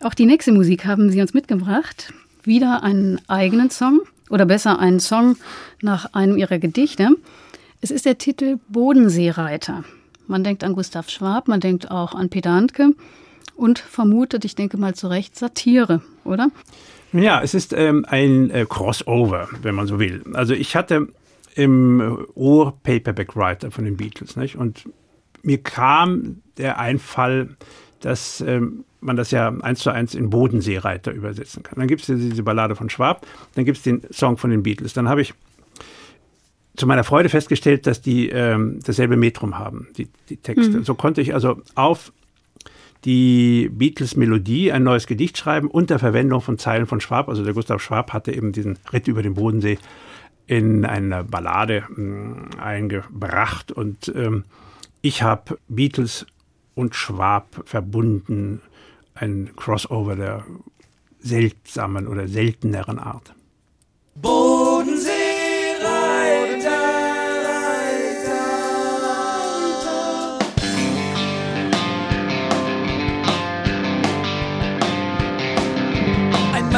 Auch 0.00 0.14
die 0.14 0.26
nächste 0.26 0.50
Musik 0.50 0.84
haben 0.86 1.10
Sie 1.10 1.20
uns 1.20 1.32
mitgebracht. 1.32 2.12
wieder 2.42 2.82
einen 2.82 3.20
eigenen 3.28 3.70
Song 3.70 4.00
oder 4.28 4.44
besser 4.44 4.80
einen 4.80 4.98
Song 4.98 5.36
nach 5.82 6.12
einem 6.14 6.36
ihrer 6.36 6.58
Gedichte. 6.58 7.10
Es 7.80 7.92
ist 7.92 8.06
der 8.06 8.18
Titel 8.18 8.58
Bodenseereiter. 8.68 9.84
Man 10.26 10.42
denkt 10.42 10.64
an 10.64 10.74
Gustav 10.74 11.08
Schwab, 11.10 11.46
man 11.46 11.60
denkt 11.60 11.92
auch 11.92 12.14
an 12.14 12.28
Peter 12.28 12.52
Handke 12.52 12.94
und 13.56 13.78
vermutet, 13.78 14.44
ich 14.44 14.54
denke 14.54 14.76
mal 14.76 14.94
zu 14.94 15.08
Recht, 15.08 15.36
Satire, 15.36 16.02
oder? 16.24 16.50
Ja, 17.12 17.42
es 17.42 17.54
ist 17.54 17.72
ähm, 17.72 18.04
ein 18.08 18.50
äh, 18.50 18.66
Crossover, 18.68 19.48
wenn 19.62 19.74
man 19.74 19.86
so 19.86 19.98
will. 19.98 20.22
Also 20.32 20.54
ich 20.54 20.76
hatte 20.76 21.08
im 21.54 22.26
Ohr 22.34 22.78
Paperback 22.82 23.36
Writer 23.36 23.70
von 23.70 23.84
den 23.84 23.96
Beatles, 23.96 24.36
nicht? 24.36 24.56
Und 24.56 24.84
mir 25.42 25.58
kam 25.58 26.42
der 26.56 26.78
Einfall, 26.78 27.56
dass 28.00 28.40
ähm, 28.40 28.84
man 29.00 29.16
das 29.16 29.30
ja 29.30 29.48
eins 29.60 29.80
zu 29.80 29.90
eins 29.90 30.14
in 30.14 30.30
Bodenseereiter 30.30 31.12
übersetzen 31.12 31.62
kann. 31.62 31.78
Dann 31.78 31.88
gibt 31.88 32.02
es 32.02 32.06
diese 32.06 32.42
Ballade 32.42 32.76
von 32.76 32.90
Schwab, 32.90 33.26
dann 33.54 33.64
gibt 33.64 33.78
es 33.78 33.82
den 33.82 34.02
Song 34.12 34.36
von 34.36 34.50
den 34.50 34.62
Beatles. 34.62 34.92
Dann 34.92 35.08
habe 35.08 35.22
ich 35.22 35.34
zu 36.76 36.86
meiner 36.86 37.04
Freude 37.04 37.28
festgestellt, 37.28 37.86
dass 37.86 38.00
die 38.00 38.28
ähm, 38.28 38.78
dasselbe 38.84 39.16
Metrum 39.16 39.58
haben, 39.58 39.88
die, 39.96 40.08
die 40.28 40.36
Texte. 40.36 40.78
Mhm. 40.78 40.84
So 40.84 40.94
konnte 40.94 41.20
ich 41.20 41.34
also 41.34 41.60
auf 41.74 42.12
die 43.04 43.68
Beatles-Melodie 43.72 44.72
ein 44.72 44.82
neues 44.82 45.06
Gedicht 45.06 45.38
schreiben 45.38 45.68
unter 45.68 45.98
Verwendung 45.98 46.40
von 46.40 46.58
Zeilen 46.58 46.86
von 46.86 47.00
Schwab. 47.00 47.28
Also 47.28 47.44
der 47.44 47.54
Gustav 47.54 47.80
Schwab 47.80 48.12
hatte 48.12 48.32
eben 48.32 48.52
diesen 48.52 48.78
Ritt 48.92 49.08
über 49.08 49.22
den 49.22 49.34
Bodensee 49.34 49.78
in 50.46 50.84
eine 50.84 51.24
Ballade 51.24 51.84
mh, 51.88 52.60
eingebracht 52.60 53.70
und 53.72 54.12
ähm, 54.14 54.44
ich 55.00 55.22
habe 55.22 55.58
Beatles 55.68 56.26
und 56.74 56.94
Schwab 56.94 57.62
verbunden, 57.64 58.60
ein 59.14 59.50
Crossover 59.56 60.16
der 60.16 60.44
seltsamen 61.20 62.06
oder 62.06 62.28
selteneren 62.28 62.98
Art. 62.98 63.32
Bodensee. 64.16 65.09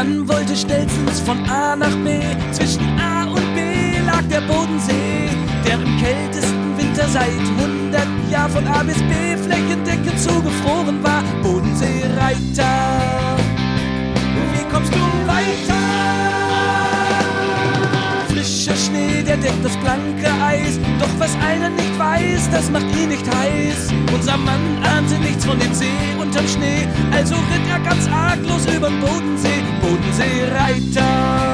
Mann 0.02 0.28
wollte 0.28 0.56
schnellstens 0.56 1.20
von 1.20 1.38
A 1.48 1.76
nach 1.76 1.94
B. 2.04 2.18
Zwischen 2.50 2.82
A 2.98 3.22
und 3.22 3.54
B 3.54 4.00
lag 4.04 4.22
der 4.28 4.40
Bodensee, 4.40 5.30
der 5.64 5.74
im 5.74 5.96
kältesten 6.00 6.76
Winter 6.76 7.06
seit 7.06 7.28
100 7.28 8.02
Jahren 8.28 8.50
von 8.50 8.66
A 8.66 8.82
bis 8.82 8.96
B 8.96 9.36
flächendeckend 9.36 10.18
zugefroren 10.18 11.04
war. 11.04 11.22
Bodenseereiter, 11.44 12.91
das 19.62 19.76
blanke 19.76 20.28
Eis. 20.44 20.78
Doch 20.98 21.08
was 21.18 21.34
einer 21.36 21.70
nicht 21.70 21.98
weiß, 21.98 22.50
das 22.50 22.70
macht 22.70 22.86
ihn 22.96 23.08
nicht 23.08 23.26
heiß. 23.26 23.92
Unser 24.12 24.36
Mann 24.36 24.82
ahnte 24.82 25.18
nichts 25.18 25.44
von 25.44 25.58
dem 25.58 25.72
See 25.72 25.86
unterm 26.20 26.46
Schnee, 26.48 26.86
also 27.12 27.34
ritt 27.34 27.66
er 27.70 27.80
ganz 27.80 28.08
arglos 28.08 28.66
übern 28.66 29.00
Bodensee. 29.00 29.62
Bodenseereiter. 29.80 31.51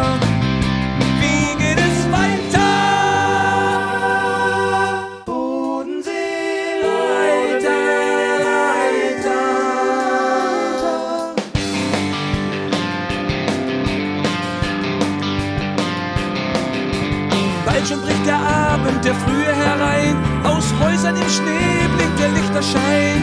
Der 19.09 19.14
frühe 19.14 19.53
herein. 19.64 20.16
Aus 20.44 20.66
Häusern 20.81 21.16
im 21.16 21.31
Schnee 21.37 21.81
blinkt 21.97 22.18
der 22.21 22.29
Lichterschein. 22.29 23.21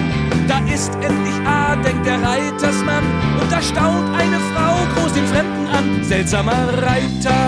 Da 0.47 0.57
ist 0.73 0.91
endlich 0.95 1.37
A, 1.45 1.75
denkt 1.75 2.05
der 2.07 2.19
Reitersmann. 2.23 3.05
Und 3.39 3.51
da 3.51 3.61
staunt 3.61 4.09
eine 4.17 4.39
Frau 4.49 4.73
groß 4.93 5.13
den 5.13 5.27
Fremden 5.27 5.67
an. 5.67 6.03
Seltsamer 6.03 6.65
Reiter, 6.87 7.41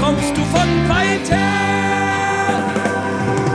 kommst 0.00 0.32
du 0.36 0.42
von 0.54 0.70
weiter? 0.88 1.48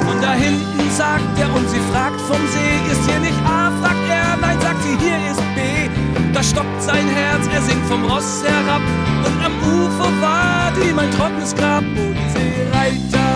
Und 0.09 0.21
da 0.21 0.33
hinten 0.33 0.85
sagt 0.91 1.39
er 1.39 1.49
und 1.55 1.67
sie 1.67 1.81
fragt 1.91 2.21
vom 2.21 2.41
See, 2.53 2.91
ist 2.91 3.09
hier 3.09 3.19
nicht 3.19 3.39
A? 3.45 3.71
Fragt 3.81 4.05
er, 4.07 4.37
nein, 4.39 4.57
sagt 4.61 4.81
sie, 4.83 4.95
hier 5.03 5.17
ist 5.31 5.41
B. 5.55 6.24
Da 6.35 6.43
stockt 6.43 6.83
sein 6.83 7.07
Herz, 7.07 7.47
er 7.47 7.61
sinkt 7.61 7.87
vom 7.87 8.03
Ross 8.03 8.43
herab. 8.45 8.81
Und 9.25 9.41
am 9.41 9.53
Ufer 9.71 10.11
war 10.19 10.69
die 10.75 10.91
mein 10.91 11.09
trockenes 11.11 11.55
Grab. 11.55 11.81
Bodenseereiter, 11.95 13.31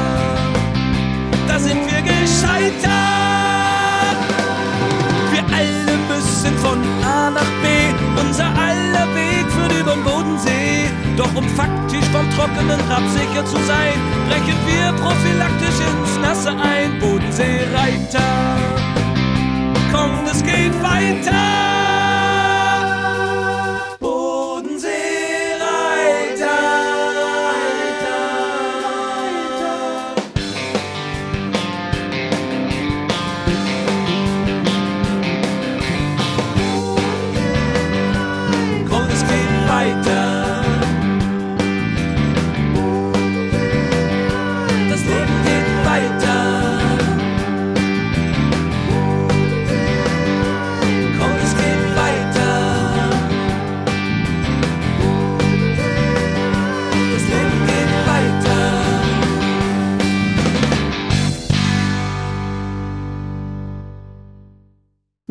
da 1.47 1.57
sind 1.57 1.79
wir 1.89 2.01
gescheitert. 2.01 2.91
Wir 5.31 5.43
alle 5.47 5.97
müssen 6.09 6.57
von 6.57 6.77
A 7.01 7.29
nach 7.29 7.51
B. 7.63 7.67
Unser 8.19 8.47
aller 8.47 9.07
Weg 9.15 9.49
führt 9.49 9.79
über 9.79 9.93
den 9.93 10.03
Bodensee. 10.03 10.89
Doch 11.15 11.33
um 11.35 11.47
faktisch 11.55 12.05
vom 12.11 12.29
trockenen 12.31 12.85
Grab 12.89 13.03
sicher 13.15 13.45
zu 13.45 13.55
sein, 13.63 13.95
brechen 14.27 14.57
wir 14.67 14.91
prophylaktisch 15.01 15.79
ins 15.87 16.19
Nasse 16.21 16.49
ein. 16.49 16.99
Bodenseereiter, 16.99 18.57
komm, 19.89 20.11
es 20.29 20.43
geht 20.43 20.75
weiter. 20.83 21.78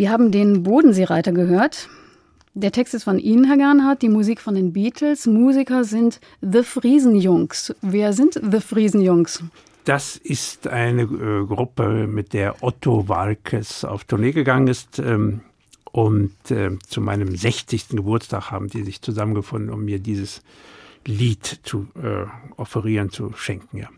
Wir 0.09 0.15
haben 0.15 0.33
den 0.33 0.63
Bodenseereiter 0.63 1.33
gehört. 1.33 1.91
Der 2.55 2.73
Text 2.73 2.95
ist 2.95 3.05
von 3.05 3.19
Ihnen, 3.19 3.45
Herr 3.45 3.59
Gernhardt, 3.59 4.01
die 4.01 4.09
Musik 4.09 4.41
von 4.41 4.55
den 4.55 4.73
Beatles. 4.73 5.27
Musiker 5.27 5.85
sind 5.85 6.19
The 6.41 6.63
Friesenjungs. 6.63 7.75
Wer 7.83 8.15
sind 8.15 8.41
The 8.43 8.61
Friesenjungs? 8.61 9.45
Das 9.85 10.17
ist 10.17 10.67
eine 10.67 11.03
äh, 11.03 11.45
Gruppe, 11.45 12.07
mit 12.07 12.33
der 12.33 12.63
Otto 12.63 13.07
Walkes 13.11 13.85
auf 13.85 14.05
Tournee 14.05 14.33
gegangen 14.33 14.69
ist. 14.69 14.99
Ähm, 14.99 15.43
und 15.93 16.33
äh, 16.51 16.71
zu 16.87 17.03
meinem 17.03 17.37
60. 17.37 17.89
Geburtstag 17.91 18.51
haben 18.51 18.69
die 18.69 18.85
sich 18.85 19.03
zusammengefunden, 19.03 19.69
um 19.69 19.85
mir 19.85 19.99
dieses 19.99 20.41
Lied 21.05 21.61
zu 21.65 21.87
äh, 22.03 22.25
offerieren, 22.57 23.11
zu 23.11 23.35
schenken. 23.35 23.77
Ja. 23.77 23.91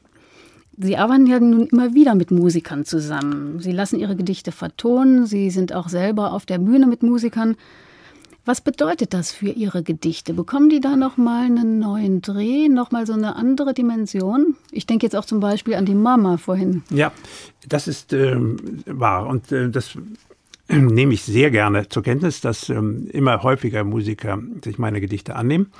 Sie 0.82 0.96
arbeiten 0.96 1.26
ja 1.26 1.38
nun 1.38 1.66
immer 1.66 1.94
wieder 1.94 2.14
mit 2.14 2.30
Musikern 2.30 2.86
zusammen. 2.86 3.60
Sie 3.60 3.72
lassen 3.72 3.98
ihre 3.98 4.16
Gedichte 4.16 4.50
vertonen. 4.50 5.26
Sie 5.26 5.50
sind 5.50 5.74
auch 5.74 5.90
selber 5.90 6.32
auf 6.32 6.46
der 6.46 6.58
Bühne 6.58 6.86
mit 6.86 7.02
Musikern. 7.02 7.56
Was 8.46 8.62
bedeutet 8.62 9.12
das 9.12 9.30
für 9.30 9.50
Ihre 9.50 9.82
Gedichte? 9.82 10.32
Bekommen 10.32 10.70
die 10.70 10.80
da 10.80 10.96
nochmal 10.96 11.44
einen 11.44 11.78
neuen 11.78 12.22
Dreh, 12.22 12.70
nochmal 12.70 13.06
so 13.06 13.12
eine 13.12 13.36
andere 13.36 13.74
Dimension? 13.74 14.56
Ich 14.70 14.86
denke 14.86 15.04
jetzt 15.04 15.14
auch 15.14 15.26
zum 15.26 15.40
Beispiel 15.40 15.74
an 15.74 15.84
die 15.84 15.94
Mama 15.94 16.38
vorhin. 16.38 16.82
Ja, 16.88 17.12
das 17.68 17.86
ist 17.86 18.14
ähm, 18.14 18.82
wahr. 18.86 19.26
Und 19.26 19.52
äh, 19.52 19.68
das 19.68 19.98
äh, 20.68 20.78
nehme 20.78 21.12
ich 21.12 21.22
sehr 21.22 21.50
gerne 21.50 21.90
zur 21.90 22.02
Kenntnis, 22.02 22.40
dass 22.40 22.70
ähm, 22.70 23.06
immer 23.12 23.42
häufiger 23.42 23.84
Musiker 23.84 24.38
sich 24.64 24.78
meine 24.78 25.02
Gedichte 25.02 25.36
annehmen. 25.36 25.70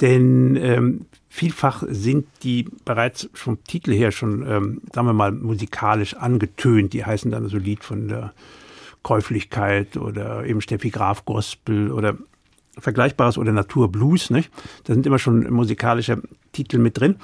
Denn 0.00 0.56
ähm, 0.56 1.06
vielfach 1.36 1.82
sind 1.86 2.26
die 2.42 2.66
bereits 2.84 3.28
vom 3.34 3.62
Titel 3.64 3.92
her 3.92 4.10
schon, 4.10 4.42
ähm, 4.48 4.80
sagen 4.92 5.06
wir 5.06 5.12
mal, 5.12 5.32
musikalisch 5.32 6.14
angetönt. 6.14 6.94
Die 6.94 7.04
heißen 7.04 7.30
dann 7.30 7.48
so 7.48 7.58
Lied 7.58 7.84
von 7.84 8.08
der 8.08 8.32
Käuflichkeit 9.02 9.98
oder 9.98 10.46
eben 10.46 10.62
Steffi 10.62 10.88
Graf 10.88 11.26
Gospel 11.26 11.92
oder 11.92 12.16
Vergleichbares 12.78 13.36
oder 13.36 13.52
Natur 13.52 13.92
Blues. 13.92 14.30
Nicht? 14.30 14.50
Da 14.84 14.94
sind 14.94 15.04
immer 15.04 15.18
schon 15.18 15.52
musikalische 15.52 16.22
Titel 16.52 16.78
mit 16.78 16.98
drin. 16.98 17.16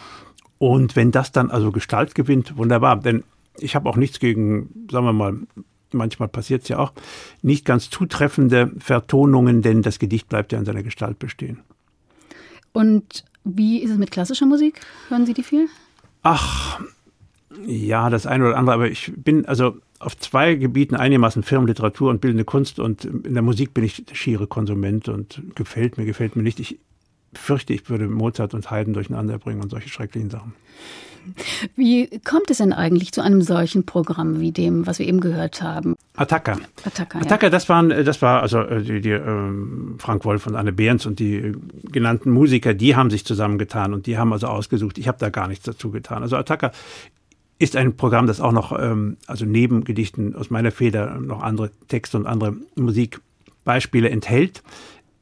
Und 0.58 0.94
wenn 0.94 1.10
das 1.10 1.32
dann 1.32 1.50
also 1.50 1.72
Gestalt 1.72 2.14
gewinnt, 2.14 2.56
wunderbar. 2.58 3.00
Denn 3.00 3.24
ich 3.58 3.74
habe 3.74 3.88
auch 3.88 3.96
nichts 3.96 4.20
gegen, 4.20 4.86
sagen 4.90 5.06
wir 5.06 5.14
mal, 5.14 5.38
manchmal 5.92 6.28
passiert 6.28 6.62
es 6.62 6.68
ja 6.68 6.78
auch, 6.78 6.92
nicht 7.40 7.64
ganz 7.64 7.88
zutreffende 7.88 8.72
Vertonungen, 8.78 9.62
denn 9.62 9.80
das 9.80 9.98
Gedicht 9.98 10.28
bleibt 10.28 10.52
ja 10.52 10.58
in 10.58 10.66
seiner 10.66 10.82
Gestalt 10.82 11.18
bestehen. 11.18 11.60
Und 12.72 13.24
wie 13.44 13.78
ist 13.78 13.90
es 13.90 13.98
mit 13.98 14.10
klassischer 14.10 14.46
Musik? 14.46 14.80
Hören 15.08 15.26
Sie 15.26 15.34
die 15.34 15.42
viel? 15.42 15.68
Ach, 16.22 16.80
ja, 17.66 18.10
das 18.10 18.26
eine 18.26 18.46
oder 18.46 18.56
andere, 18.56 18.74
aber 18.74 18.88
ich 18.88 19.12
bin 19.16 19.46
also 19.46 19.76
auf 19.98 20.16
zwei 20.18 20.54
Gebieten 20.54 20.96
einigermaßen 20.96 21.42
Film, 21.42 21.66
Literatur 21.66 22.10
und 22.10 22.20
bildende 22.20 22.44
Kunst 22.44 22.78
und 22.78 23.04
in 23.04 23.34
der 23.34 23.42
Musik 23.42 23.74
bin 23.74 23.84
ich 23.84 24.04
schiere 24.12 24.46
Konsument 24.46 25.08
und 25.08 25.42
gefällt 25.54 25.96
mir, 25.96 26.04
gefällt 26.04 26.34
mir 26.36 26.42
nicht. 26.42 26.60
Ich 26.60 26.78
fürchte, 27.34 27.72
ich 27.72 27.88
würde 27.88 28.08
Mozart 28.08 28.54
und 28.54 28.70
Haydn 28.70 28.92
durcheinander 28.92 29.38
bringen 29.38 29.62
und 29.62 29.70
solche 29.70 29.88
schrecklichen 29.88 30.30
Sachen. 30.30 30.54
Wie 31.76 32.08
kommt 32.24 32.50
es 32.50 32.58
denn 32.58 32.72
eigentlich 32.72 33.12
zu 33.12 33.22
einem 33.22 33.42
solchen 33.42 33.86
Programm 33.86 34.40
wie 34.40 34.52
dem, 34.52 34.86
was 34.86 34.98
wir 34.98 35.06
eben 35.06 35.20
gehört 35.20 35.62
haben? 35.62 35.94
Attacker. 36.16 36.58
Attacker, 36.84 37.20
Attacker, 37.20 37.46
ja. 37.46 37.50
das 37.50 37.68
waren, 37.68 37.90
das 37.90 38.22
war 38.22 38.42
also 38.42 38.60
äh, 38.60 38.82
die, 38.82 39.00
die 39.00 39.10
ähm, 39.10 39.96
Frank 39.98 40.24
Wolf 40.24 40.46
und 40.46 40.56
Anne 40.56 40.72
Behrens 40.72 41.06
und 41.06 41.18
die 41.20 41.36
äh, 41.36 41.54
genannten 41.90 42.30
Musiker, 42.30 42.74
die 42.74 42.96
haben 42.96 43.10
sich 43.10 43.24
zusammengetan 43.24 43.94
und 43.94 44.06
die 44.06 44.18
haben 44.18 44.32
also 44.32 44.48
ausgesucht. 44.48 44.98
Ich 44.98 45.08
habe 45.08 45.18
da 45.18 45.30
gar 45.30 45.48
nichts 45.48 45.64
dazu 45.64 45.90
getan. 45.90 46.22
Also 46.22 46.36
Attacker 46.36 46.72
ist 47.58 47.76
ein 47.76 47.96
Programm, 47.96 48.26
das 48.26 48.40
auch 48.40 48.52
noch, 48.52 48.76
ähm, 48.78 49.16
also 49.26 49.44
neben 49.44 49.84
Gedichten 49.84 50.34
aus 50.34 50.50
meiner 50.50 50.72
Feder 50.72 51.18
noch 51.20 51.42
andere 51.42 51.70
Texte 51.88 52.16
und 52.16 52.26
andere 52.26 52.56
Musikbeispiele 52.74 54.10
enthält. 54.10 54.62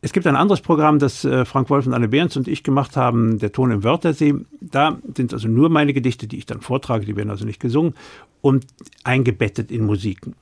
Es 0.03 0.13
gibt 0.13 0.27
ein 0.27 0.37
anderes 0.37 0.63
Programm, 0.63 0.99
das 0.99 1.25
äh, 1.25 1.45
Frank 1.45 1.69
Wolf 1.69 1.87
und 1.87 1.93
Anne 1.93 2.09
Behrens 2.09 2.37
und 2.37 2.49
ich 2.49 2.63
gemacht 2.63 2.97
haben, 2.97 3.39
der 3.39 3.53
Ton 3.53 3.71
im 3.71 3.85
Wörthersee. 3.85 4.35
Da 4.61 4.99
sind 5.15 5.33
also 5.35 5.49
nur 5.49 5.69
meine 5.69 5.93
Gedichte, 5.93 6.27
die 6.27 6.39
ich 6.39 6.47
dann 6.47 6.61
vortrage, 6.61 7.05
die 7.05 7.17
werden 7.17 7.31
also 7.31 7.45
nicht 7.45 7.61
gesungen 7.61 7.95
und 8.41 8.67
eingebettet 9.05 9.71
in 9.71 9.85
Musiken. 9.85 10.35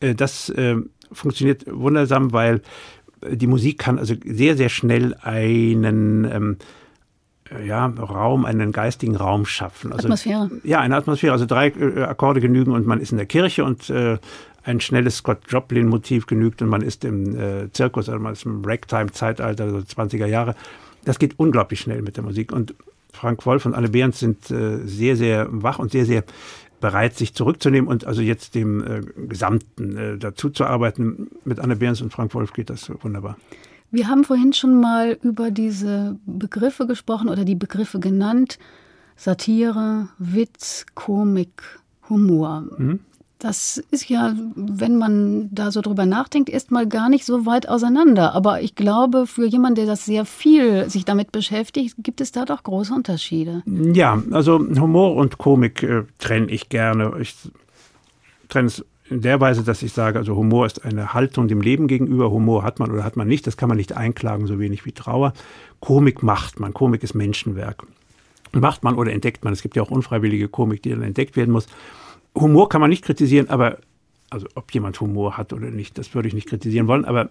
Äh, 0.00 0.14
das 0.14 0.50
äh, 0.50 0.76
funktioniert 1.12 1.64
wundersam, 1.66 2.32
weil 2.32 2.60
die 3.26 3.46
Musik 3.46 3.78
kann 3.78 3.98
also 3.98 4.14
sehr, 4.24 4.56
sehr 4.56 4.68
schnell 4.68 5.14
einen 5.22 6.24
ähm, 6.24 6.56
ja, 7.64 7.86
Raum, 7.86 8.44
einen 8.44 8.72
geistigen 8.72 9.16
Raum 9.16 9.46
schaffen. 9.46 9.92
Also, 9.92 10.08
Atmosphäre. 10.08 10.50
Ja, 10.62 10.80
eine 10.80 10.96
Atmosphäre. 10.96 11.32
Also 11.32 11.46
drei 11.46 11.68
äh, 11.68 12.02
Akkorde 12.02 12.40
genügen 12.40 12.72
und 12.72 12.86
man 12.86 13.00
ist 13.00 13.12
in 13.12 13.18
der 13.18 13.26
Kirche 13.26 13.64
und 13.64 13.90
äh, 13.90 14.18
ein 14.64 14.80
schnelles 14.80 15.16
Scott 15.18 15.40
Joplin-Motiv 15.48 16.26
genügt 16.26 16.62
und 16.62 16.68
man 16.68 16.82
ist 16.82 17.04
im 17.04 17.38
äh, 17.38 17.70
Zirkus, 17.72 18.08
also 18.08 18.20
man 18.20 18.32
ist 18.32 18.44
im 18.46 18.64
Ragtime-Zeitalter, 18.64 19.70
so 19.70 19.76
20er 19.78 20.26
Jahre. 20.26 20.54
Das 21.04 21.18
geht 21.18 21.38
unglaublich 21.38 21.80
schnell 21.80 22.02
mit 22.02 22.16
der 22.16 22.24
Musik. 22.24 22.50
Und 22.50 22.74
Frank 23.12 23.44
Wolf 23.46 23.66
und 23.66 23.74
Anne 23.74 23.90
Behrens 23.90 24.18
sind 24.18 24.50
äh, 24.50 24.78
sehr, 24.86 25.16
sehr 25.16 25.46
wach 25.50 25.78
und 25.78 25.92
sehr, 25.92 26.06
sehr 26.06 26.24
bereit, 26.80 27.16
sich 27.16 27.34
zurückzunehmen 27.34 27.88
und 27.88 28.06
also 28.06 28.20
jetzt 28.20 28.54
dem 28.54 28.82
äh, 28.82 29.00
Gesamten 29.28 29.96
äh, 29.96 30.18
dazu 30.18 30.50
zu 30.50 30.64
arbeiten. 30.64 31.28
Mit 31.44 31.60
Anne 31.60 31.76
Behrens 31.76 32.00
und 32.00 32.12
Frank 32.12 32.34
Wolf 32.34 32.52
geht 32.52 32.70
das 32.70 32.90
wunderbar. 33.02 33.36
Wir 33.90 34.08
haben 34.08 34.24
vorhin 34.24 34.52
schon 34.52 34.80
mal 34.80 35.18
über 35.22 35.50
diese 35.50 36.18
Begriffe 36.26 36.86
gesprochen 36.86 37.28
oder 37.28 37.44
die 37.44 37.54
Begriffe 37.54 38.00
genannt. 38.00 38.58
Satire, 39.16 40.08
Witz, 40.18 40.84
Komik, 40.94 41.62
Humor. 42.08 42.64
Mhm. 42.76 43.00
Das 43.44 43.76
ist 43.90 44.08
ja, 44.08 44.34
wenn 44.56 44.96
man 44.96 45.50
da 45.52 45.70
so 45.70 45.82
drüber 45.82 46.06
nachdenkt, 46.06 46.48
erstmal 46.48 46.88
gar 46.88 47.10
nicht 47.10 47.26
so 47.26 47.44
weit 47.44 47.68
auseinander. 47.68 48.34
Aber 48.34 48.62
ich 48.62 48.74
glaube, 48.74 49.26
für 49.26 49.44
jemanden, 49.44 49.74
der 49.74 49.84
das 49.84 50.06
sehr 50.06 50.24
viel 50.24 50.88
sich 50.88 51.04
damit 51.04 51.30
beschäftigt, 51.30 51.94
gibt 51.98 52.22
es 52.22 52.32
da 52.32 52.46
doch 52.46 52.62
große 52.62 52.94
Unterschiede. 52.94 53.62
Ja, 53.66 54.22
also 54.30 54.58
Humor 54.58 55.16
und 55.16 55.36
Komik 55.36 55.82
äh, 55.82 56.04
trenne 56.18 56.50
ich 56.50 56.70
gerne. 56.70 57.12
Ich 57.20 57.36
trenne 58.48 58.68
es 58.68 58.82
in 59.10 59.20
der 59.20 59.42
Weise, 59.42 59.62
dass 59.62 59.82
ich 59.82 59.92
sage, 59.92 60.18
also 60.18 60.36
Humor 60.36 60.64
ist 60.64 60.82
eine 60.82 61.12
Haltung 61.12 61.46
dem 61.46 61.60
Leben 61.60 61.86
gegenüber. 61.86 62.30
Humor 62.30 62.62
hat 62.62 62.78
man 62.78 62.90
oder 62.90 63.04
hat 63.04 63.16
man 63.16 63.28
nicht. 63.28 63.46
Das 63.46 63.58
kann 63.58 63.68
man 63.68 63.76
nicht 63.76 63.94
einklagen, 63.94 64.46
so 64.46 64.58
wenig 64.58 64.86
wie 64.86 64.92
Trauer. 64.92 65.34
Komik 65.80 66.22
macht 66.22 66.60
man. 66.60 66.72
Komik 66.72 67.02
ist 67.02 67.12
Menschenwerk. 67.12 67.84
Macht 68.52 68.84
man 68.84 68.94
oder 68.94 69.12
entdeckt 69.12 69.44
man. 69.44 69.52
Es 69.52 69.60
gibt 69.60 69.76
ja 69.76 69.82
auch 69.82 69.90
unfreiwillige 69.90 70.48
Komik, 70.48 70.82
die 70.82 70.88
dann 70.88 71.02
entdeckt 71.02 71.36
werden 71.36 71.50
muss. 71.50 71.66
Humor 72.34 72.68
kann 72.68 72.80
man 72.80 72.90
nicht 72.90 73.04
kritisieren, 73.04 73.48
aber 73.48 73.78
also 74.30 74.46
ob 74.54 74.72
jemand 74.72 75.00
Humor 75.00 75.36
hat 75.36 75.52
oder 75.52 75.70
nicht, 75.70 75.96
das 75.98 76.14
würde 76.14 76.28
ich 76.28 76.34
nicht 76.34 76.48
kritisieren 76.48 76.88
wollen, 76.88 77.04
aber 77.04 77.30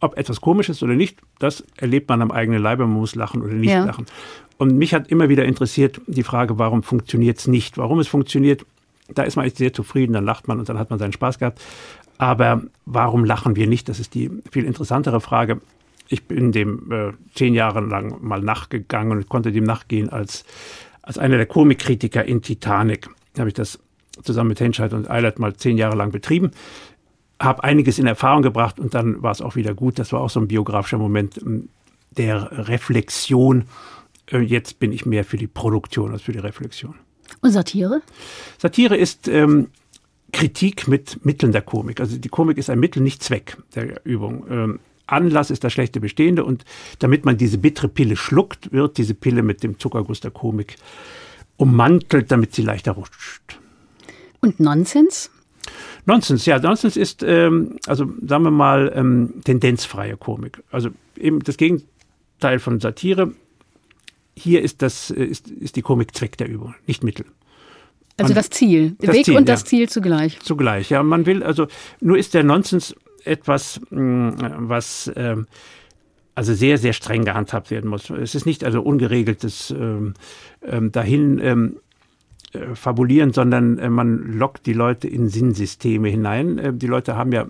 ob 0.00 0.16
etwas 0.16 0.40
komisch 0.40 0.68
ist 0.68 0.82
oder 0.82 0.94
nicht, 0.94 1.18
das 1.38 1.64
erlebt 1.76 2.08
man 2.08 2.22
am 2.22 2.30
eigenen 2.30 2.62
Leibe, 2.62 2.86
man 2.86 2.98
muss 2.98 3.14
lachen 3.14 3.42
oder 3.42 3.54
nicht 3.54 3.72
ja. 3.72 3.84
lachen. 3.84 4.06
Und 4.58 4.76
mich 4.76 4.94
hat 4.94 5.08
immer 5.08 5.28
wieder 5.28 5.44
interessiert 5.44 6.00
die 6.06 6.22
Frage, 6.22 6.58
warum 6.58 6.82
funktioniert 6.82 7.38
es 7.38 7.48
nicht? 7.48 7.78
Warum 7.78 7.98
es 7.98 8.06
funktioniert, 8.06 8.64
da 9.08 9.22
ist 9.22 9.36
man 9.36 9.46
echt 9.46 9.56
sehr 9.56 9.72
zufrieden, 9.72 10.12
dann 10.12 10.24
lacht 10.24 10.46
man 10.46 10.58
und 10.58 10.68
dann 10.68 10.78
hat 10.78 10.90
man 10.90 10.98
seinen 10.98 11.12
Spaß 11.12 11.38
gehabt. 11.38 11.60
Aber 12.18 12.62
warum 12.86 13.24
lachen 13.24 13.56
wir 13.56 13.66
nicht? 13.66 13.88
Das 13.88 13.98
ist 13.98 14.14
die 14.14 14.30
viel 14.50 14.64
interessantere 14.64 15.20
Frage. 15.20 15.60
Ich 16.08 16.24
bin 16.24 16.52
dem 16.52 16.92
äh, 16.92 17.12
zehn 17.34 17.54
Jahre 17.54 17.80
lang 17.80 18.22
mal 18.22 18.40
nachgegangen 18.40 19.18
und 19.18 19.28
konnte 19.28 19.50
dem 19.50 19.64
nachgehen 19.64 20.10
als, 20.10 20.44
als 21.02 21.18
einer 21.18 21.36
der 21.36 21.46
Komikkritiker 21.46 22.24
in 22.24 22.42
Titanic. 22.42 23.08
Da 23.32 23.40
habe 23.40 23.48
ich 23.48 23.54
das 23.54 23.80
zusammen 24.22 24.48
mit 24.48 24.60
Henscheid 24.60 24.92
und 24.92 25.10
Eilert 25.10 25.38
mal 25.38 25.54
zehn 25.54 25.78
Jahre 25.78 25.96
lang 25.96 26.10
betrieben. 26.10 26.50
Habe 27.40 27.64
einiges 27.64 27.98
in 27.98 28.06
Erfahrung 28.06 28.42
gebracht 28.42 28.78
und 28.78 28.94
dann 28.94 29.22
war 29.22 29.32
es 29.32 29.40
auch 29.40 29.56
wieder 29.56 29.74
gut. 29.74 29.98
Das 29.98 30.12
war 30.12 30.20
auch 30.20 30.30
so 30.30 30.40
ein 30.40 30.48
biografischer 30.48 30.98
Moment 30.98 31.38
ähm, 31.38 31.68
der 32.16 32.68
Reflexion. 32.68 33.64
Äh, 34.30 34.38
jetzt 34.38 34.78
bin 34.78 34.92
ich 34.92 35.06
mehr 35.06 35.24
für 35.24 35.36
die 35.36 35.46
Produktion 35.46 36.12
als 36.12 36.22
für 36.22 36.32
die 36.32 36.38
Reflexion. 36.38 36.94
Und 37.40 37.50
Satire? 37.50 38.02
Satire 38.58 38.96
ist 38.96 39.28
ähm, 39.28 39.68
Kritik 40.32 40.88
mit 40.88 41.24
Mitteln 41.24 41.52
der 41.52 41.62
Komik. 41.62 42.00
Also 42.00 42.16
die 42.18 42.28
Komik 42.28 42.58
ist 42.58 42.70
ein 42.70 42.80
Mittel, 42.80 43.02
nicht 43.02 43.22
Zweck 43.22 43.56
der 43.74 44.04
Übung. 44.04 44.44
Ähm, 44.50 44.80
Anlass 45.06 45.50
ist 45.50 45.64
das 45.64 45.72
schlechte 45.72 46.00
Bestehende 46.00 46.44
und 46.44 46.64
damit 46.98 47.24
man 47.24 47.36
diese 47.36 47.58
bittere 47.58 47.88
Pille 47.88 48.16
schluckt, 48.16 48.72
wird 48.72 48.96
diese 48.96 49.14
Pille 49.14 49.42
mit 49.42 49.62
dem 49.62 49.78
Zuckerguss 49.78 50.20
der 50.20 50.30
Komik 50.30 50.76
ummantelt, 51.56 52.32
damit 52.32 52.54
sie 52.54 52.62
leichter 52.62 52.92
rutscht. 52.92 53.58
Und 54.44 54.60
Nonsens? 54.60 55.30
Nonsens, 56.04 56.44
ja, 56.44 56.58
Nonsens 56.58 56.98
ist, 56.98 57.22
ähm, 57.22 57.78
also 57.86 58.04
sagen 58.26 58.44
wir 58.44 58.50
mal, 58.50 58.92
ähm, 58.94 59.40
tendenzfreie 59.42 60.18
Komik. 60.18 60.62
Also 60.70 60.90
eben 61.16 61.40
das 61.40 61.56
Gegenteil 61.56 62.58
von 62.58 62.78
Satire. 62.78 63.32
Hier 64.36 64.60
ist, 64.60 64.82
das, 64.82 65.10
äh, 65.10 65.24
ist, 65.24 65.48
ist 65.48 65.76
die 65.76 65.82
Komik 65.82 66.14
Zweck 66.14 66.36
der 66.36 66.46
Übung, 66.50 66.74
nicht 66.86 67.02
Mittel. 67.02 67.24
Also 68.18 68.34
man, 68.34 68.34
das 68.34 68.50
Ziel, 68.50 68.96
das 69.00 69.14
Weg 69.14 69.24
Ziel, 69.24 69.36
und 69.38 69.48
das 69.48 69.62
ja. 69.62 69.66
Ziel 69.66 69.88
zugleich. 69.88 70.38
Zugleich, 70.40 70.90
ja. 70.90 71.02
Man 71.02 71.24
will, 71.24 71.42
also 71.42 71.68
nur 72.00 72.18
ist 72.18 72.34
der 72.34 72.44
Nonsens 72.44 72.94
etwas, 73.24 73.80
mh, 73.88 74.00
mm, 74.00 74.68
was 74.68 75.10
ähm, 75.16 75.46
also 76.34 76.52
sehr, 76.52 76.78
sehr 76.78 76.92
streng 76.92 77.24
gehandhabt 77.24 77.70
werden 77.70 77.88
muss. 77.88 78.10
Es 78.10 78.34
ist 78.34 78.44
nicht 78.44 78.62
also 78.64 78.82
ungeregeltes 78.82 79.70
ähm, 79.70 80.14
ähm, 80.62 80.92
dahin 80.92 81.38
ähm, 81.38 81.76
äh, 82.54 82.74
fabulieren, 82.74 83.32
sondern 83.32 83.78
äh, 83.78 83.90
man 83.90 84.38
lockt 84.38 84.66
die 84.66 84.72
Leute 84.72 85.08
in 85.08 85.28
Sinnsysteme 85.28 86.08
hinein. 86.08 86.58
Äh, 86.58 86.72
die 86.72 86.86
Leute 86.86 87.16
haben 87.16 87.32
ja 87.32 87.46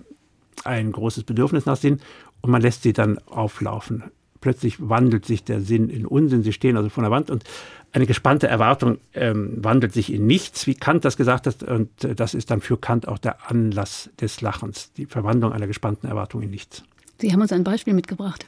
ein 0.63 0.91
großes 0.91 1.23
Bedürfnis 1.23 1.65
nach 1.65 1.77
Sinn 1.77 1.99
und 2.41 2.49
man 2.49 2.61
lässt 2.61 2.83
sie 2.83 2.93
dann 2.93 3.19
auflaufen. 3.27 4.03
Plötzlich 4.41 4.89
wandelt 4.89 5.25
sich 5.25 5.43
der 5.43 5.61
Sinn 5.61 5.89
in 5.89 6.05
Unsinn. 6.05 6.43
Sie 6.43 6.53
stehen 6.53 6.77
also 6.77 6.89
vor 6.89 7.03
der 7.03 7.11
Wand 7.11 7.29
und 7.29 7.43
eine 7.91 8.05
gespannte 8.05 8.47
Erwartung 8.47 8.97
ähm, 9.13 9.63
wandelt 9.63 9.93
sich 9.93 10.11
in 10.11 10.27
nichts, 10.27 10.67
wie 10.67 10.75
Kant 10.75 11.05
das 11.05 11.17
gesagt 11.17 11.47
hat. 11.47 11.63
Und 11.63 11.89
das 12.01 12.33
ist 12.33 12.51
dann 12.51 12.61
für 12.61 12.77
Kant 12.77 13.07
auch 13.07 13.17
der 13.17 13.49
Anlass 13.49 14.09
des 14.19 14.41
Lachens, 14.41 14.91
die 14.93 15.05
Verwandlung 15.05 15.53
einer 15.53 15.65
gespannten 15.65 16.07
Erwartung 16.07 16.41
in 16.41 16.49
nichts. 16.49 16.83
Sie 17.19 17.31
haben 17.31 17.41
uns 17.41 17.53
ein 17.53 17.63
Beispiel 17.63 17.93
mitgebracht. 17.93 18.45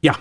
Ja, 0.00 0.16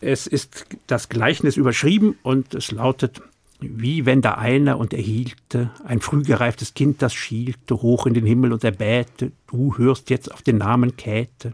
es 0.00 0.26
ist 0.26 0.66
das 0.86 1.08
Gleichnis 1.08 1.56
überschrieben 1.56 2.18
und 2.22 2.54
es 2.54 2.72
lautet, 2.72 3.22
wie 3.60 4.04
wenn 4.06 4.20
da 4.20 4.32
einer 4.32 4.78
und 4.78 4.92
erhielte, 4.92 5.70
ein 5.84 6.00
frühgereiftes 6.00 6.74
Kind, 6.74 7.02
das 7.02 7.14
schielte 7.14 7.76
hoch 7.82 8.06
in 8.06 8.14
den 8.14 8.26
Himmel 8.26 8.52
und 8.52 8.64
erbäte, 8.64 9.32
du 9.46 9.78
hörst 9.78 10.10
jetzt 10.10 10.32
auf 10.32 10.42
den 10.42 10.58
Namen 10.58 10.96
Käthe. 10.96 11.52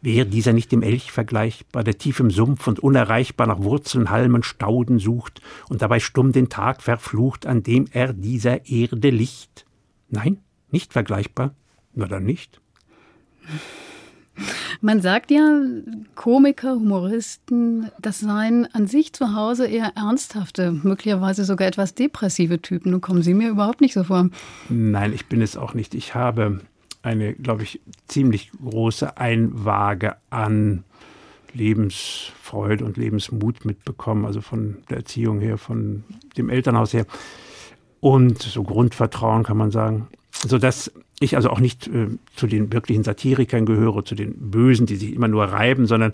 Wäre 0.00 0.26
dieser 0.26 0.52
nicht 0.52 0.70
dem 0.70 0.82
Elch 0.82 1.10
vergleichbar, 1.10 1.82
der 1.82 1.98
tief 1.98 2.20
im 2.20 2.30
Sumpf 2.30 2.68
und 2.68 2.78
unerreichbar 2.78 3.48
nach 3.48 3.58
Wurzeln, 3.58 4.10
Halmen, 4.10 4.44
Stauden 4.44 5.00
sucht 5.00 5.40
und 5.68 5.82
dabei 5.82 5.98
stumm 5.98 6.30
den 6.32 6.48
Tag 6.48 6.82
verflucht, 6.82 7.46
an 7.46 7.64
dem 7.64 7.86
er 7.92 8.12
dieser 8.12 8.68
Erde 8.68 9.10
Licht? 9.10 9.66
Nein, 10.08 10.38
nicht 10.70 10.92
vergleichbar. 10.92 11.54
Na 11.94 12.06
dann 12.06 12.24
nicht. 12.24 12.60
Man 14.80 15.00
sagt 15.00 15.30
ja, 15.30 15.60
Komiker, 16.14 16.74
Humoristen, 16.74 17.90
das 18.00 18.20
seien 18.20 18.66
an 18.72 18.86
sich 18.86 19.12
zu 19.12 19.34
Hause 19.34 19.66
eher 19.66 19.92
ernsthafte, 19.96 20.72
möglicherweise 20.72 21.44
sogar 21.44 21.68
etwas 21.68 21.94
depressive 21.94 22.60
Typen. 22.60 22.92
Nun 22.92 23.00
kommen 23.00 23.22
Sie 23.22 23.34
mir 23.34 23.50
überhaupt 23.50 23.80
nicht 23.80 23.94
so 23.94 24.04
vor. 24.04 24.28
Nein, 24.68 25.12
ich 25.12 25.26
bin 25.26 25.42
es 25.42 25.56
auch 25.56 25.74
nicht. 25.74 25.94
Ich 25.94 26.14
habe 26.14 26.60
eine, 27.02 27.34
glaube 27.34 27.62
ich, 27.62 27.80
ziemlich 28.06 28.50
große 28.62 29.16
Einwaage 29.16 30.16
an 30.30 30.84
Lebensfreude 31.54 32.84
und 32.84 32.96
Lebensmut 32.96 33.64
mitbekommen, 33.64 34.26
also 34.26 34.40
von 34.40 34.78
der 34.90 34.98
Erziehung 34.98 35.40
her, 35.40 35.58
von 35.58 36.04
dem 36.36 36.50
Elternhaus 36.50 36.92
her 36.92 37.06
und 38.00 38.40
so 38.40 38.62
Grundvertrauen 38.62 39.42
kann 39.42 39.56
man 39.56 39.70
sagen, 39.70 40.08
sodass 40.32 40.92
ich 41.20 41.36
also 41.36 41.50
auch 41.50 41.60
nicht 41.60 41.88
äh, 41.88 42.08
zu 42.36 42.46
den 42.46 42.72
wirklichen 42.72 43.04
Satirikern 43.04 43.66
gehöre, 43.66 44.04
zu 44.04 44.14
den 44.14 44.50
Bösen, 44.50 44.86
die 44.86 44.96
sich 44.96 45.12
immer 45.12 45.28
nur 45.28 45.44
reiben, 45.44 45.86
sondern 45.86 46.12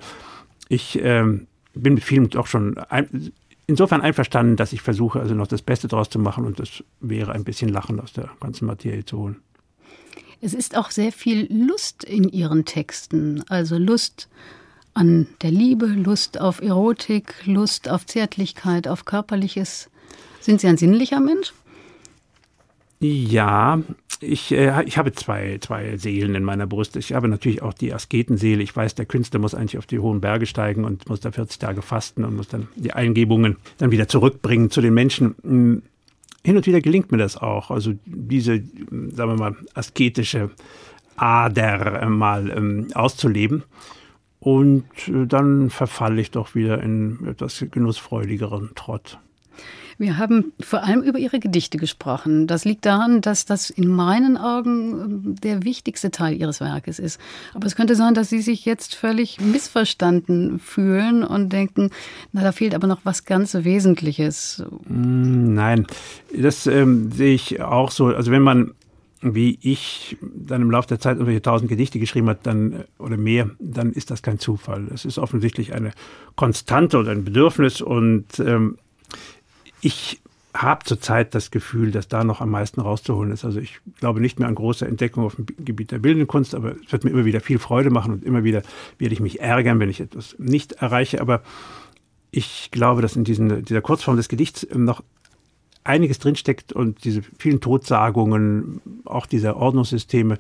ich 0.68 0.98
äh, 1.00 1.24
bin 1.74 1.94
mit 1.94 2.04
vielen 2.04 2.30
doch 2.30 2.46
schon 2.46 2.78
ein, 2.78 3.32
insofern 3.66 4.00
einverstanden, 4.00 4.56
dass 4.56 4.72
ich 4.72 4.82
versuche, 4.82 5.20
also 5.20 5.34
noch 5.34 5.46
das 5.46 5.62
Beste 5.62 5.88
daraus 5.88 6.08
zu 6.08 6.18
machen 6.18 6.44
und 6.44 6.58
das 6.58 6.82
wäre 7.00 7.32
ein 7.32 7.44
bisschen 7.44 7.68
Lachen 7.68 8.00
aus 8.00 8.12
der 8.12 8.30
ganzen 8.40 8.66
Materie 8.66 9.04
zu 9.04 9.18
holen. 9.18 9.36
Es 10.40 10.52
ist 10.52 10.76
auch 10.76 10.90
sehr 10.90 11.12
viel 11.12 11.48
Lust 11.50 12.04
in 12.04 12.28
Ihren 12.28 12.64
Texten, 12.64 13.42
also 13.48 13.78
Lust 13.78 14.28
an 14.92 15.26
der 15.42 15.50
Liebe, 15.50 15.86
Lust 15.86 16.40
auf 16.40 16.60
Erotik, 16.60 17.34
Lust 17.46 17.88
auf 17.88 18.06
Zärtlichkeit, 18.06 18.86
auf 18.86 19.04
Körperliches. 19.04 19.90
Sind 20.40 20.60
Sie 20.60 20.68
ein 20.68 20.76
sinnlicher 20.76 21.20
Mensch? 21.20 21.52
Ja, 23.07 23.82
ich, 24.20 24.50
äh, 24.50 24.82
ich 24.84 24.96
habe 24.96 25.12
zwei, 25.12 25.59
zwei 25.61 25.98
Seelen 25.98 26.34
in 26.34 26.42
meiner 26.42 26.66
Brust. 26.66 26.96
Ich 26.96 27.12
habe 27.12 27.28
natürlich 27.28 27.61
auch 27.61 27.74
die 27.74 27.92
Asketenseele. 27.92 28.62
Ich 28.62 28.74
weiß, 28.74 28.94
der 28.94 29.05
Künstler 29.05 29.40
muss 29.40 29.55
eigentlich 29.55 29.76
auf 29.76 29.84
die 29.84 29.98
hohen 29.98 30.22
Berge 30.22 30.46
steigen 30.46 30.84
und 30.86 31.07
muss 31.07 31.20
da 31.20 31.30
40 31.30 31.59
Tage 31.59 31.82
fasten 31.82 32.24
und 32.24 32.34
muss 32.34 32.48
dann 32.48 32.68
die 32.76 32.94
Eingebungen 32.94 33.59
dann 33.76 33.90
wieder 33.90 34.09
zurückbringen 34.09 34.70
zu 34.70 34.80
den 34.80 34.94
Menschen. 34.94 35.34
Hm, 35.42 35.82
hin 36.42 36.57
und 36.57 36.66
wieder 36.66 36.80
gelingt 36.80 37.12
mir 37.12 37.18
das 37.18 37.36
auch. 37.36 37.70
Also 37.70 37.92
diese, 38.07 38.62
sagen 39.12 39.32
wir 39.32 39.36
mal, 39.36 39.57
asketische 39.74 40.50
Ader 41.16 42.09
mal 42.09 42.50
ähm, 42.57 42.86
auszuleben. 42.94 43.64
Und 44.40 44.84
äh, 45.09 45.26
dann 45.26 45.68
verfalle 45.68 46.22
ich 46.22 46.30
doch 46.30 46.55
wieder 46.55 46.82
in 46.82 47.26
etwas 47.26 47.62
genussfreudigeren 47.70 48.70
Trott. 48.74 49.18
Wir 49.98 50.18
haben 50.18 50.52
vor 50.61 50.82
allem 50.82 51.02
über 51.02 51.18
Ihre 51.18 51.38
Gedichte 51.38 51.78
gesprochen. 51.78 52.46
Das 52.46 52.64
liegt 52.64 52.84
daran, 52.84 53.20
dass 53.20 53.44
das 53.44 53.70
in 53.70 53.88
meinen 53.88 54.36
Augen 54.36 54.92
ähm, 54.92 55.34
der 55.42 55.64
wichtigste 55.64 56.11
Teil 56.11 56.34
Ihres 56.34 56.61
Werkes 56.61 56.98
ist. 56.98 57.20
Aber 57.55 57.66
es 57.66 57.76
könnte 57.76 57.94
sein, 57.94 58.14
dass 58.14 58.28
Sie 58.28 58.40
sich 58.40 58.64
jetzt 58.64 58.94
völlig 58.94 59.40
missverstanden 59.40 60.59
fühlen 60.59 61.22
und 61.22 61.52
denken, 61.52 61.90
na, 62.32 62.42
da 62.42 62.52
fehlt 62.52 62.74
aber 62.74 62.86
noch 62.86 63.00
was 63.05 63.24
ganz 63.24 63.55
Wesentliches. 63.55 64.64
Mm, 64.88 65.55
nein, 65.55 65.86
das 66.36 66.66
ähm, 66.66 67.12
sehe 67.12 67.34
ich 67.34 67.62
auch 67.62 67.90
so. 67.90 68.07
Also 68.07 68.32
wenn 68.32 68.42
man 68.42 68.72
wie 69.26 69.59
ich 69.62 70.18
dann 70.20 70.61
im 70.61 70.70
Laufe 70.70 70.88
der 70.88 71.00
Zeit 71.00 71.14
irgendwelche 71.14 71.40
tausend 71.40 71.70
Gedichte 71.70 71.98
geschrieben 71.98 72.28
hat, 72.28 72.46
dann 72.46 72.84
oder 72.98 73.16
mehr, 73.16 73.48
dann 73.59 73.92
ist 73.92 74.11
das 74.11 74.22
kein 74.22 74.38
Zufall. 74.38 74.88
Es 74.92 75.07
ist 75.07 75.18
offensichtlich 75.18 75.72
eine 75.72 75.92
Konstante 76.36 76.98
oder 76.98 77.12
ein 77.12 77.24
Bedürfnis 77.24 77.80
und 77.80 78.38
ähm, 78.38 78.76
ich 79.85 80.20
habe 80.55 80.85
zurzeit 80.85 81.35
das 81.35 81.51
Gefühl, 81.51 81.91
dass 81.91 82.09
da 82.09 82.24
noch 82.24 82.41
am 82.41 82.51
meisten 82.51 82.80
rauszuholen 82.80 83.32
ist. 83.32 83.45
Also 83.45 83.59
ich 83.61 83.80
glaube 83.99 84.20
nicht 84.20 84.39
mehr 84.39 84.49
an 84.49 84.55
große 84.55 84.87
Entdeckungen 84.87 85.26
auf 85.26 85.35
dem 85.35 85.47
Gebiet 85.47 85.91
der 85.91 85.99
bildenden 85.99 86.28
Kunst, 86.28 86.55
aber 86.55 86.76
es 86.76 86.93
wird 86.93 87.05
mir 87.05 87.11
immer 87.11 87.24
wieder 87.24 87.41
viel 87.41 87.59
Freude 87.59 87.91
machen 87.91 88.12
und 88.12 88.24
immer 88.24 88.45
wieder 88.45 88.62
werde 88.99 89.12
ich 89.12 89.20
mich 89.20 89.41
ärgern, 89.41 89.80
wenn 89.80 89.91
ich 89.91 90.01
etwas 90.01 90.37
nicht 90.39 90.72
erreiche. 90.72 91.20
Aber 91.20 91.43
ich 92.30 92.70
glaube, 92.70 93.03
dass 93.03 93.16
in 93.16 93.24
diesen, 93.24 93.64
dieser 93.64 93.82
Kurzform 93.82 94.16
des 94.16 94.28
Gedichts 94.28 94.66
noch 94.72 95.03
einiges 95.82 96.18
drinsteckt 96.18 96.72
und 96.72 97.05
diese 97.05 97.22
vielen 97.39 97.61
Todsagungen, 97.61 98.80
auch 99.05 99.26
diese 99.26 99.57
Ordnungssysteme, 99.57 100.39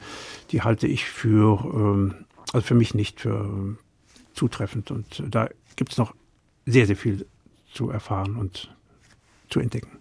die 0.52 0.62
halte 0.62 0.86
ich 0.86 1.04
für, 1.04 1.64
ähm, 1.74 2.14
also 2.52 2.64
für 2.64 2.74
mich 2.74 2.94
nicht 2.94 3.20
für 3.20 3.44
ähm, 3.44 3.78
zutreffend. 4.32 4.90
Und 4.90 5.22
da 5.28 5.50
gibt 5.76 5.92
es 5.92 5.98
noch 5.98 6.14
sehr, 6.64 6.86
sehr 6.86 6.96
viel 6.96 7.26
zu 7.72 7.90
erfahren 7.90 8.36
und 8.36 8.73
zu 9.48 9.60
entdecken. 9.60 9.98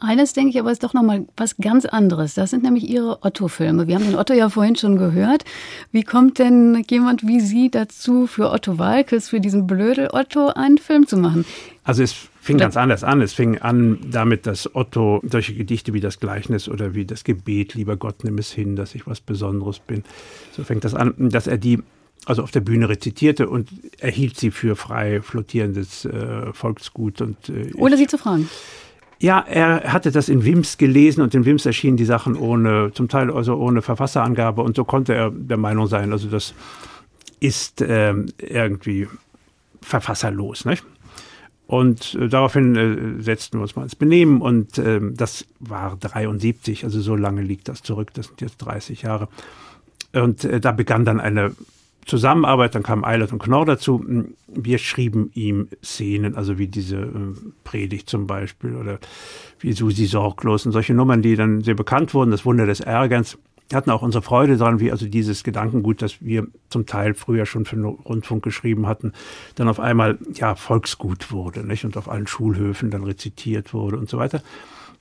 Eines 0.00 0.32
denke 0.32 0.50
ich 0.50 0.60
aber 0.60 0.70
ist 0.70 0.84
doch 0.84 0.94
noch 0.94 1.02
mal 1.02 1.26
was 1.36 1.56
ganz 1.56 1.84
anderes. 1.84 2.34
Das 2.34 2.50
sind 2.50 2.62
nämlich 2.62 2.88
Ihre 2.88 3.24
Otto-Filme. 3.24 3.88
Wir 3.88 3.96
haben 3.96 4.04
den 4.04 4.14
Otto 4.14 4.32
ja 4.32 4.48
vorhin 4.48 4.76
schon 4.76 4.96
gehört. 4.96 5.44
Wie 5.90 6.04
kommt 6.04 6.38
denn 6.38 6.84
jemand 6.88 7.26
wie 7.26 7.40
Sie 7.40 7.68
dazu, 7.68 8.28
für 8.28 8.52
Otto 8.52 8.78
Walkes, 8.78 9.28
für 9.28 9.40
diesen 9.40 9.66
blödel 9.66 10.08
Otto, 10.12 10.48
einen 10.48 10.78
Film 10.78 11.08
zu 11.08 11.16
machen? 11.16 11.44
Also 11.82 12.04
es 12.04 12.14
fing 12.40 12.58
ganz 12.58 12.76
anders 12.76 13.02
an. 13.02 13.20
Es 13.22 13.32
fing 13.32 13.58
an 13.58 13.98
damit, 14.08 14.46
dass 14.46 14.72
Otto 14.72 15.20
solche 15.28 15.54
Gedichte 15.54 15.92
wie 15.94 16.00
das 16.00 16.20
Gleichnis 16.20 16.68
oder 16.68 16.94
wie 16.94 17.04
das 17.04 17.24
Gebet, 17.24 17.74
lieber 17.74 17.96
Gott, 17.96 18.22
nimm 18.22 18.38
es 18.38 18.52
hin, 18.52 18.76
dass 18.76 18.94
ich 18.94 19.06
was 19.06 19.20
Besonderes 19.20 19.80
bin. 19.80 20.04
So 20.52 20.62
fängt 20.62 20.84
das 20.84 20.94
an, 20.94 21.14
dass 21.18 21.48
er 21.48 21.58
die 21.58 21.82
also 22.28 22.42
auf 22.42 22.50
der 22.50 22.60
Bühne 22.60 22.90
rezitierte 22.90 23.48
und 23.48 23.70
erhielt 24.00 24.36
sie 24.36 24.50
für 24.50 24.76
frei 24.76 25.22
flottierendes 25.22 26.04
äh, 26.04 26.52
Volksgut. 26.52 27.22
Und, 27.22 27.48
äh, 27.48 27.72
Ohne 27.74 27.96
sie 27.96 28.06
zu 28.06 28.18
fragen. 28.18 28.50
Ja, 29.18 29.40
er 29.40 29.92
hatte 29.92 30.12
das 30.12 30.28
in 30.28 30.44
Wims 30.44 30.76
gelesen 30.76 31.22
und 31.22 31.34
in 31.34 31.46
Wims 31.46 31.64
erschienen 31.64 31.96
die 31.96 32.04
Sachen 32.04 32.36
ohne, 32.36 32.92
zum 32.92 33.08
Teil 33.08 33.32
also 33.32 33.56
ohne 33.56 33.80
Verfasserangabe 33.80 34.62
und 34.62 34.76
so 34.76 34.84
konnte 34.84 35.14
er 35.14 35.30
der 35.30 35.56
Meinung 35.56 35.86
sein, 35.86 36.12
also 36.12 36.28
das 36.28 36.54
ist 37.40 37.80
äh, 37.80 38.14
irgendwie 38.38 39.08
verfasserlos, 39.80 40.66
nicht? 40.66 40.84
Und 41.66 42.14
äh, 42.14 42.28
daraufhin 42.28 42.76
äh, 42.76 43.22
setzten 43.22 43.58
wir 43.58 43.62
uns 43.62 43.74
mal 43.74 43.84
ins 43.84 43.96
Benehmen 43.96 44.42
und 44.42 44.76
äh, 44.78 45.00
das 45.02 45.46
war 45.60 45.96
73, 45.96 46.84
also 46.84 47.00
so 47.00 47.16
lange 47.16 47.42
liegt 47.42 47.68
das 47.68 47.82
zurück, 47.82 48.12
das 48.12 48.26
sind 48.26 48.42
jetzt 48.42 48.58
30 48.58 49.02
Jahre. 49.02 49.28
Und 50.12 50.44
äh, 50.44 50.60
da 50.60 50.72
begann 50.72 51.04
dann 51.04 51.20
eine 51.20 51.52
Zusammenarbeit, 52.08 52.74
dann 52.74 52.82
kamen 52.82 53.04
Eilert 53.04 53.32
und 53.32 53.38
Knorr 53.38 53.66
dazu. 53.66 54.04
Wir 54.48 54.78
schrieben 54.78 55.30
ihm 55.34 55.68
Szenen, 55.84 56.34
also 56.34 56.58
wie 56.58 56.66
diese 56.66 56.96
äh, 56.96 57.08
Predigt 57.64 58.08
zum 58.08 58.26
Beispiel 58.26 58.74
oder 58.74 58.98
wie 59.60 59.72
Susi 59.72 60.06
Sorglos 60.06 60.66
und 60.66 60.72
solche 60.72 60.94
Nummern, 60.94 61.22
die 61.22 61.36
dann 61.36 61.62
sehr 61.62 61.74
bekannt 61.74 62.14
wurden, 62.14 62.30
das 62.30 62.44
Wunder 62.44 62.66
des 62.66 62.80
Ärgerns. 62.80 63.38
Wir 63.68 63.76
hatten 63.76 63.90
auch 63.90 64.00
unsere 64.00 64.22
Freude 64.22 64.56
daran, 64.56 64.80
wie 64.80 64.90
also 64.90 65.06
dieses 65.06 65.44
Gedankengut, 65.44 66.00
das 66.00 66.22
wir 66.22 66.46
zum 66.70 66.86
Teil 66.86 67.12
früher 67.12 67.44
schon 67.44 67.66
für 67.66 67.76
den 67.76 67.84
Rundfunk 67.84 68.42
geschrieben 68.42 68.86
hatten, 68.86 69.12
dann 69.56 69.68
auf 69.68 69.78
einmal 69.78 70.18
ja 70.32 70.54
Volksgut 70.54 71.30
wurde 71.30 71.66
nicht? 71.66 71.84
und 71.84 71.98
auf 71.98 72.08
allen 72.08 72.26
Schulhöfen 72.26 72.90
dann 72.90 73.04
rezitiert 73.04 73.74
wurde 73.74 73.98
und 73.98 74.08
so 74.08 74.16
weiter. 74.16 74.42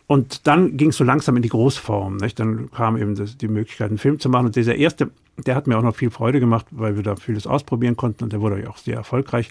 Und 0.07 0.47
dann 0.47 0.77
ging 0.77 0.89
es 0.89 0.97
so 0.97 1.03
langsam 1.03 1.35
in 1.35 1.41
die 1.41 1.49
Großform. 1.49 2.17
Nicht? 2.17 2.39
Dann 2.39 2.71
kam 2.71 2.97
eben 2.97 3.15
das, 3.15 3.37
die 3.37 3.49
Möglichkeit, 3.49 3.89
einen 3.89 3.97
Film 3.97 4.19
zu 4.19 4.29
machen. 4.29 4.47
Und 4.47 4.55
dieser 4.55 4.75
erste, 4.75 5.11
der 5.37 5.55
hat 5.55 5.67
mir 5.67 5.77
auch 5.77 5.83
noch 5.83 5.95
viel 5.95 6.09
Freude 6.09 6.39
gemacht, 6.39 6.65
weil 6.71 6.95
wir 6.95 7.03
da 7.03 7.17
vieles 7.17 7.45
ausprobieren 7.45 7.97
konnten 7.97 8.23
und 8.23 8.33
der 8.33 8.41
wurde 8.41 8.69
auch 8.69 8.77
sehr 8.77 8.95
erfolgreich. 8.95 9.49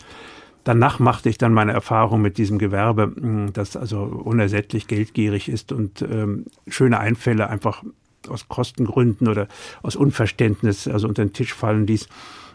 Danach 0.65 0.99
machte 0.99 1.29
ich 1.29 1.39
dann 1.39 1.53
meine 1.53 1.73
Erfahrung 1.73 2.23
mit 2.23 2.39
diesem 2.39 2.59
Gewerbe, 2.59 3.13
hm, 3.15 3.53
das 3.53 3.77
also 3.77 4.01
unersättlich 4.03 4.89
geldgierig 4.89 5.49
ist 5.49 5.71
und 5.71 6.03
ähm, 6.03 6.47
schöne 6.67 6.99
Einfälle 6.99 7.49
einfach 7.49 7.85
aus 8.29 8.49
Kostengründen 8.49 9.29
oder 9.29 9.47
aus 9.83 9.95
Unverständnis 9.95 10.89
also 10.89 11.07
unter 11.07 11.25
den 11.25 11.33
Tisch 11.33 11.55
fallen 11.55 11.87
ließ. 11.87 12.09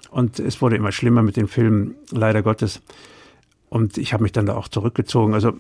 Und 0.10 0.39
es 0.39 0.62
wurde 0.62 0.76
immer 0.76 0.91
schlimmer 0.91 1.24
mit 1.24 1.38
den 1.38 1.47
Filmen, 1.47 1.95
leider 2.10 2.41
Gottes. 2.41 2.82
Und 3.70 3.97
ich 3.97 4.12
habe 4.12 4.24
mich 4.24 4.34
dann 4.34 4.47
da 4.47 4.56
auch 4.56 4.68
zurückgezogen. 4.68 5.34
Also 5.34 5.54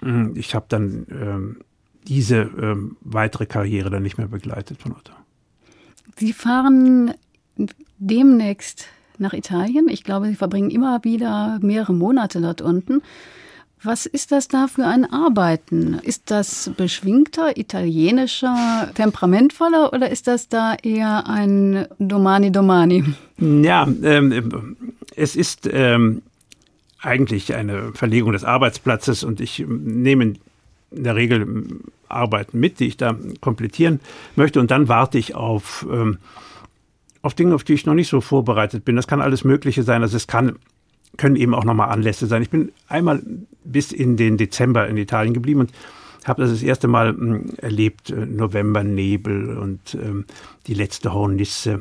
hm, 0.00 0.32
ich 0.36 0.54
habe 0.54 0.66
dann 0.68 1.06
ähm, 1.10 1.56
diese 2.04 2.50
ähm, 2.60 2.96
weitere 3.00 3.46
Karriere 3.46 3.90
dann 3.90 4.02
nicht 4.02 4.18
mehr 4.18 4.28
begleitet 4.28 4.80
von 4.80 4.92
Otto. 4.92 5.12
Sie 6.16 6.32
fahren 6.32 7.14
demnächst 7.98 8.86
nach 9.18 9.32
Italien. 9.32 9.88
Ich 9.88 10.04
glaube, 10.04 10.26
Sie 10.26 10.34
verbringen 10.34 10.70
immer 10.70 11.02
wieder 11.04 11.58
mehrere 11.62 11.94
Monate 11.94 12.40
dort 12.40 12.60
unten. 12.60 13.02
Was 13.82 14.06
ist 14.06 14.32
das 14.32 14.48
da 14.48 14.66
für 14.66 14.86
ein 14.86 15.04
Arbeiten? 15.04 15.98
Ist 16.02 16.30
das 16.30 16.70
beschwingter, 16.74 17.58
italienischer, 17.58 18.90
temperamentvoller 18.94 19.92
oder 19.92 20.10
ist 20.10 20.26
das 20.26 20.48
da 20.48 20.74
eher 20.82 21.28
ein 21.28 21.86
Domani 21.98 22.50
Domani? 22.50 23.04
Ja, 23.36 23.86
ähm, 24.02 24.76
es 25.16 25.36
ist 25.36 25.68
ähm, 25.70 26.22
eigentlich 26.98 27.54
eine 27.54 27.92
Verlegung 27.92 28.32
des 28.32 28.42
Arbeitsplatzes 28.42 29.22
und 29.22 29.42
ich 29.42 29.62
nehme 29.68 30.34
in 30.94 31.04
der 31.04 31.16
Regel 31.16 31.66
Arbeiten 32.08 32.58
mit, 32.60 32.80
die 32.80 32.86
ich 32.86 32.96
da 32.96 33.16
komplettieren 33.40 34.00
möchte. 34.36 34.60
Und 34.60 34.70
dann 34.70 34.88
warte 34.88 35.18
ich 35.18 35.34
auf, 35.34 35.86
ähm, 35.90 36.18
auf 37.22 37.34
Dinge, 37.34 37.54
auf 37.54 37.64
die 37.64 37.74
ich 37.74 37.86
noch 37.86 37.94
nicht 37.94 38.08
so 38.08 38.20
vorbereitet 38.20 38.84
bin. 38.84 38.96
Das 38.96 39.06
kann 39.06 39.20
alles 39.20 39.44
Mögliche 39.44 39.82
sein. 39.82 40.02
Also 40.02 40.16
es 40.16 40.26
kann, 40.26 40.56
können 41.16 41.36
eben 41.36 41.54
auch 41.54 41.64
nochmal 41.64 41.90
Anlässe 41.90 42.26
sein. 42.26 42.42
Ich 42.42 42.50
bin 42.50 42.72
einmal 42.88 43.22
bis 43.64 43.92
in 43.92 44.16
den 44.16 44.36
Dezember 44.36 44.88
in 44.88 44.96
Italien 44.96 45.34
geblieben 45.34 45.60
und 45.60 45.72
habe 46.24 46.42
das 46.42 46.50
das 46.50 46.62
erste 46.62 46.88
Mal 46.88 47.12
mh, 47.12 47.18
hm, 47.18 47.54
erlebt, 47.58 48.10
äh, 48.10 48.26
Novembernebel 48.26 49.58
und 49.58 49.94
ähm, 49.94 50.24
die 50.66 50.74
letzte 50.74 51.12
Hornisse, 51.12 51.80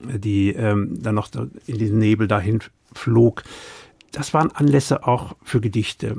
die 0.00 0.50
ähm, 0.50 1.02
dann 1.02 1.14
noch 1.14 1.28
in 1.66 1.78
diesen 1.78 1.98
Nebel 1.98 2.26
dahin 2.26 2.60
flog. 2.92 3.42
Das 4.10 4.34
waren 4.34 4.50
Anlässe 4.50 5.06
auch 5.06 5.36
für 5.42 5.60
Gedichte. 5.60 6.16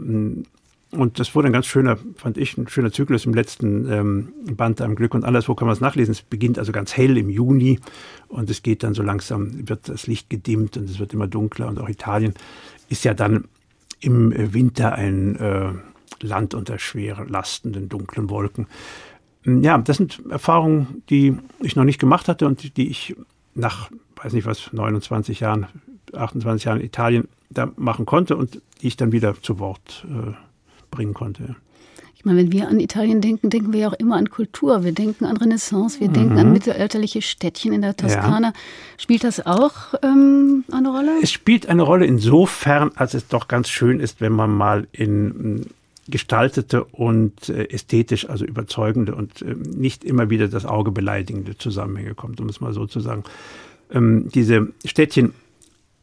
Hm, 0.94 1.02
und 1.02 1.20
das 1.20 1.36
wurde 1.36 1.48
ein 1.48 1.54
ganz 1.54 1.66
schöner, 1.66 1.98
fand 2.16 2.38
ich, 2.38 2.58
ein 2.58 2.68
schöner 2.68 2.92
Zyklus 2.92 3.26
im 3.26 3.34
letzten 3.34 3.92
ähm, 3.92 4.34
Band 4.56 4.82
am 4.82 4.96
Glück 4.96 5.14
und 5.14 5.26
anderswo 5.26 5.56
kann 5.56 5.68
man 5.68 5.74
es 5.74 5.82
nachlesen. 5.82 6.12
Es 6.12 6.22
beginnt 6.22 6.60
also 6.60 6.72
ganz 6.72 6.96
hell 6.96 7.18
im 7.18 7.30
Juni 7.30 7.80
und 8.28 8.50
es 8.50 8.64
geht 8.64 8.84
dann 8.84 8.94
so 8.94 9.04
langsam, 9.04 9.68
wird 9.68 9.90
das 9.90 10.08
Licht 10.08 10.30
gedimmt 10.30 10.78
und 10.78 10.90
es 10.90 11.00
wird 11.00 11.14
immer 11.14 11.28
dunkler 11.28 11.68
und 11.68 11.80
auch 11.80 11.90
Italien 11.90 12.34
ist 12.90 13.04
ja 13.06 13.14
dann 13.14 13.46
im 14.00 14.34
Winter 14.54 14.94
ein 14.94 15.36
äh, 15.38 15.72
Land 16.22 16.54
unter 16.54 16.78
schwer 16.80 17.26
lastenden 17.28 17.90
dunklen 17.90 18.30
Wolken. 18.30 18.68
Ja, 19.46 19.78
das 19.78 19.98
sind 19.98 20.22
Erfahrungen, 20.30 21.04
die 21.10 21.36
ich 21.62 21.76
noch 21.76 21.84
nicht 21.84 22.00
gemacht 22.00 22.28
hatte 22.28 22.48
und 22.48 22.78
die 22.78 22.90
ich 22.90 23.16
nach, 23.56 23.90
weiß 24.16 24.34
nicht 24.34 24.46
was, 24.46 24.72
29 24.72 25.42
Jahren, 25.42 25.68
28 26.14 26.66
Jahren 26.66 26.82
Italien 26.82 27.28
da 27.50 27.72
machen 27.76 28.06
konnte 28.06 28.38
und 28.38 28.62
die 28.82 28.88
ich 28.88 28.98
dann 28.98 29.12
wieder 29.12 29.36
zu 29.42 29.60
Wort 29.60 30.06
äh, 30.10 30.34
bringen 30.94 31.14
konnte. 31.14 31.56
Ich 32.16 32.26
meine, 32.26 32.40
wenn 32.40 32.54
wir 32.54 32.70
an 32.70 32.80
Italien 32.80 33.20
denken, 33.20 33.50
denken 33.50 33.74
wir 33.74 33.82
ja 33.82 33.88
auch 33.90 34.00
immer 34.00 34.16
an 34.16 34.30
Kultur. 34.30 34.86
Wir 34.86 34.94
denken 34.94 35.26
an 35.26 35.36
Renaissance, 35.36 36.00
wir 36.00 36.08
mhm. 36.08 36.14
denken 36.14 36.38
an 36.38 36.54
mittelalterliche 36.54 37.22
Städtchen 37.22 37.74
in 37.74 37.82
der 37.82 37.98
Toskana. 37.98 38.48
Ja. 38.48 38.54
Spielt 38.98 39.26
das 39.26 39.46
auch 39.46 39.94
ähm, 40.02 40.64
eine 40.72 40.90
Rolle? 40.90 41.12
Es 41.22 41.32
spielt 41.32 41.68
eine 41.68 41.82
Rolle 41.82 42.06
insofern, 42.06 42.92
als 42.96 43.14
es 43.14 43.28
doch 43.28 43.50
ganz 43.50 43.68
schön 43.68 44.00
ist, 44.00 44.22
wenn 44.22 44.32
man 44.32 44.56
mal 44.56 44.88
in 44.94 45.66
gestaltete 46.08 46.84
und 46.86 47.50
äh, 47.50 47.70
ästhetisch, 47.70 48.30
also 48.30 48.46
überzeugende 48.46 49.16
und 49.16 49.42
äh, 49.42 49.56
nicht 49.56 50.04
immer 50.04 50.30
wieder 50.30 50.48
das 50.48 50.66
Auge 50.66 50.92
beleidigende 50.92 51.58
Zusammenhänge 51.58 52.14
kommt, 52.14 52.42
um 52.42 52.48
es 52.48 52.62
mal 52.62 52.74
so 52.74 52.86
zu 52.86 53.00
sagen. 53.00 53.24
Ähm, 53.92 54.30
diese 54.34 54.70
Städtchen 54.86 55.34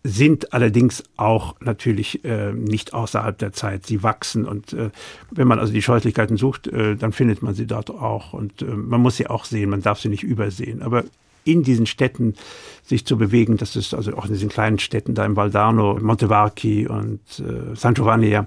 sind 0.02 0.54
allerdings 0.54 1.04
auch 1.16 1.56
natürlich 1.60 2.24
äh, 2.24 2.52
nicht 2.52 2.94
außerhalb 2.94 3.36
der 3.36 3.52
Zeit. 3.52 3.86
Sie 3.86 4.02
wachsen 4.02 4.46
und 4.46 4.72
äh, 4.72 4.90
wenn 5.30 5.46
man 5.46 5.58
also 5.58 5.72
die 5.72 5.82
Scheußlichkeiten 5.82 6.36
sucht, 6.38 6.68
äh, 6.68 6.96
dann 6.96 7.12
findet 7.12 7.42
man 7.42 7.54
sie 7.54 7.66
dort 7.66 7.90
auch 7.90 8.32
und 8.32 8.62
äh, 8.62 8.64
man 8.64 9.00
muss 9.00 9.16
sie 9.16 9.26
auch 9.26 9.44
sehen, 9.44 9.70
man 9.70 9.82
darf 9.82 10.00
sie 10.00 10.08
nicht 10.08 10.22
übersehen. 10.22 10.82
Aber 10.82 11.04
in 11.44 11.62
diesen 11.62 11.86
Städten 11.86 12.34
sich 12.82 13.04
zu 13.04 13.18
bewegen, 13.18 13.56
das 13.56 13.76
ist 13.76 13.94
also 13.94 14.14
auch 14.16 14.26
in 14.26 14.32
diesen 14.32 14.48
kleinen 14.48 14.78
Städten 14.78 15.14
da 15.14 15.24
im 15.24 15.36
Valdarno, 15.36 15.98
Montevarchi 16.00 16.86
und 16.86 17.20
äh, 17.38 17.74
San 17.76 17.94
Giovanni, 17.94 18.38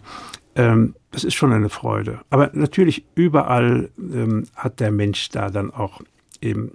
ähm, 0.55 0.95
das 1.11 1.23
ist 1.23 1.35
schon 1.35 1.51
eine 1.51 1.69
Freude. 1.69 2.19
Aber 2.31 2.49
natürlich 2.53 3.05
überall 3.13 3.89
ähm, 3.97 4.45
hat 4.55 4.79
der 4.79 4.91
Mensch 4.91 5.29
da 5.29 5.49
dann 5.49 5.71
auch 5.71 6.01
eben 6.41 6.71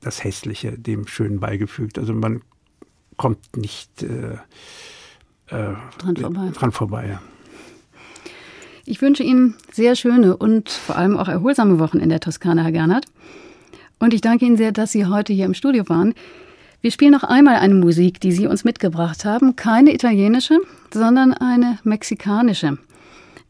das 0.00 0.22
Hässliche 0.24 0.72
dem 0.72 1.06
Schönen 1.06 1.40
beigefügt. 1.40 1.98
Also 1.98 2.12
man 2.12 2.42
kommt 3.16 3.56
nicht 3.56 4.02
äh, 4.02 4.34
äh, 5.48 5.74
dran 5.98 6.16
vorbei. 6.16 6.50
Dran 6.54 6.72
vorbei 6.72 7.08
ja. 7.08 7.22
Ich 8.84 9.00
wünsche 9.00 9.22
Ihnen 9.22 9.54
sehr 9.70 9.94
schöne 9.94 10.36
und 10.36 10.68
vor 10.68 10.96
allem 10.96 11.16
auch 11.16 11.28
erholsame 11.28 11.78
Wochen 11.78 11.98
in 11.98 12.08
der 12.08 12.20
Toskana, 12.20 12.62
Herr 12.62 12.72
Gernert. 12.72 13.06
Und 14.00 14.12
ich 14.12 14.20
danke 14.20 14.44
Ihnen 14.44 14.56
sehr, 14.56 14.72
dass 14.72 14.90
Sie 14.90 15.06
heute 15.06 15.32
hier 15.32 15.44
im 15.44 15.54
Studio 15.54 15.88
waren. 15.88 16.14
Wir 16.80 16.90
spielen 16.90 17.12
noch 17.12 17.22
einmal 17.22 17.56
eine 17.56 17.74
Musik, 17.74 18.20
die 18.20 18.32
Sie 18.32 18.48
uns 18.48 18.64
mitgebracht 18.64 19.24
haben. 19.24 19.54
Keine 19.54 19.94
italienische, 19.94 20.58
sondern 20.92 21.32
eine 21.32 21.78
mexikanische. 21.84 22.76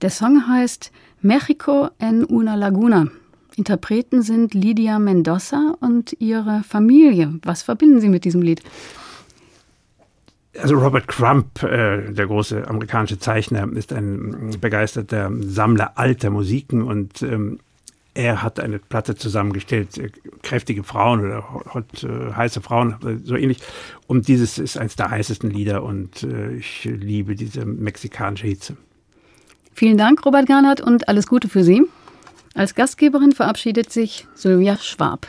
Der 0.02 0.10
Song 0.10 0.46
heißt 0.46 0.92
Mexico 1.22 1.88
en 1.98 2.24
una 2.24 2.56
Laguna. 2.56 3.08
Interpreten 3.56 4.20
sind 4.20 4.52
Lydia 4.52 4.98
Mendoza 4.98 5.76
und 5.80 6.14
ihre 6.18 6.62
Familie. 6.62 7.38
Was 7.42 7.62
verbinden 7.62 8.00
Sie 8.00 8.08
mit 8.10 8.24
diesem 8.24 8.42
Lied? 8.42 8.60
Also 10.60 10.76
Robert 10.76 11.08
Crump, 11.08 11.62
äh, 11.62 12.12
der 12.12 12.26
große 12.26 12.68
amerikanische 12.68 13.18
Zeichner, 13.18 13.70
ist 13.74 13.92
ein 13.92 14.56
begeisterter 14.60 15.30
Sammler 15.40 15.92
alter 15.96 16.30
Musiken 16.30 16.82
und 16.82 17.22
ähm, 17.22 17.58
er 18.14 18.42
hat 18.42 18.60
eine 18.60 18.78
Platte 18.78 19.14
zusammengestellt, 19.16 19.96
äh, 19.96 20.10
kräftige 20.42 20.82
Frauen 20.84 21.20
oder 21.24 21.44
hot, 21.72 22.04
äh, 22.04 22.32
heiße 22.34 22.60
Frauen, 22.60 22.96
so 23.24 23.36
ähnlich. 23.36 23.58
Und 24.06 24.28
dieses 24.28 24.58
ist 24.58 24.76
eines 24.76 24.96
der 24.96 25.10
heißesten 25.10 25.50
Lieder 25.50 25.82
und 25.82 26.22
äh, 26.22 26.52
ich 26.52 26.84
liebe 26.84 27.34
diese 27.34 27.64
mexikanische 27.64 28.46
Hitze. 28.46 28.76
Vielen 29.74 29.96
Dank, 29.96 30.24
Robert 30.26 30.46
Garnert, 30.46 30.82
und 30.82 31.08
alles 31.08 31.26
Gute 31.26 31.48
für 31.48 31.64
Sie. 31.64 31.82
Als 32.54 32.74
Gastgeberin 32.74 33.32
verabschiedet 33.32 33.90
sich 33.90 34.26
Sylvia 34.34 34.76
Schwab. 34.76 35.26